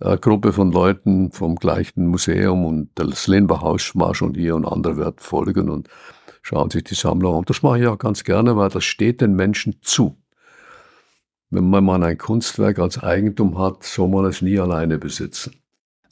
äh, 0.00 0.18
Gruppe 0.18 0.52
von 0.52 0.70
Leuten 0.70 1.32
vom 1.32 1.56
gleichen 1.56 2.06
Museum 2.08 2.66
und 2.66 2.90
das 2.96 3.26
Lehnbachhaus 3.26 3.92
war 3.94 4.14
schon 4.14 4.34
hier 4.34 4.54
und 4.54 4.66
andere 4.66 4.98
werden 4.98 5.16
folgen 5.18 5.70
und 5.70 5.88
schauen 6.42 6.68
sich 6.68 6.84
die 6.84 6.94
Sammlung 6.94 7.38
an. 7.38 7.44
Das 7.46 7.62
mache 7.62 7.80
ich 7.80 7.86
auch 7.86 7.98
ganz 7.98 8.22
gerne, 8.22 8.54
weil 8.56 8.68
das 8.68 8.84
steht 8.84 9.22
den 9.22 9.34
Menschen 9.34 9.78
zu. 9.80 10.18
Wenn 11.56 11.84
man 11.84 12.02
ein 12.02 12.18
Kunstwerk 12.18 12.78
als 12.78 13.02
Eigentum 13.02 13.58
hat, 13.58 13.82
soll 13.82 14.08
man 14.08 14.26
es 14.26 14.42
nie 14.42 14.58
alleine 14.58 14.98
besitzen. 14.98 15.52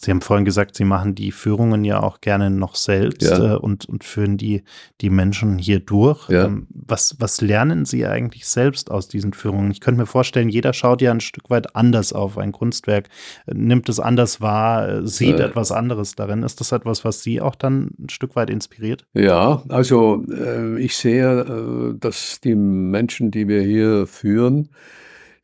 Sie 0.05 0.11
haben 0.11 0.21
vorhin 0.21 0.45
gesagt, 0.45 0.77
Sie 0.77 0.85
machen 0.85 1.15
die 1.15 1.33
Führungen 1.33 1.85
ja 1.85 2.03
auch 2.03 2.21
gerne 2.21 2.51
noch 2.51 2.75
selbst 2.75 3.23
ja. 3.23 3.55
äh, 3.55 3.57
und, 3.57 3.87
und 3.87 4.05
führen 4.05 4.37
die, 4.37 4.63
die 5.01 5.11
Menschen 5.11 5.59
hier 5.59 5.81
durch. 5.81 6.29
Ja. 6.29 6.45
Ähm, 6.45 6.67
was, 6.71 7.17
was 7.19 7.41
lernen 7.41 7.85
Sie 7.85 8.07
eigentlich 8.07 8.47
selbst 8.47 8.91
aus 8.91 9.09
diesen 9.09 9.33
Führungen? 9.33 9.71
Ich 9.71 9.81
könnte 9.81 10.01
mir 10.01 10.07
vorstellen, 10.07 10.49
jeder 10.49 10.73
schaut 10.73 11.01
ja 11.01 11.11
ein 11.11 11.21
Stück 11.21 11.49
weit 11.49 11.75
anders 11.75 12.13
auf 12.13 12.37
ein 12.39 12.53
Kunstwerk, 12.53 13.09
nimmt 13.47 13.89
es 13.89 13.99
anders 13.99 14.41
wahr, 14.41 14.89
äh, 14.89 15.07
sieht 15.07 15.41
äh. 15.41 15.45
etwas 15.45 15.73
anderes 15.73 16.15
darin. 16.15 16.43
Ist 16.43 16.61
das 16.61 16.73
etwas, 16.73 17.05
was 17.05 17.23
Sie 17.23 17.41
auch 17.41 17.55
dann 17.55 17.91
ein 17.99 18.11
Stück 18.11 18.37
weit 18.37 18.51
inspiriert? 18.51 19.07
Ja, 19.15 19.63
also 19.69 20.25
äh, 20.31 20.79
ich 20.81 20.97
sehe, 20.97 21.95
dass 21.99 22.41
die 22.43 22.55
Menschen, 22.55 23.31
die 23.31 23.49
wir 23.49 23.63
hier 23.63 24.07
führen, 24.07 24.69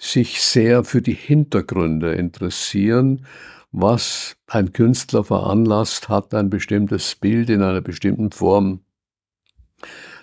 sich 0.00 0.40
sehr 0.40 0.82
für 0.82 1.02
die 1.02 1.14
Hintergründe 1.14 2.14
interessieren, 2.14 3.26
was 3.70 4.34
ein 4.46 4.72
Künstler 4.72 5.22
veranlasst 5.22 6.08
hat, 6.08 6.34
ein 6.34 6.50
bestimmtes 6.50 7.14
Bild 7.14 7.50
in 7.50 7.62
einer 7.62 7.82
bestimmten 7.82 8.32
Form 8.32 8.80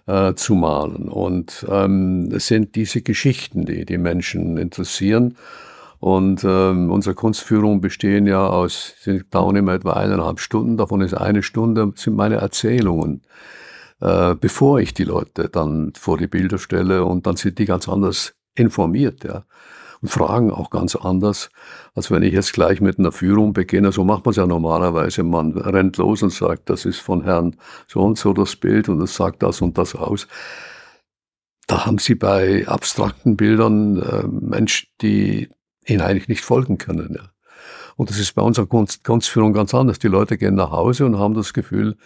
äh, 0.08 0.34
zu 0.34 0.56
malen. 0.56 1.08
Und 1.08 1.66
ähm, 1.70 2.30
es 2.34 2.48
sind 2.48 2.76
diese 2.76 3.04
Geschichten, 3.04 3.66
die 3.66 3.86
die 3.86 4.00
Menschen 4.00 4.58
interessieren. 4.58 5.38
Und 6.00 6.44
ähm, 6.44 6.92
unsere 6.92 7.16
Kunstführungen 7.16 7.80
bestehen 7.80 8.26
ja 8.26 8.48
aus, 8.48 8.96
sie 9.00 9.22
dauern 9.30 9.56
immer 9.56 9.74
etwa 9.74 9.94
eineinhalb 9.94 10.40
Stunden, 10.40 10.78
davon 10.78 11.02
ist 11.02 11.14
eine 11.14 11.42
Stunde, 11.42 11.92
sind 11.96 12.16
meine 12.16 12.36
Erzählungen, 12.36 13.24
äh, 14.02 14.36
bevor 14.36 14.80
ich 14.80 14.94
die 14.94 15.06
Leute 15.06 15.50
dann 15.50 15.94
vor 15.96 16.18
die 16.18 16.28
Bilder 16.28 16.60
stelle 16.60 17.04
und 17.06 17.26
dann 17.26 17.36
sind 17.36 17.58
die 17.58 17.66
ganz 17.66 17.90
anders 17.90 18.37
informiert, 18.58 19.24
ja. 19.24 19.44
Und 20.00 20.10
fragen 20.10 20.52
auch 20.52 20.70
ganz 20.70 20.96
anders, 20.96 21.50
als 21.96 22.12
wenn 22.12 22.22
ich 22.22 22.32
jetzt 22.32 22.54
gleich 22.54 22.82
mit 22.82 23.00
einer 23.00 23.12
Führung 23.12 23.54
beginne. 23.54 23.92
So 23.92 24.04
macht 24.04 24.26
man 24.26 24.30
es 24.30 24.36
ja 24.36 24.46
normalerweise. 24.46 25.24
Man 25.24 25.58
rennt 25.58 25.98
los 25.98 26.22
und 26.22 26.32
sagt, 26.32 26.70
das 26.70 26.86
ist 26.86 27.00
von 27.00 27.24
Herrn 27.24 27.56
so 27.88 28.02
und 28.02 28.16
so 28.16 28.32
das 28.32 28.56
Bild 28.56 28.90
und 28.90 29.02
es 29.02 29.16
sagt 29.16 29.42
das 29.42 29.60
und 29.60 29.76
das 29.80 29.96
aus. 29.96 30.28
Da 31.66 31.88
haben 31.88 31.98
Sie 31.98 32.14
bei 32.14 32.68
abstrakten 32.68 33.38
Bildern 33.38 34.00
äh, 34.00 34.28
Menschen, 34.28 34.88
die 35.02 35.50
Ihnen 35.88 36.02
eigentlich 36.02 36.28
nicht 36.28 36.46
folgen 36.46 36.78
können. 36.78 37.16
Ja. 37.16 37.32
Und 37.96 38.12
das 38.12 38.20
ist 38.20 38.34
bei 38.34 38.44
unserer 38.44 38.68
Kunst, 38.68 39.04
Kunstführung 39.04 39.52
ganz 39.52 39.74
anders. 39.74 39.98
Die 39.98 40.08
Leute 40.08 40.38
gehen 40.38 40.54
nach 40.54 40.72
Hause 40.72 41.08
und 41.08 41.18
haben 41.18 41.34
das 41.34 41.54
Gefühl, 41.54 41.98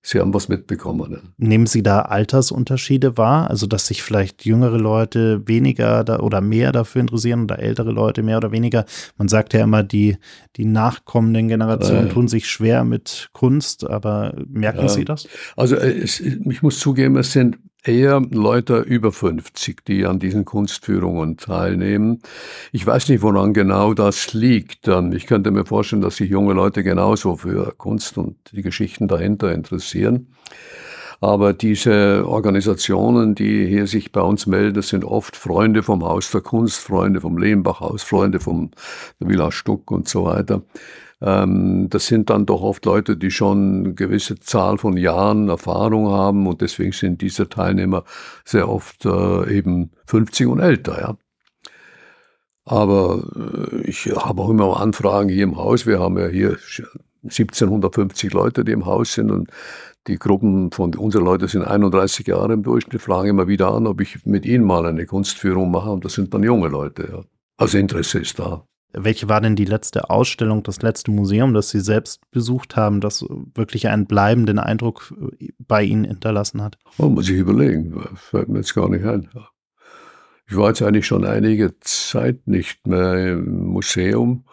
Sie 0.00 0.20
haben 0.20 0.32
was 0.32 0.48
mitbekommen. 0.48 1.34
Nehmen 1.38 1.66
Sie 1.66 1.82
da 1.82 2.02
Altersunterschiede 2.02 3.16
wahr? 3.16 3.50
Also, 3.50 3.66
dass 3.66 3.88
sich 3.88 4.02
vielleicht 4.02 4.44
jüngere 4.44 4.78
Leute 4.78 5.46
weniger 5.46 6.04
da 6.04 6.20
oder 6.20 6.40
mehr 6.40 6.72
dafür 6.72 7.00
interessieren 7.00 7.42
oder 7.42 7.58
ältere 7.58 7.90
Leute 7.90 8.22
mehr 8.22 8.36
oder 8.36 8.52
weniger? 8.52 8.84
Man 9.16 9.28
sagt 9.28 9.54
ja 9.54 9.62
immer, 9.62 9.82
die, 9.82 10.16
die 10.56 10.64
nachkommenden 10.64 11.48
Generationen 11.48 12.06
äh, 12.06 12.10
tun 12.10 12.28
sich 12.28 12.48
schwer 12.48 12.84
mit 12.84 13.28
Kunst, 13.32 13.88
aber 13.88 14.34
merken 14.48 14.86
äh, 14.86 14.88
Sie 14.88 15.04
das? 15.04 15.28
Also, 15.56 15.76
es, 15.76 16.20
ich 16.20 16.62
muss 16.62 16.78
zugeben, 16.78 17.16
es 17.16 17.32
sind 17.32 17.58
eher 17.84 18.20
Leute 18.30 18.78
über 18.78 19.12
50, 19.12 19.84
die 19.84 20.04
an 20.04 20.18
diesen 20.18 20.44
Kunstführungen 20.44 21.36
teilnehmen. 21.36 22.20
Ich 22.72 22.86
weiß 22.86 23.08
nicht, 23.08 23.22
woran 23.22 23.54
genau 23.54 23.94
das 23.94 24.34
liegt. 24.34 24.88
Ähm, 24.88 25.12
ich 25.12 25.26
könnte 25.26 25.50
mir 25.50 25.64
vorstellen, 25.64 26.02
dass 26.02 26.16
sich 26.16 26.30
junge 26.30 26.54
Leute 26.54 26.82
genauso 26.82 27.36
für 27.36 27.72
Kunst 27.76 28.18
und 28.18 28.36
die 28.52 28.62
Geschichten 28.62 29.08
dahinter 29.08 29.52
interessieren. 29.52 30.28
Aber 31.20 31.52
diese 31.52 32.24
Organisationen, 32.28 33.34
die 33.34 33.66
hier 33.66 33.88
sich 33.88 34.12
bei 34.12 34.20
uns 34.20 34.46
melden, 34.46 34.82
sind 34.82 35.04
oft 35.04 35.36
Freunde 35.36 35.82
vom 35.82 36.04
Haus 36.04 36.30
der 36.30 36.42
Kunst, 36.42 36.78
Freunde 36.80 37.20
vom 37.20 37.38
Lehmbachhaus, 37.38 38.04
Freunde 38.04 38.38
vom 38.38 38.70
Villa 39.18 39.50
Stuck 39.50 39.90
und 39.90 40.08
so 40.08 40.26
weiter. 40.26 40.62
Ähm, 41.20 41.88
das 41.90 42.06
sind 42.06 42.30
dann 42.30 42.46
doch 42.46 42.62
oft 42.62 42.84
Leute, 42.84 43.16
die 43.16 43.30
schon 43.30 43.84
eine 43.84 43.94
gewisse 43.94 44.38
Zahl 44.38 44.78
von 44.78 44.96
Jahren 44.96 45.48
Erfahrung 45.48 46.10
haben 46.10 46.46
und 46.46 46.60
deswegen 46.60 46.92
sind 46.92 47.20
diese 47.22 47.48
Teilnehmer 47.48 48.04
sehr 48.44 48.68
oft 48.68 49.04
äh, 49.04 49.56
eben 49.56 49.90
50 50.06 50.46
und 50.46 50.60
älter. 50.60 51.00
Ja. 51.00 51.16
Aber 52.64 53.24
äh, 53.34 53.80
ich 53.88 54.06
habe 54.14 54.42
auch 54.42 54.50
immer 54.50 54.80
Anfragen 54.80 55.28
hier 55.28 55.44
im 55.44 55.56
Haus. 55.56 55.86
Wir 55.86 55.98
haben 55.98 56.18
ja 56.18 56.28
hier 56.28 56.56
1750 57.24 58.32
Leute, 58.32 58.64
die 58.64 58.72
im 58.72 58.86
Haus 58.86 59.14
sind 59.14 59.30
und 59.30 59.50
die 60.06 60.18
Gruppen 60.18 60.70
von 60.70 60.94
unseren 60.94 61.24
Leuten 61.24 61.48
sind 61.48 61.64
31 61.64 62.26
Jahre 62.26 62.54
im 62.54 62.62
Durchschnitt, 62.62 63.02
fragen 63.02 63.28
immer 63.28 63.48
wieder 63.48 63.72
an, 63.72 63.86
ob 63.86 64.00
ich 64.00 64.24
mit 64.24 64.46
ihnen 64.46 64.64
mal 64.64 64.86
eine 64.86 65.04
Kunstführung 65.04 65.70
mache 65.70 65.90
und 65.90 66.04
das 66.04 66.14
sind 66.14 66.32
dann 66.32 66.42
junge 66.42 66.68
Leute. 66.68 67.08
Ja. 67.10 67.24
Also 67.56 67.76
Interesse 67.78 68.20
ist 68.20 68.38
da. 68.38 68.64
Welche 68.92 69.28
war 69.28 69.40
denn 69.40 69.54
die 69.54 69.66
letzte 69.66 70.08
Ausstellung, 70.08 70.62
das 70.62 70.80
letzte 70.80 71.10
Museum, 71.10 71.52
das 71.52 71.70
Sie 71.70 71.80
selbst 71.80 72.30
besucht 72.30 72.74
haben, 72.74 73.00
das 73.00 73.22
wirklich 73.54 73.88
einen 73.88 74.06
bleibenden 74.06 74.58
Eindruck 74.58 75.14
äh, 75.38 75.48
bei 75.58 75.82
Ihnen 75.82 76.04
hinterlassen 76.04 76.62
hat? 76.62 76.78
Oh, 76.96 77.08
muss 77.08 77.28
ich 77.28 77.36
überlegen, 77.36 78.02
fällt 78.14 78.48
mir 78.48 78.58
jetzt 78.58 78.74
gar 78.74 78.88
nicht 78.88 79.04
ein. 79.04 79.28
Ich 80.50 80.56
war 80.56 80.68
jetzt 80.68 80.80
eigentlich 80.80 81.06
schon 81.06 81.26
einige 81.26 81.78
Zeit 81.80 82.46
nicht 82.46 82.86
mehr 82.86 83.32
im 83.32 83.66
Museum. 83.66 84.44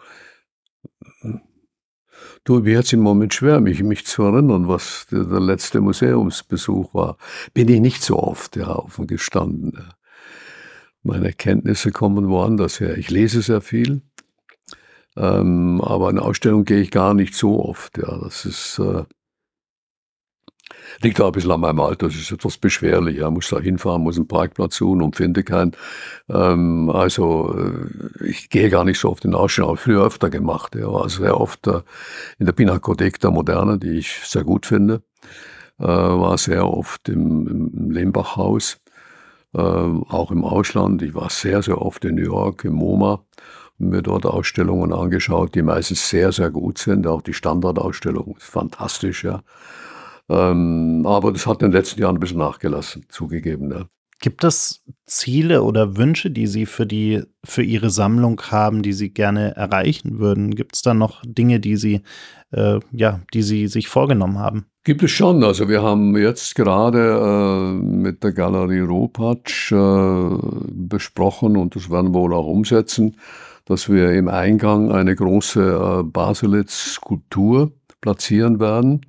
Du, 2.44 2.60
mir 2.60 2.74
jetzt 2.74 2.92
im 2.92 3.00
Moment 3.00 3.32
schwer, 3.32 3.60
mich, 3.60 3.82
mich 3.82 4.06
zu 4.06 4.22
erinnern, 4.22 4.68
was 4.68 5.06
der, 5.10 5.24
der, 5.24 5.40
letzte 5.40 5.80
Museumsbesuch 5.80 6.92
war. 6.92 7.16
Bin 7.54 7.68
ich 7.68 7.80
nicht 7.80 8.02
so 8.02 8.18
oft 8.18 8.56
ja, 8.56 8.68
offen 8.76 9.06
gestanden. 9.06 9.92
Meine 11.02 11.32
Kenntnisse 11.32 11.90
kommen 11.90 12.28
woanders 12.28 12.78
her. 12.78 12.98
Ich 12.98 13.10
lese 13.10 13.40
sehr 13.40 13.62
viel. 13.62 14.02
Ähm, 15.16 15.80
aber 15.80 16.10
in 16.10 16.18
Ausstellung 16.18 16.64
gehe 16.64 16.80
ich 16.80 16.90
gar 16.90 17.14
nicht 17.14 17.34
so 17.34 17.64
oft. 17.64 17.98
Ja, 17.98 18.18
das 18.18 18.44
ist, 18.44 18.78
äh, 18.78 19.04
liegt 21.00 21.20
auch 21.20 21.26
ein 21.26 21.32
bisschen 21.32 21.52
an 21.52 21.60
meinem 21.60 21.80
Alter. 21.80 22.06
Das 22.08 22.16
ist 22.16 22.30
etwas 22.32 22.58
beschwerlich. 22.58 23.16
Ja, 23.18 23.30
muss 23.30 23.48
da 23.48 23.58
hinfahren, 23.58 24.02
muss 24.02 24.16
einen 24.16 24.28
Parkplatz 24.28 24.76
suchen 24.76 25.02
und 25.02 25.16
finde 25.16 25.42
keinen. 25.42 25.72
Ähm, 26.28 26.90
also, 26.90 27.54
äh, 27.56 28.26
ich 28.26 28.50
gehe 28.50 28.68
gar 28.70 28.84
nicht 28.84 29.00
so 29.00 29.10
oft 29.10 29.24
in 29.24 29.34
Ausstellung. 29.34 29.70
Habe 29.70 29.78
früher 29.78 30.04
öfter 30.04 30.30
gemacht. 30.30 30.74
Ja, 30.74 30.92
war 30.92 31.08
sehr 31.08 31.40
oft 31.40 31.66
äh, 31.66 31.80
in 32.38 32.46
der 32.46 32.52
Pinakothek 32.52 33.18
der 33.20 33.30
Moderne, 33.30 33.78
die 33.78 33.98
ich 33.98 34.20
sehr 34.24 34.44
gut 34.44 34.66
finde. 34.66 35.02
Äh, 35.78 35.84
war 35.84 36.38
sehr 36.38 36.68
oft 36.68 37.08
im, 37.08 37.46
im 37.74 37.90
Lehmbachhaus, 37.90 38.78
äh, 39.54 39.60
auch 39.60 40.30
im 40.30 40.44
Ausland. 40.44 41.02
Ich 41.02 41.14
war 41.14 41.30
sehr, 41.30 41.62
sehr 41.62 41.80
oft 41.80 42.04
in 42.04 42.16
New 42.16 42.22
York, 42.22 42.64
im 42.64 42.74
MoMA 42.74 43.25
mir 43.78 44.02
dort 44.02 44.26
Ausstellungen 44.26 44.92
angeschaut, 44.92 45.54
die 45.54 45.62
meistens 45.62 46.08
sehr, 46.08 46.32
sehr 46.32 46.50
gut 46.50 46.78
sind. 46.78 47.06
Auch 47.06 47.22
die 47.22 47.34
Standardausstellung 47.34 48.36
ist 48.36 48.46
fantastisch, 48.46 49.24
ja. 49.24 49.42
Ähm, 50.28 51.04
aber 51.06 51.32
das 51.32 51.46
hat 51.46 51.62
in 51.62 51.70
den 51.70 51.72
letzten 51.72 52.00
Jahren 52.00 52.16
ein 52.16 52.20
bisschen 52.20 52.38
nachgelassen, 52.38 53.06
zugegeben. 53.08 53.70
Ja. 53.70 53.86
Gibt 54.20 54.44
es 54.44 54.82
Ziele 55.04 55.62
oder 55.62 55.96
Wünsche, 55.96 56.30
die 56.30 56.46
Sie 56.46 56.66
für 56.66 56.86
die, 56.86 57.22
für 57.44 57.62
Ihre 57.62 57.90
Sammlung 57.90 58.40
haben, 58.50 58.82
die 58.82 58.94
Sie 58.94 59.10
gerne 59.10 59.54
erreichen 59.54 60.18
würden? 60.18 60.54
Gibt 60.54 60.74
es 60.74 60.82
da 60.82 60.94
noch 60.94 61.22
Dinge, 61.24 61.60
die 61.60 61.76
Sie, 61.76 62.00
äh, 62.50 62.80
ja, 62.92 63.20
die 63.34 63.42
Sie 63.42 63.68
sich 63.68 63.88
vorgenommen 63.88 64.38
haben? 64.38 64.66
Gibt 64.84 65.02
es 65.02 65.10
schon. 65.10 65.44
Also 65.44 65.68
wir 65.68 65.82
haben 65.82 66.16
jetzt 66.16 66.54
gerade 66.54 66.98
äh, 66.98 67.72
mit 67.72 68.24
der 68.24 68.32
Galerie 68.32 68.80
Ropatsch 68.80 69.72
äh, 69.72 70.38
besprochen 70.70 71.56
und 71.56 71.76
das 71.76 71.90
werden 71.90 72.14
wir 72.14 72.20
wohl 72.20 72.34
auch 72.34 72.46
umsetzen, 72.46 73.16
dass 73.66 73.90
wir 73.90 74.12
im 74.12 74.28
Eingang 74.28 74.90
eine 74.90 75.14
große 75.14 76.00
äh, 76.00 76.02
Baselitz-Skulptur 76.02 77.72
platzieren 78.00 78.60
werden 78.60 79.02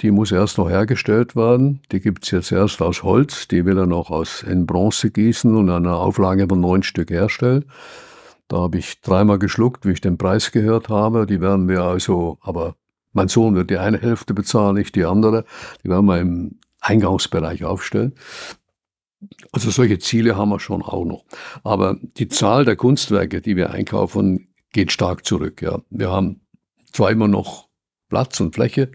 die 0.00 0.10
muss 0.10 0.32
erst 0.32 0.58
noch 0.58 0.70
hergestellt 0.70 1.36
werden. 1.36 1.80
Die 1.92 2.00
gibt's 2.00 2.30
jetzt 2.30 2.52
erst 2.52 2.80
aus 2.80 3.02
Holz. 3.02 3.48
Die 3.48 3.64
will 3.64 3.78
er 3.78 3.86
noch 3.86 4.10
aus, 4.10 4.42
in 4.42 4.66
Bronze 4.66 5.10
gießen 5.10 5.54
und 5.54 5.68
eine 5.68 5.94
Auflage 5.94 6.46
von 6.48 6.60
neun 6.60 6.82
Stück 6.82 7.10
herstellen. 7.10 7.66
Da 8.48 8.58
habe 8.58 8.78
ich 8.78 9.00
dreimal 9.02 9.38
geschluckt, 9.38 9.84
wie 9.86 9.92
ich 9.92 10.00
den 10.00 10.18
Preis 10.18 10.52
gehört 10.52 10.88
habe. 10.88 11.26
Die 11.26 11.40
werden 11.40 11.68
wir 11.68 11.82
also, 11.82 12.38
aber 12.40 12.76
mein 13.12 13.28
Sohn 13.28 13.54
wird 13.54 13.70
die 13.70 13.78
eine 13.78 14.00
Hälfte 14.00 14.34
bezahlen, 14.34 14.76
nicht 14.76 14.94
die 14.96 15.04
andere. 15.04 15.44
Die 15.84 15.88
werden 15.88 16.06
wir 16.06 16.18
im 16.18 16.58
Eingangsbereich 16.80 17.64
aufstellen. 17.64 18.14
Also 19.52 19.70
solche 19.70 19.98
Ziele 19.98 20.36
haben 20.36 20.50
wir 20.50 20.60
schon 20.60 20.82
auch 20.82 21.04
noch. 21.04 21.24
Aber 21.62 21.98
die 22.16 22.28
Zahl 22.28 22.64
der 22.64 22.76
Kunstwerke, 22.76 23.40
die 23.40 23.56
wir 23.56 23.70
einkaufen, 23.70 24.48
geht 24.72 24.92
stark 24.92 25.26
zurück. 25.26 25.62
Ja. 25.62 25.80
Wir 25.90 26.10
haben 26.10 26.40
zwar 26.92 27.10
immer 27.10 27.28
noch 27.28 27.68
Platz 28.08 28.40
und 28.40 28.54
Fläche, 28.54 28.90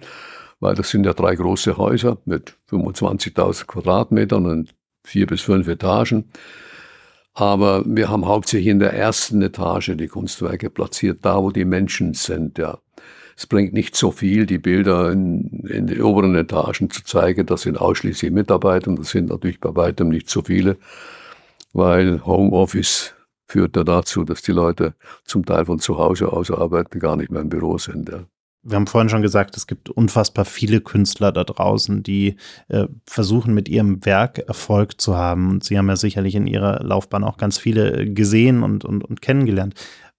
weil 0.60 0.76
das 0.76 0.90
sind 0.90 1.06
ja 1.06 1.14
drei 1.14 1.36
große 1.36 1.78
Häuser 1.78 2.18
mit 2.26 2.58
25.000 2.70 3.66
Quadratmetern 3.66 4.46
und 4.46 4.76
vier 5.04 5.28
bis 5.28 5.42
fünf 5.42 5.68
Etagen. 5.68 6.32
Aber 7.34 7.84
wir 7.86 8.10
haben 8.10 8.26
hauptsächlich 8.26 8.68
in 8.68 8.80
der 8.80 8.94
ersten 8.94 9.42
Etage 9.42 9.92
die 9.96 10.08
Kunstwerke 10.08 10.70
platziert, 10.70 11.20
da 11.24 11.42
wo 11.44 11.52
die 11.52 11.66
Menschen 11.66 12.14
sind, 12.14 12.58
ja. 12.58 12.80
Es 13.38 13.48
bringt 13.48 13.74
nicht 13.74 13.96
so 13.96 14.12
viel, 14.12 14.46
die 14.46 14.58
Bilder 14.58 15.12
in, 15.12 15.66
in 15.68 15.88
die 15.88 16.02
oberen 16.02 16.36
Etagen 16.36 16.90
zu 16.90 17.04
zeigen. 17.04 17.46
Das 17.46 17.64
sind 17.64 17.80
ausschließlich 17.80 18.32
Mitarbeiter 18.32 18.90
und 18.90 19.00
das 19.00 19.10
sind 19.10 19.30
natürlich 19.30 19.60
bei 19.60 19.76
weitem 19.76 20.10
nicht 20.10 20.30
so 20.30 20.42
viele, 20.42 20.78
weil 21.74 22.26
Homeoffice 22.26 23.14
führt 23.46 23.76
ja 23.76 23.84
dazu, 23.84 24.24
dass 24.24 24.42
die 24.42 24.54
Leute 24.54 24.96
zum 25.26 25.46
Teil 25.46 25.66
von 25.66 25.80
zu 25.80 25.98
Hause 25.98 26.32
aus 26.32 26.50
arbeiten, 26.50 27.00
gar 27.00 27.16
nicht 27.16 27.30
mehr 27.30 27.42
im 27.42 27.50
Büro 27.50 27.78
sind. 27.78 28.10
Ja 28.10 28.26
wir 28.66 28.76
haben 28.76 28.88
vorhin 28.88 29.10
schon 29.10 29.22
gesagt, 29.22 29.56
es 29.56 29.68
gibt 29.68 29.90
unfassbar 29.92 30.44
viele 30.44 30.82
Künstler 30.82 31.32
da 31.32 31.44
draußen, 31.44 32.02
die 32.02 32.36
äh, 32.68 32.88
versuchen, 33.06 33.54
mit 33.54 33.70
ihrem 33.70 34.04
Werk 34.06 34.40
Erfolg 34.40 35.00
zu 35.00 35.16
haben. 35.16 35.52
Und 35.52 35.64
Sie 35.64 35.78
haben 35.78 35.88
ja 35.88 35.96
sicherlich 35.96 36.34
in 36.34 36.48
Ihrer 36.48 36.84
Laufbahn 36.84 37.24
auch 37.24 37.38
ganz 37.38 37.60
viele 37.60 38.12
gesehen 38.12 38.64
und, 38.64 38.84
und, 38.84 39.04
und 39.04 39.22
kennengelernt. 39.22 39.76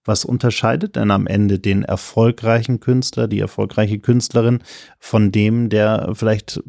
Was 0.07 0.23
unterscheidet 0.23 0.95
denn 0.95 1.11
am 1.11 1.27
Ende 1.27 1.59
den 1.59 1.83
erfolgreichen 1.83 2.79
Künstler, 2.79 3.27
die 3.27 3.39
erfolgreiche 3.39 3.99
Künstlerin 3.99 4.63
von 4.99 5.31
dem, 5.33 5.67
der 5.69 6.13
vielleicht 6.13 6.63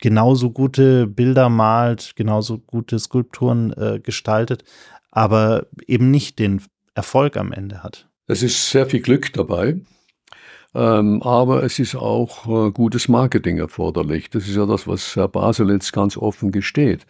genauso 0.00 0.50
gute 0.50 1.06
Bilder 1.06 1.50
malt, 1.50 2.12
genauso 2.16 2.58
gute 2.58 2.98
Skulpturen 2.98 3.72
äh, 3.74 4.00
gestaltet, 4.02 4.64
aber 5.10 5.66
eben 5.86 6.10
nicht 6.10 6.38
den 6.38 6.62
Erfolg 6.94 7.36
am 7.36 7.52
Ende 7.52 7.82
hat? 7.82 8.08
Es 8.26 8.42
ist 8.42 8.70
sehr 8.70 8.86
viel 8.86 9.00
Glück 9.00 9.32
dabei. 9.34 9.80
Ähm, 10.74 11.20
aber 11.22 11.64
es 11.64 11.78
ist 11.78 11.96
auch 11.96 12.46
äh, 12.68 12.70
gutes 12.70 13.08
Marketing 13.08 13.58
erforderlich. 13.58 14.30
Das 14.30 14.46
ist 14.46 14.56
ja 14.56 14.66
das, 14.66 14.86
was 14.86 15.16
Herr 15.16 15.28
Baselitz 15.28 15.90
ganz 15.90 16.16
offen 16.16 16.52
gesteht. 16.52 17.06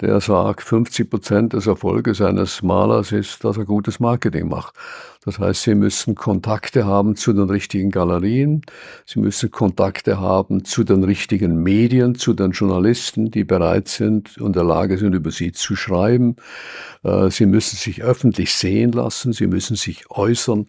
Der 0.00 0.20
sagt, 0.20 0.62
50 0.62 1.10
Prozent 1.10 1.52
des 1.54 1.66
Erfolges 1.66 2.20
eines 2.20 2.62
Malers 2.62 3.10
ist, 3.10 3.42
dass 3.42 3.56
er 3.56 3.64
gutes 3.64 3.98
Marketing 3.98 4.48
macht. 4.48 4.74
Das 5.24 5.40
heißt, 5.40 5.64
Sie 5.64 5.74
müssen 5.74 6.14
Kontakte 6.14 6.86
haben 6.86 7.16
zu 7.16 7.32
den 7.32 7.50
richtigen 7.50 7.90
Galerien. 7.90 8.62
Sie 9.06 9.18
müssen 9.18 9.50
Kontakte 9.50 10.20
haben 10.20 10.64
zu 10.64 10.84
den 10.84 11.02
richtigen 11.02 11.62
Medien, 11.64 12.14
zu 12.14 12.32
den 12.32 12.52
Journalisten, 12.52 13.32
die 13.32 13.42
bereit 13.42 13.88
sind 13.88 14.38
und 14.38 14.46
in 14.48 14.52
der 14.52 14.64
Lage 14.64 14.98
sind, 14.98 15.14
über 15.14 15.32
Sie 15.32 15.50
zu 15.50 15.74
schreiben. 15.74 16.36
Äh, 17.02 17.30
Sie 17.30 17.46
müssen 17.46 17.76
sich 17.76 18.02
öffentlich 18.02 18.54
sehen 18.54 18.92
lassen. 18.92 19.32
Sie 19.32 19.48
müssen 19.48 19.74
sich 19.74 20.10
äußern. 20.10 20.68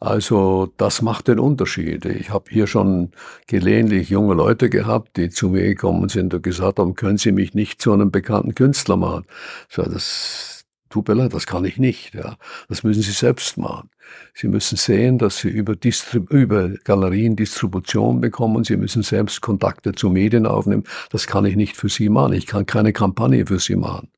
Also 0.00 0.72
das 0.78 1.02
macht 1.02 1.28
den 1.28 1.38
Unterschied. 1.38 2.06
Ich 2.06 2.30
habe 2.30 2.46
hier 2.50 2.66
schon 2.66 3.10
gelegentlich 3.46 4.08
junge 4.08 4.32
Leute 4.32 4.70
gehabt, 4.70 5.18
die 5.18 5.28
zu 5.28 5.50
mir 5.50 5.62
gekommen 5.64 6.08
sind 6.08 6.32
und 6.32 6.42
gesagt 6.42 6.78
haben, 6.78 6.94
können 6.94 7.18
Sie 7.18 7.32
mich 7.32 7.52
nicht 7.52 7.82
zu 7.82 7.92
einem 7.92 8.10
bekannten 8.10 8.54
Künstler 8.54 8.96
machen? 8.96 9.26
So, 9.68 9.82
das 9.82 10.64
tut 10.88 11.06
mir 11.06 11.14
leid, 11.14 11.34
das 11.34 11.46
kann 11.46 11.66
ich 11.66 11.76
nicht. 11.76 12.14
Ja. 12.14 12.38
Das 12.70 12.82
müssen 12.82 13.02
Sie 13.02 13.12
selbst 13.12 13.58
machen. 13.58 13.90
Sie 14.34 14.48
müssen 14.48 14.76
sehen, 14.76 15.18
dass 15.18 15.40
Sie 15.40 15.48
über, 15.48 15.76
Distrib 15.76 16.30
über 16.30 16.70
Galerien 16.84 17.36
Distribution 17.36 18.22
bekommen. 18.22 18.64
Sie 18.64 18.78
müssen 18.78 19.02
selbst 19.02 19.42
Kontakte 19.42 19.92
zu 19.92 20.08
Medien 20.08 20.46
aufnehmen. 20.46 20.84
Das 21.10 21.26
kann 21.26 21.44
ich 21.44 21.56
nicht 21.56 21.76
für 21.76 21.90
Sie 21.90 22.08
machen. 22.08 22.32
Ich 22.32 22.46
kann 22.46 22.64
keine 22.64 22.94
Kampagne 22.94 23.44
für 23.44 23.58
Sie 23.58 23.76
machen. 23.76 24.08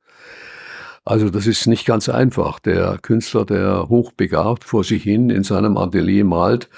Also 1.04 1.30
das 1.30 1.46
ist 1.46 1.66
nicht 1.66 1.84
ganz 1.84 2.08
einfach. 2.08 2.60
Der 2.60 2.98
Künstler, 3.02 3.44
der 3.44 3.88
hochbegabt 3.88 4.64
vor 4.64 4.84
sich 4.84 5.02
hin 5.02 5.30
in 5.30 5.42
seinem 5.42 5.76
Atelier 5.76 6.24
malt, 6.24 6.68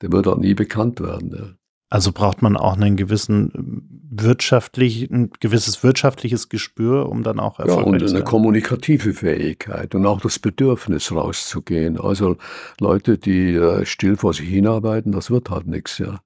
der 0.00 0.12
wird 0.12 0.26
auch 0.26 0.38
nie 0.38 0.54
bekannt 0.54 1.00
werden. 1.00 1.58
Also 1.90 2.12
braucht 2.12 2.42
man 2.42 2.56
auch 2.56 2.76
einen 2.76 2.96
gewissen 2.96 4.02
wirtschaftlich, 4.10 5.10
ein 5.10 5.30
gewisses 5.40 5.82
wirtschaftliches 5.82 6.48
Gespür, 6.48 7.08
um 7.08 7.22
dann 7.22 7.38
auch 7.38 7.58
erfolgreich 7.58 7.86
ja, 7.86 7.92
und 7.92 7.98
zu 8.00 8.08
sein. 8.08 8.16
eine 8.16 8.24
kommunikative 8.24 9.12
Fähigkeit 9.12 9.94
und 9.94 10.06
auch 10.06 10.20
das 10.20 10.38
Bedürfnis 10.38 11.12
rauszugehen. 11.12 12.00
Also 12.00 12.36
Leute, 12.80 13.18
die 13.18 13.54
äh, 13.54 13.84
still 13.84 14.16
vor 14.16 14.34
sich 14.34 14.48
hinarbeiten, 14.48 15.12
das 15.12 15.30
wird 15.30 15.50
halt 15.50 15.66
nichts, 15.66 15.98
ja. 15.98 16.20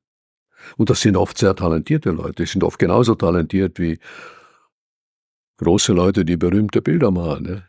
Und 0.76 0.90
das 0.90 1.00
sind 1.00 1.16
oft 1.16 1.38
sehr 1.38 1.54
talentierte 1.54 2.10
Leute, 2.10 2.44
die 2.44 2.48
sind 2.48 2.64
oft 2.64 2.78
genauso 2.78 3.14
talentiert 3.14 3.78
wie 3.78 3.98
große 5.58 5.92
Leute, 5.92 6.24
die 6.24 6.36
berühmte 6.36 6.82
Bilder 6.82 7.10
malen. 7.10 7.42
Ne? 7.42 7.64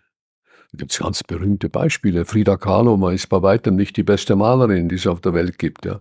Da 0.71 0.77
gibt 0.77 0.91
es 0.91 0.99
ganz 0.99 1.23
berühmte 1.23 1.69
Beispiele. 1.69 2.25
Frida 2.25 2.57
Kahlo 2.57 3.09
ist 3.09 3.27
bei 3.27 3.41
weitem 3.41 3.75
nicht 3.75 3.97
die 3.97 4.03
beste 4.03 4.35
Malerin, 4.35 4.89
die 4.89 4.95
es 4.95 5.07
auf 5.07 5.21
der 5.21 5.33
Welt 5.33 5.57
gibt. 5.57 5.85
Ja. 5.85 5.99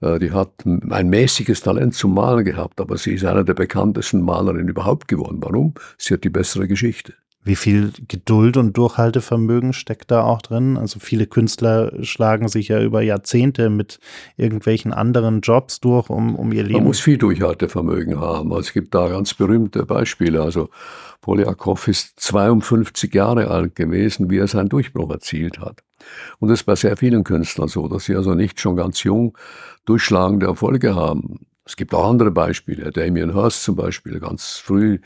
Äh, 0.00 0.18
die 0.18 0.32
hat 0.32 0.52
ein 0.64 1.08
mäßiges 1.08 1.60
Talent 1.60 1.94
zum 1.94 2.14
Malen 2.14 2.44
gehabt, 2.44 2.80
aber 2.80 2.96
sie 2.96 3.14
ist 3.14 3.24
eine 3.24 3.44
der 3.44 3.54
bekanntesten 3.54 4.22
Malerinnen 4.22 4.68
überhaupt 4.68 5.08
geworden. 5.08 5.38
Warum? 5.40 5.74
Sie 5.98 6.14
hat 6.14 6.24
die 6.24 6.30
bessere 6.30 6.68
Geschichte. 6.68 7.14
Wie 7.42 7.56
viel 7.56 7.92
Geduld 8.06 8.58
und 8.58 8.76
Durchhaltevermögen 8.76 9.72
steckt 9.72 10.10
da 10.10 10.24
auch 10.24 10.42
drin? 10.42 10.76
Also 10.76 11.00
viele 11.00 11.26
Künstler 11.26 11.90
schlagen 12.04 12.48
sich 12.48 12.68
ja 12.68 12.82
über 12.82 13.00
Jahrzehnte 13.00 13.70
mit 13.70 13.98
irgendwelchen 14.36 14.92
anderen 14.92 15.40
Jobs 15.40 15.80
durch, 15.80 16.10
um, 16.10 16.36
um 16.36 16.52
ihr 16.52 16.64
Leben. 16.64 16.80
Man 16.80 16.84
muss 16.84 17.00
viel 17.00 17.16
Durchhaltevermögen 17.16 18.20
haben. 18.20 18.52
Also 18.52 18.60
es 18.60 18.72
gibt 18.74 18.94
da 18.94 19.08
ganz 19.08 19.32
berühmte 19.32 19.86
Beispiele. 19.86 20.42
Also 20.42 20.68
Polyakov 21.22 21.88
ist 21.88 22.20
52 22.20 23.14
Jahre 23.14 23.48
alt 23.48 23.74
gewesen, 23.74 24.30
wie 24.30 24.38
er 24.38 24.46
seinen 24.46 24.68
Durchbruch 24.68 25.10
erzielt 25.10 25.60
hat. 25.60 25.82
Und 26.40 26.48
das 26.48 26.60
ist 26.60 26.64
bei 26.64 26.74
sehr 26.74 26.96
vielen 26.98 27.24
Künstlern 27.24 27.68
so, 27.68 27.88
dass 27.88 28.04
sie 28.04 28.16
also 28.16 28.34
nicht 28.34 28.60
schon 28.60 28.76
ganz 28.76 29.02
jung 29.02 29.36
durchschlagende 29.86 30.46
Erfolge 30.46 30.94
haben. 30.94 31.46
Es 31.70 31.76
gibt 31.76 31.94
auch 31.94 32.08
andere 32.08 32.30
Beispiele. 32.30 32.90
Damien 32.90 33.32
Hirst 33.32 33.62
zum 33.62 33.76
Beispiel, 33.76 34.20
ganz 34.20 34.56
früh 34.56 34.98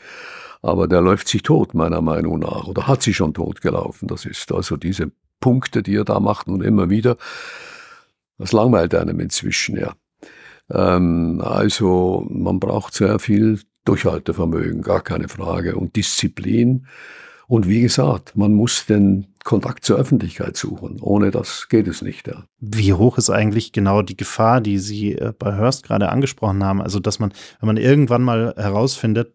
aber 0.65 0.87
der 0.87 0.99
läuft 0.99 1.27
sich 1.27 1.43
tot, 1.43 1.75
meiner 1.75 2.01
Meinung 2.01 2.39
nach, 2.39 2.65
oder 2.65 2.87
hat 2.87 3.03
sich 3.03 3.15
schon 3.15 3.35
tot 3.35 3.61
gelaufen. 3.61 4.07
Das 4.07 4.25
ist 4.25 4.51
also 4.51 4.77
diese 4.77 5.11
Punkte, 5.39 5.83
die 5.83 5.95
er 5.95 6.05
da 6.05 6.19
macht 6.19 6.47
und 6.47 6.63
immer 6.63 6.89
wieder. 6.89 7.17
Das 8.39 8.51
langweilt 8.51 8.95
einem 8.95 9.19
inzwischen, 9.19 9.77
ja. 9.77 9.93
Ähm, 10.71 11.39
also 11.45 12.25
man 12.31 12.59
braucht 12.59 12.95
sehr 12.95 13.19
viel 13.19 13.59
Durchhaltevermögen, 13.85 14.81
gar 14.81 15.01
keine 15.01 15.27
Frage, 15.27 15.75
und 15.75 15.95
Disziplin. 15.95 16.87
Und 17.47 17.69
wie 17.69 17.81
gesagt, 17.81 18.35
man 18.35 18.53
muss 18.53 18.87
den 18.87 19.34
Kontakt 19.45 19.85
zur 19.85 19.97
Öffentlichkeit 19.97 20.57
suchen. 20.57 20.97
Ohne 21.01 21.31
das 21.31 21.69
geht 21.69 21.87
es 21.87 22.01
nicht. 22.01 22.27
Ja. 22.27 22.43
Wie 22.59 22.93
hoch 22.93 23.17
ist 23.17 23.29
eigentlich 23.29 23.71
genau 23.71 24.01
die 24.01 24.17
Gefahr, 24.17 24.59
die 24.59 24.79
Sie 24.79 25.13
äh, 25.13 25.33
bei 25.37 25.55
Hörst 25.55 25.83
gerade 25.83 26.09
angesprochen 26.09 26.63
haben? 26.63 26.81
Also, 26.81 26.99
dass 26.99 27.19
man, 27.19 27.31
wenn 27.59 27.67
man 27.67 27.77
irgendwann 27.77 28.23
mal 28.23 28.53
herausfindet, 28.57 29.33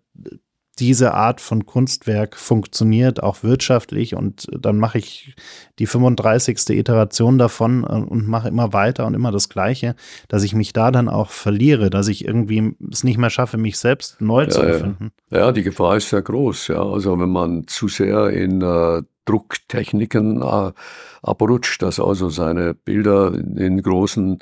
diese 0.80 1.12
Art 1.14 1.40
von 1.40 1.66
Kunstwerk 1.66 2.36
funktioniert, 2.36 3.22
auch 3.22 3.42
wirtschaftlich. 3.42 4.16
Und 4.16 4.46
dann 4.58 4.78
mache 4.78 4.98
ich 4.98 5.36
die 5.78 5.86
35. 5.86 6.70
Iteration 6.70 7.38
davon 7.38 7.84
äh, 7.84 7.92
und 7.92 8.26
mache 8.26 8.48
immer 8.48 8.72
weiter 8.72 9.06
und 9.06 9.14
immer 9.14 9.30
das 9.30 9.48
Gleiche, 9.48 9.94
dass 10.28 10.42
ich 10.42 10.54
mich 10.54 10.72
da 10.72 10.90
dann 10.90 11.08
auch 11.08 11.30
verliere, 11.30 11.90
dass 11.90 12.08
ich 12.08 12.24
irgendwie 12.24 12.74
es 12.90 13.04
nicht 13.04 13.18
mehr 13.18 13.30
schaffe, 13.30 13.58
mich 13.58 13.78
selbst 13.78 14.20
neu 14.20 14.42
ja, 14.42 14.48
zu 14.48 14.62
erfinden. 14.62 15.12
Ja. 15.30 15.38
ja. 15.38 15.52
die 15.52 15.62
Gefahr 15.62 15.96
ist 15.96 16.08
sehr 16.08 16.22
groß. 16.22 16.68
Ja. 16.68 16.82
Also 16.82 17.18
wenn 17.20 17.30
man 17.30 17.66
zu 17.68 17.86
sehr 17.86 18.30
in 18.30 18.62
äh, 18.62 19.02
Drucktechniken 19.24 20.42
äh, 20.42 20.72
abrutscht, 21.22 21.82
dass 21.82 22.00
also 22.00 22.28
seine 22.28 22.74
Bilder 22.74 23.32
in 23.34 23.82
großen 23.82 24.38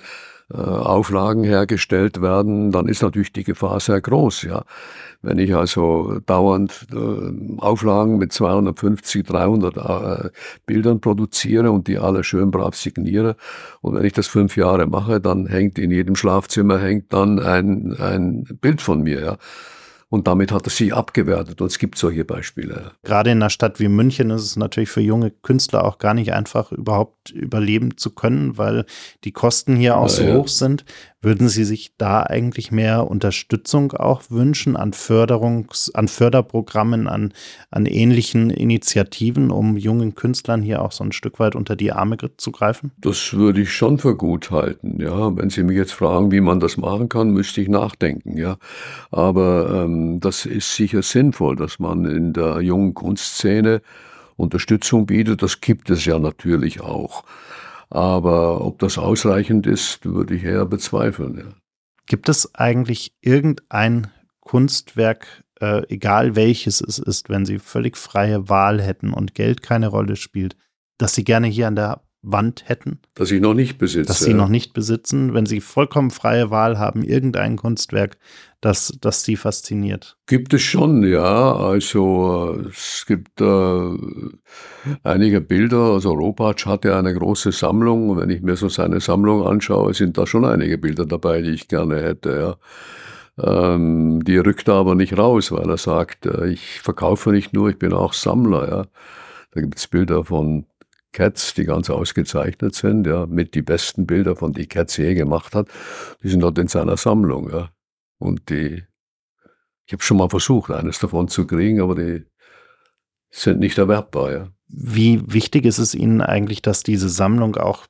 äh, 0.51 0.57
Auflagen 0.57 1.45
hergestellt 1.45 2.23
werden, 2.23 2.73
dann 2.73 2.89
ist 2.89 3.03
natürlich 3.03 3.35
die 3.35 3.45
Gefahr 3.45 3.81
sehr 3.81 4.01
groß. 4.01 4.45
Ja, 4.45 4.65
wenn 5.21 5.39
ich 5.39 5.55
also 5.55 6.21
dauernd 6.25 6.87
äh, 6.91 7.61
Auflagen 7.61 8.17
mit 8.17 8.33
250, 8.33 9.27
300 9.27 9.77
äh, 9.77 10.31
Bildern 10.65 11.03
produziere 11.03 11.71
und 11.71 11.87
die 11.87 11.99
alle 11.99 12.25
schön 12.25 12.51
brav 12.51 12.75
signiere 12.77 13.37
und 13.83 13.95
wenn 13.95 14.05
ich 14.07 14.15
das 14.15 14.27
fünf 14.27 14.57
Jahre 14.57 14.87
mache, 14.87 15.21
dann 15.21 15.47
hängt 15.47 15.79
in 15.79 15.91
jedem 15.91 16.17
Schlafzimmer 16.17 16.79
hängt 16.79 17.13
dann 17.13 17.41
ein 17.41 17.95
ein 18.01 18.45
Bild 18.61 18.81
von 18.81 19.03
mir. 19.03 19.21
Ja, 19.21 19.37
und 20.11 20.27
damit 20.27 20.53
hat 20.53 20.67
er 20.67 20.71
sie 20.71 20.93
abgewertet. 20.93 21.61
Und 21.61 21.67
es 21.67 21.79
gibt 21.79 21.99
solche 21.99 22.25
Beispiele. 22.25 22.93
Gerade 23.03 23.31
in 23.31 23.39
einer 23.39 23.51
Stadt 23.51 23.79
wie 23.79 23.89
München 23.89 24.31
ist 24.31 24.43
es 24.43 24.57
natürlich 24.57 24.89
für 24.89 25.03
junge 25.03 25.31
Künstler 25.31 25.85
auch 25.85 25.99
gar 25.99 26.15
nicht 26.15 26.33
einfach, 26.33 26.73
überhaupt 26.73 27.31
überleben 27.31 27.97
zu 27.97 28.15
können, 28.15 28.57
weil 28.57 28.87
die 29.25 29.33
Kosten 29.33 29.77
hier 29.77 29.99
auch 29.99 30.09
so 30.09 30.23
ja. 30.23 30.35
hoch 30.35 30.49
sind. 30.49 30.85
Würden 31.21 31.49
Sie 31.49 31.65
sich 31.65 31.95
da 31.99 32.23
eigentlich 32.23 32.71
mehr 32.71 33.11
Unterstützung 33.11 33.93
auch 33.93 34.23
wünschen 34.29 34.77
an 34.77 34.93
Förderungs-, 34.93 35.93
an 35.93 36.07
Förderprogrammen, 36.07 37.09
an, 37.09 37.33
an 37.73 37.87
ähnlichen 37.87 38.51
Initiativen, 38.51 39.51
um 39.51 39.77
jungen 39.77 40.15
Künstlern 40.15 40.63
hier 40.63 40.81
auch 40.81 40.93
so 40.93 41.03
ein 41.03 41.11
Stück 41.11 41.41
weit 41.41 41.57
unter 41.57 41.75
die 41.75 41.91
Arme 41.91 42.19
zu 42.37 42.53
greifen? 42.53 42.93
Das 42.99 43.35
würde 43.35 43.63
ich 43.63 43.73
schon 43.73 43.99
für 43.99 44.17
gut 44.17 44.53
halten, 44.53 45.01
ja. 45.01 45.37
Wenn 45.37 45.51
Sie 45.51 45.65
mich 45.65 45.77
jetzt 45.77 45.93
fragen, 45.93 46.31
wie 46.31 46.41
man 46.41 46.61
das 46.61 46.77
machen 46.77 47.09
kann, 47.09 47.31
müsste 47.31 47.63
ich 47.63 47.69
nachdenken, 47.69 48.37
ja. 48.37 48.57
Aber 49.11 49.85
ähm, 49.85 50.21
das 50.21 50.47
ist 50.47 50.77
sicher 50.77 51.03
sinnvoll, 51.03 51.57
dass 51.57 51.81
man 51.81 52.05
in 52.05 52.33
der 52.33 52.61
jungen 52.61 52.95
Kunstszene 52.95 53.83
Unterstützung 54.37 55.07
bietet. 55.07 55.43
Das 55.43 55.61
gibt 55.61 55.91
es 55.91 56.05
ja 56.05 56.19
natürlich 56.21 56.81
auch. 56.81 57.25
Aber 57.91 58.65
ob 58.65 58.79
das 58.79 58.99
ausreichend 58.99 59.67
ist, 59.67 60.05
würde 60.05 60.35
ich 60.35 60.45
eher 60.45 60.67
bezweifeln. 60.67 61.39
Ja. 61.39 61.55
Gibt 62.07 62.29
es 62.29 62.55
eigentlich 62.55 63.15
irgendein 63.21 64.11
Kunstwerk, 64.41 65.45
äh, 65.61 65.83
egal 65.89 66.37
welches 66.37 66.81
es 66.81 66.99
ist, 66.99 67.29
wenn 67.29 67.47
Sie 67.47 67.59
völlig 67.59 67.97
freie 67.97 68.49
Wahl 68.49 68.81
hätten 68.81 69.13
und 69.13 69.35
Geld 69.35 69.63
keine 69.63 69.89
Rolle 69.89 70.17
spielt, 70.17 70.57
das 70.99 71.15
Sie 71.15 71.25
gerne 71.25 71.47
hier 71.47 71.69
an 71.69 71.77
der 71.77 72.03
Wand 72.31 72.69
hätten? 72.69 73.01
Das 73.15 73.31
ich 73.31 73.41
noch 73.41 73.55
nicht 73.55 73.79
besitze. 73.79 74.07
Das 74.07 74.21
Sie 74.21 74.35
noch 74.35 74.49
nicht 74.49 74.73
besitzen, 74.73 75.35
wenn 75.35 75.47
Sie 75.47 75.61
vollkommen 75.61 76.11
freie 76.11 76.51
Wahl 76.51 76.79
haben, 76.79 77.03
irgendein 77.03 77.57
Kunstwerk, 77.57 78.19
das, 78.61 78.97
das 79.01 79.23
Sie 79.23 79.37
fasziniert? 79.37 80.17
Gibt 80.27 80.53
es 80.53 80.63
schon, 80.63 81.05
ja. 81.05 81.55
Also 81.55 82.61
es 82.69 83.05
gibt 83.07 83.41
äh, 83.41 83.91
einige 85.05 85.41
Bilder. 85.41 85.93
Also 85.93 86.13
Robert 86.13 86.67
hatte 86.67 86.97
eine 86.97 87.15
große 87.15 87.53
Sammlung. 87.53 88.11
Und 88.11 88.21
wenn 88.21 88.31
ich 88.31 88.43
mir 88.43 88.57
so 88.57 88.69
seine 88.69 89.01
Sammlung 89.01 89.47
anschaue, 89.47 89.95
sind 89.95 90.19
da 90.19 90.27
schon 90.27 90.45
einige 90.45 90.79
Bilder 90.79 91.07
dabei, 91.07 91.43
die 91.43 91.51
ich 91.51 91.69
gerne 91.69 92.03
hätte, 92.03 92.31
ja. 92.39 92.57
Ähm, 93.41 94.25
die 94.25 94.37
rückt 94.37 94.67
er 94.67 94.75
aber 94.75 94.97
nicht 94.97 95.17
raus, 95.17 95.53
weil 95.53 95.71
er 95.71 95.77
sagt, 95.77 96.27
äh, 96.27 96.49
ich 96.49 96.81
verkaufe 96.81 97.31
nicht 97.31 97.53
nur, 97.53 97.69
ich 97.69 97.79
bin 97.79 97.93
auch 97.93 98.13
Sammler, 98.13 98.69
ja. 98.69 98.87
Da 99.53 99.61
gibt 99.61 99.79
es 99.79 99.87
Bilder 99.87 100.25
von 100.25 100.67
Cats, 101.13 101.55
die 101.55 101.65
ganz 101.65 101.91
ausgezeichnet 101.91 102.75
sind, 102.75 103.07
ja, 103.07 103.27
mit 103.27 103.55
die 103.55 103.63
besten 103.63 104.07
Bilder 104.07 104.37
von 104.37 104.53
die 104.53 104.67
Cats 104.67 104.97
je 104.97 105.15
gemacht 105.15 105.55
hat, 105.55 105.69
die 106.23 106.29
sind 106.29 106.41
dort 106.41 106.59
in 106.59 106.69
seiner 106.69 106.97
Sammlung, 106.97 107.51
ja. 107.51 107.71
Und 108.19 108.51
die, 108.51 108.85
ich 109.87 109.93
habe 109.93 110.03
schon 110.03 110.19
mal 110.19 110.29
versucht, 110.29 110.71
eines 110.71 110.99
davon 110.99 111.29
zu 111.29 111.47
kriegen, 111.47 111.81
aber 111.81 111.95
die 111.95 112.25
sind 113.31 113.61
nicht 113.61 113.79
erwerbbar, 113.79 114.33
ja. 114.33 114.49
Wie 114.69 115.23
wichtig 115.33 115.65
ist 115.65 115.79
es 115.79 115.95
Ihnen 115.95 116.21
eigentlich, 116.21 116.61
dass 116.61 116.83
diese 116.83 117.09
Sammlung 117.09 117.57
auch, 117.57 117.87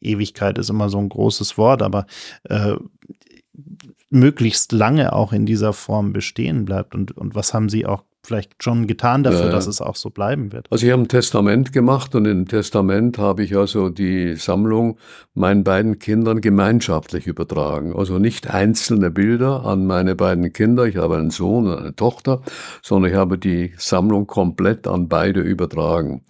Ewigkeit 0.00 0.58
ist 0.58 0.70
immer 0.70 0.88
so 0.88 0.98
ein 0.98 1.08
großes 1.08 1.56
Wort, 1.58 1.82
aber 1.82 2.06
äh, 2.44 2.74
möglichst 4.10 4.72
lange 4.72 5.12
auch 5.12 5.32
in 5.32 5.46
dieser 5.46 5.72
Form 5.72 6.12
bestehen 6.12 6.64
bleibt? 6.64 6.94
Und, 6.94 7.16
und 7.16 7.34
was 7.34 7.54
haben 7.54 7.68
Sie 7.68 7.86
auch 7.86 8.02
vielleicht 8.26 8.62
schon 8.62 8.86
getan 8.86 9.22
dafür, 9.22 9.46
ja, 9.46 9.50
dass 9.50 9.66
es 9.66 9.80
auch 9.80 9.96
so 9.96 10.10
bleiben 10.10 10.52
wird? 10.52 10.66
Also 10.70 10.86
ich 10.86 10.92
habe 10.92 11.02
ein 11.02 11.08
Testament 11.08 11.72
gemacht 11.72 12.14
und 12.14 12.26
im 12.26 12.46
Testament 12.46 13.18
habe 13.18 13.44
ich 13.44 13.56
also 13.56 13.88
die 13.88 14.34
Sammlung 14.34 14.98
meinen 15.34 15.64
beiden 15.64 15.98
Kindern 15.98 16.40
gemeinschaftlich 16.40 17.26
übertragen. 17.26 17.94
Also 17.96 18.18
nicht 18.18 18.50
einzelne 18.50 19.10
Bilder 19.10 19.64
an 19.64 19.86
meine 19.86 20.16
beiden 20.16 20.52
Kinder, 20.52 20.84
ich 20.84 20.96
habe 20.96 21.16
einen 21.16 21.30
Sohn 21.30 21.66
und 21.66 21.78
eine 21.78 21.94
Tochter, 21.94 22.42
sondern 22.82 23.12
ich 23.12 23.16
habe 23.16 23.38
die 23.38 23.72
Sammlung 23.78 24.26
komplett 24.26 24.86
an 24.86 25.08
beide 25.08 25.40
übertragen. 25.40 26.22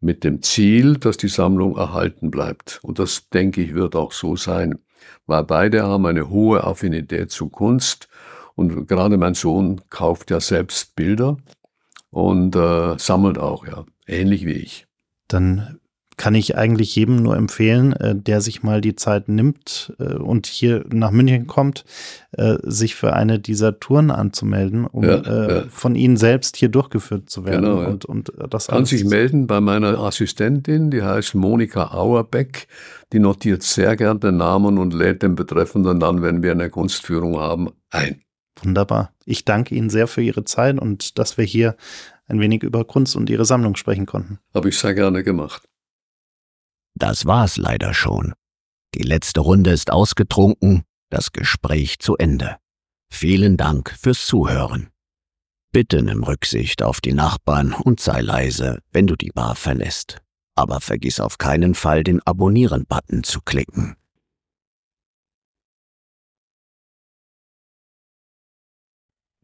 Mit 0.00 0.24
dem 0.24 0.42
Ziel, 0.42 0.98
dass 0.98 1.16
die 1.16 1.28
Sammlung 1.28 1.76
erhalten 1.76 2.30
bleibt. 2.30 2.80
Und 2.82 2.98
das, 2.98 3.30
denke 3.30 3.62
ich, 3.62 3.74
wird 3.74 3.96
auch 3.96 4.12
so 4.12 4.36
sein. 4.36 4.78
Weil 5.26 5.44
beide 5.44 5.82
haben 5.82 6.06
eine 6.06 6.28
hohe 6.28 6.62
Affinität 6.62 7.30
zu 7.30 7.48
Kunst 7.48 8.08
und 8.56 8.88
gerade 8.88 9.16
mein 9.18 9.34
Sohn 9.34 9.80
kauft 9.90 10.30
ja 10.30 10.40
selbst 10.40 10.96
Bilder 10.96 11.36
und 12.10 12.56
äh, 12.56 12.98
sammelt 12.98 13.38
auch, 13.38 13.66
ja, 13.66 13.84
ähnlich 14.06 14.44
wie 14.46 14.52
ich. 14.52 14.86
Dann 15.28 15.78
kann 16.16 16.34
ich 16.34 16.56
eigentlich 16.56 16.96
jedem 16.96 17.16
nur 17.16 17.36
empfehlen, 17.36 17.92
äh, 17.92 18.14
der 18.14 18.40
sich 18.40 18.62
mal 18.62 18.80
die 18.80 18.96
Zeit 18.96 19.28
nimmt 19.28 19.94
äh, 19.98 20.14
und 20.14 20.46
hier 20.46 20.84
nach 20.90 21.10
München 21.10 21.46
kommt, 21.46 21.84
äh, 22.32 22.56
sich 22.62 22.94
für 22.94 23.12
eine 23.12 23.38
dieser 23.38 23.78
Touren 23.80 24.10
anzumelden, 24.10 24.86
um 24.86 25.04
ja, 25.04 25.22
ja. 25.22 25.64
von 25.68 25.94
Ihnen 25.94 26.16
selbst 26.16 26.56
hier 26.56 26.70
durchgeführt 26.70 27.28
zu 27.28 27.44
werden. 27.44 27.64
Genau, 27.64 27.82
ja. 27.82 27.88
und, 27.88 28.06
und 28.06 28.32
das 28.48 28.68
Kann 28.68 28.86
sich 28.86 29.04
melden 29.04 29.46
bei 29.46 29.60
meiner 29.60 29.98
Assistentin, 29.98 30.90
die 30.90 31.02
heißt 31.02 31.34
Monika 31.34 31.92
Auerbeck. 31.92 32.66
Die 33.12 33.18
notiert 33.18 33.62
sehr 33.62 33.94
gern 33.96 34.18
den 34.18 34.38
Namen 34.38 34.78
und 34.78 34.94
lädt 34.94 35.22
den 35.22 35.34
Betreffenden 35.34 36.00
dann, 36.00 36.22
wenn 36.22 36.42
wir 36.42 36.52
eine 36.52 36.70
Kunstführung 36.70 37.38
haben, 37.38 37.68
ein. 37.90 38.22
Wunderbar. 38.62 39.12
Ich 39.24 39.44
danke 39.44 39.74
Ihnen 39.74 39.90
sehr 39.90 40.06
für 40.06 40.22
Ihre 40.22 40.44
Zeit 40.44 40.78
und 40.78 41.18
dass 41.18 41.36
wir 41.36 41.44
hier 41.44 41.76
ein 42.26 42.40
wenig 42.40 42.62
über 42.62 42.84
Kunst 42.84 43.16
und 43.16 43.30
Ihre 43.30 43.44
Sammlung 43.44 43.76
sprechen 43.76 44.06
konnten. 44.06 44.38
Habe 44.54 44.68
ich 44.68 44.78
sehr 44.78 44.94
gerne 44.94 45.22
gemacht. 45.22 45.68
Das 46.94 47.26
war's 47.26 47.56
leider 47.56 47.92
schon. 47.92 48.32
Die 48.94 49.02
letzte 49.02 49.40
Runde 49.40 49.70
ist 49.70 49.92
ausgetrunken, 49.92 50.84
das 51.10 51.32
Gespräch 51.32 51.98
zu 51.98 52.16
Ende. 52.16 52.56
Vielen 53.10 53.56
Dank 53.56 53.94
fürs 54.00 54.26
Zuhören. 54.26 54.88
Bitte 55.72 56.02
nimm 56.02 56.24
Rücksicht 56.24 56.82
auf 56.82 57.02
die 57.02 57.12
Nachbarn 57.12 57.74
und 57.74 58.00
sei 58.00 58.22
leise, 58.22 58.78
wenn 58.92 59.06
du 59.06 59.14
die 59.14 59.30
Bar 59.30 59.56
verlässt. 59.56 60.22
Aber 60.54 60.80
vergiss 60.80 61.20
auf 61.20 61.36
keinen 61.36 61.74
Fall 61.74 62.02
den 62.02 62.22
Abonnieren-Button 62.24 63.24
zu 63.24 63.42
klicken. 63.42 63.96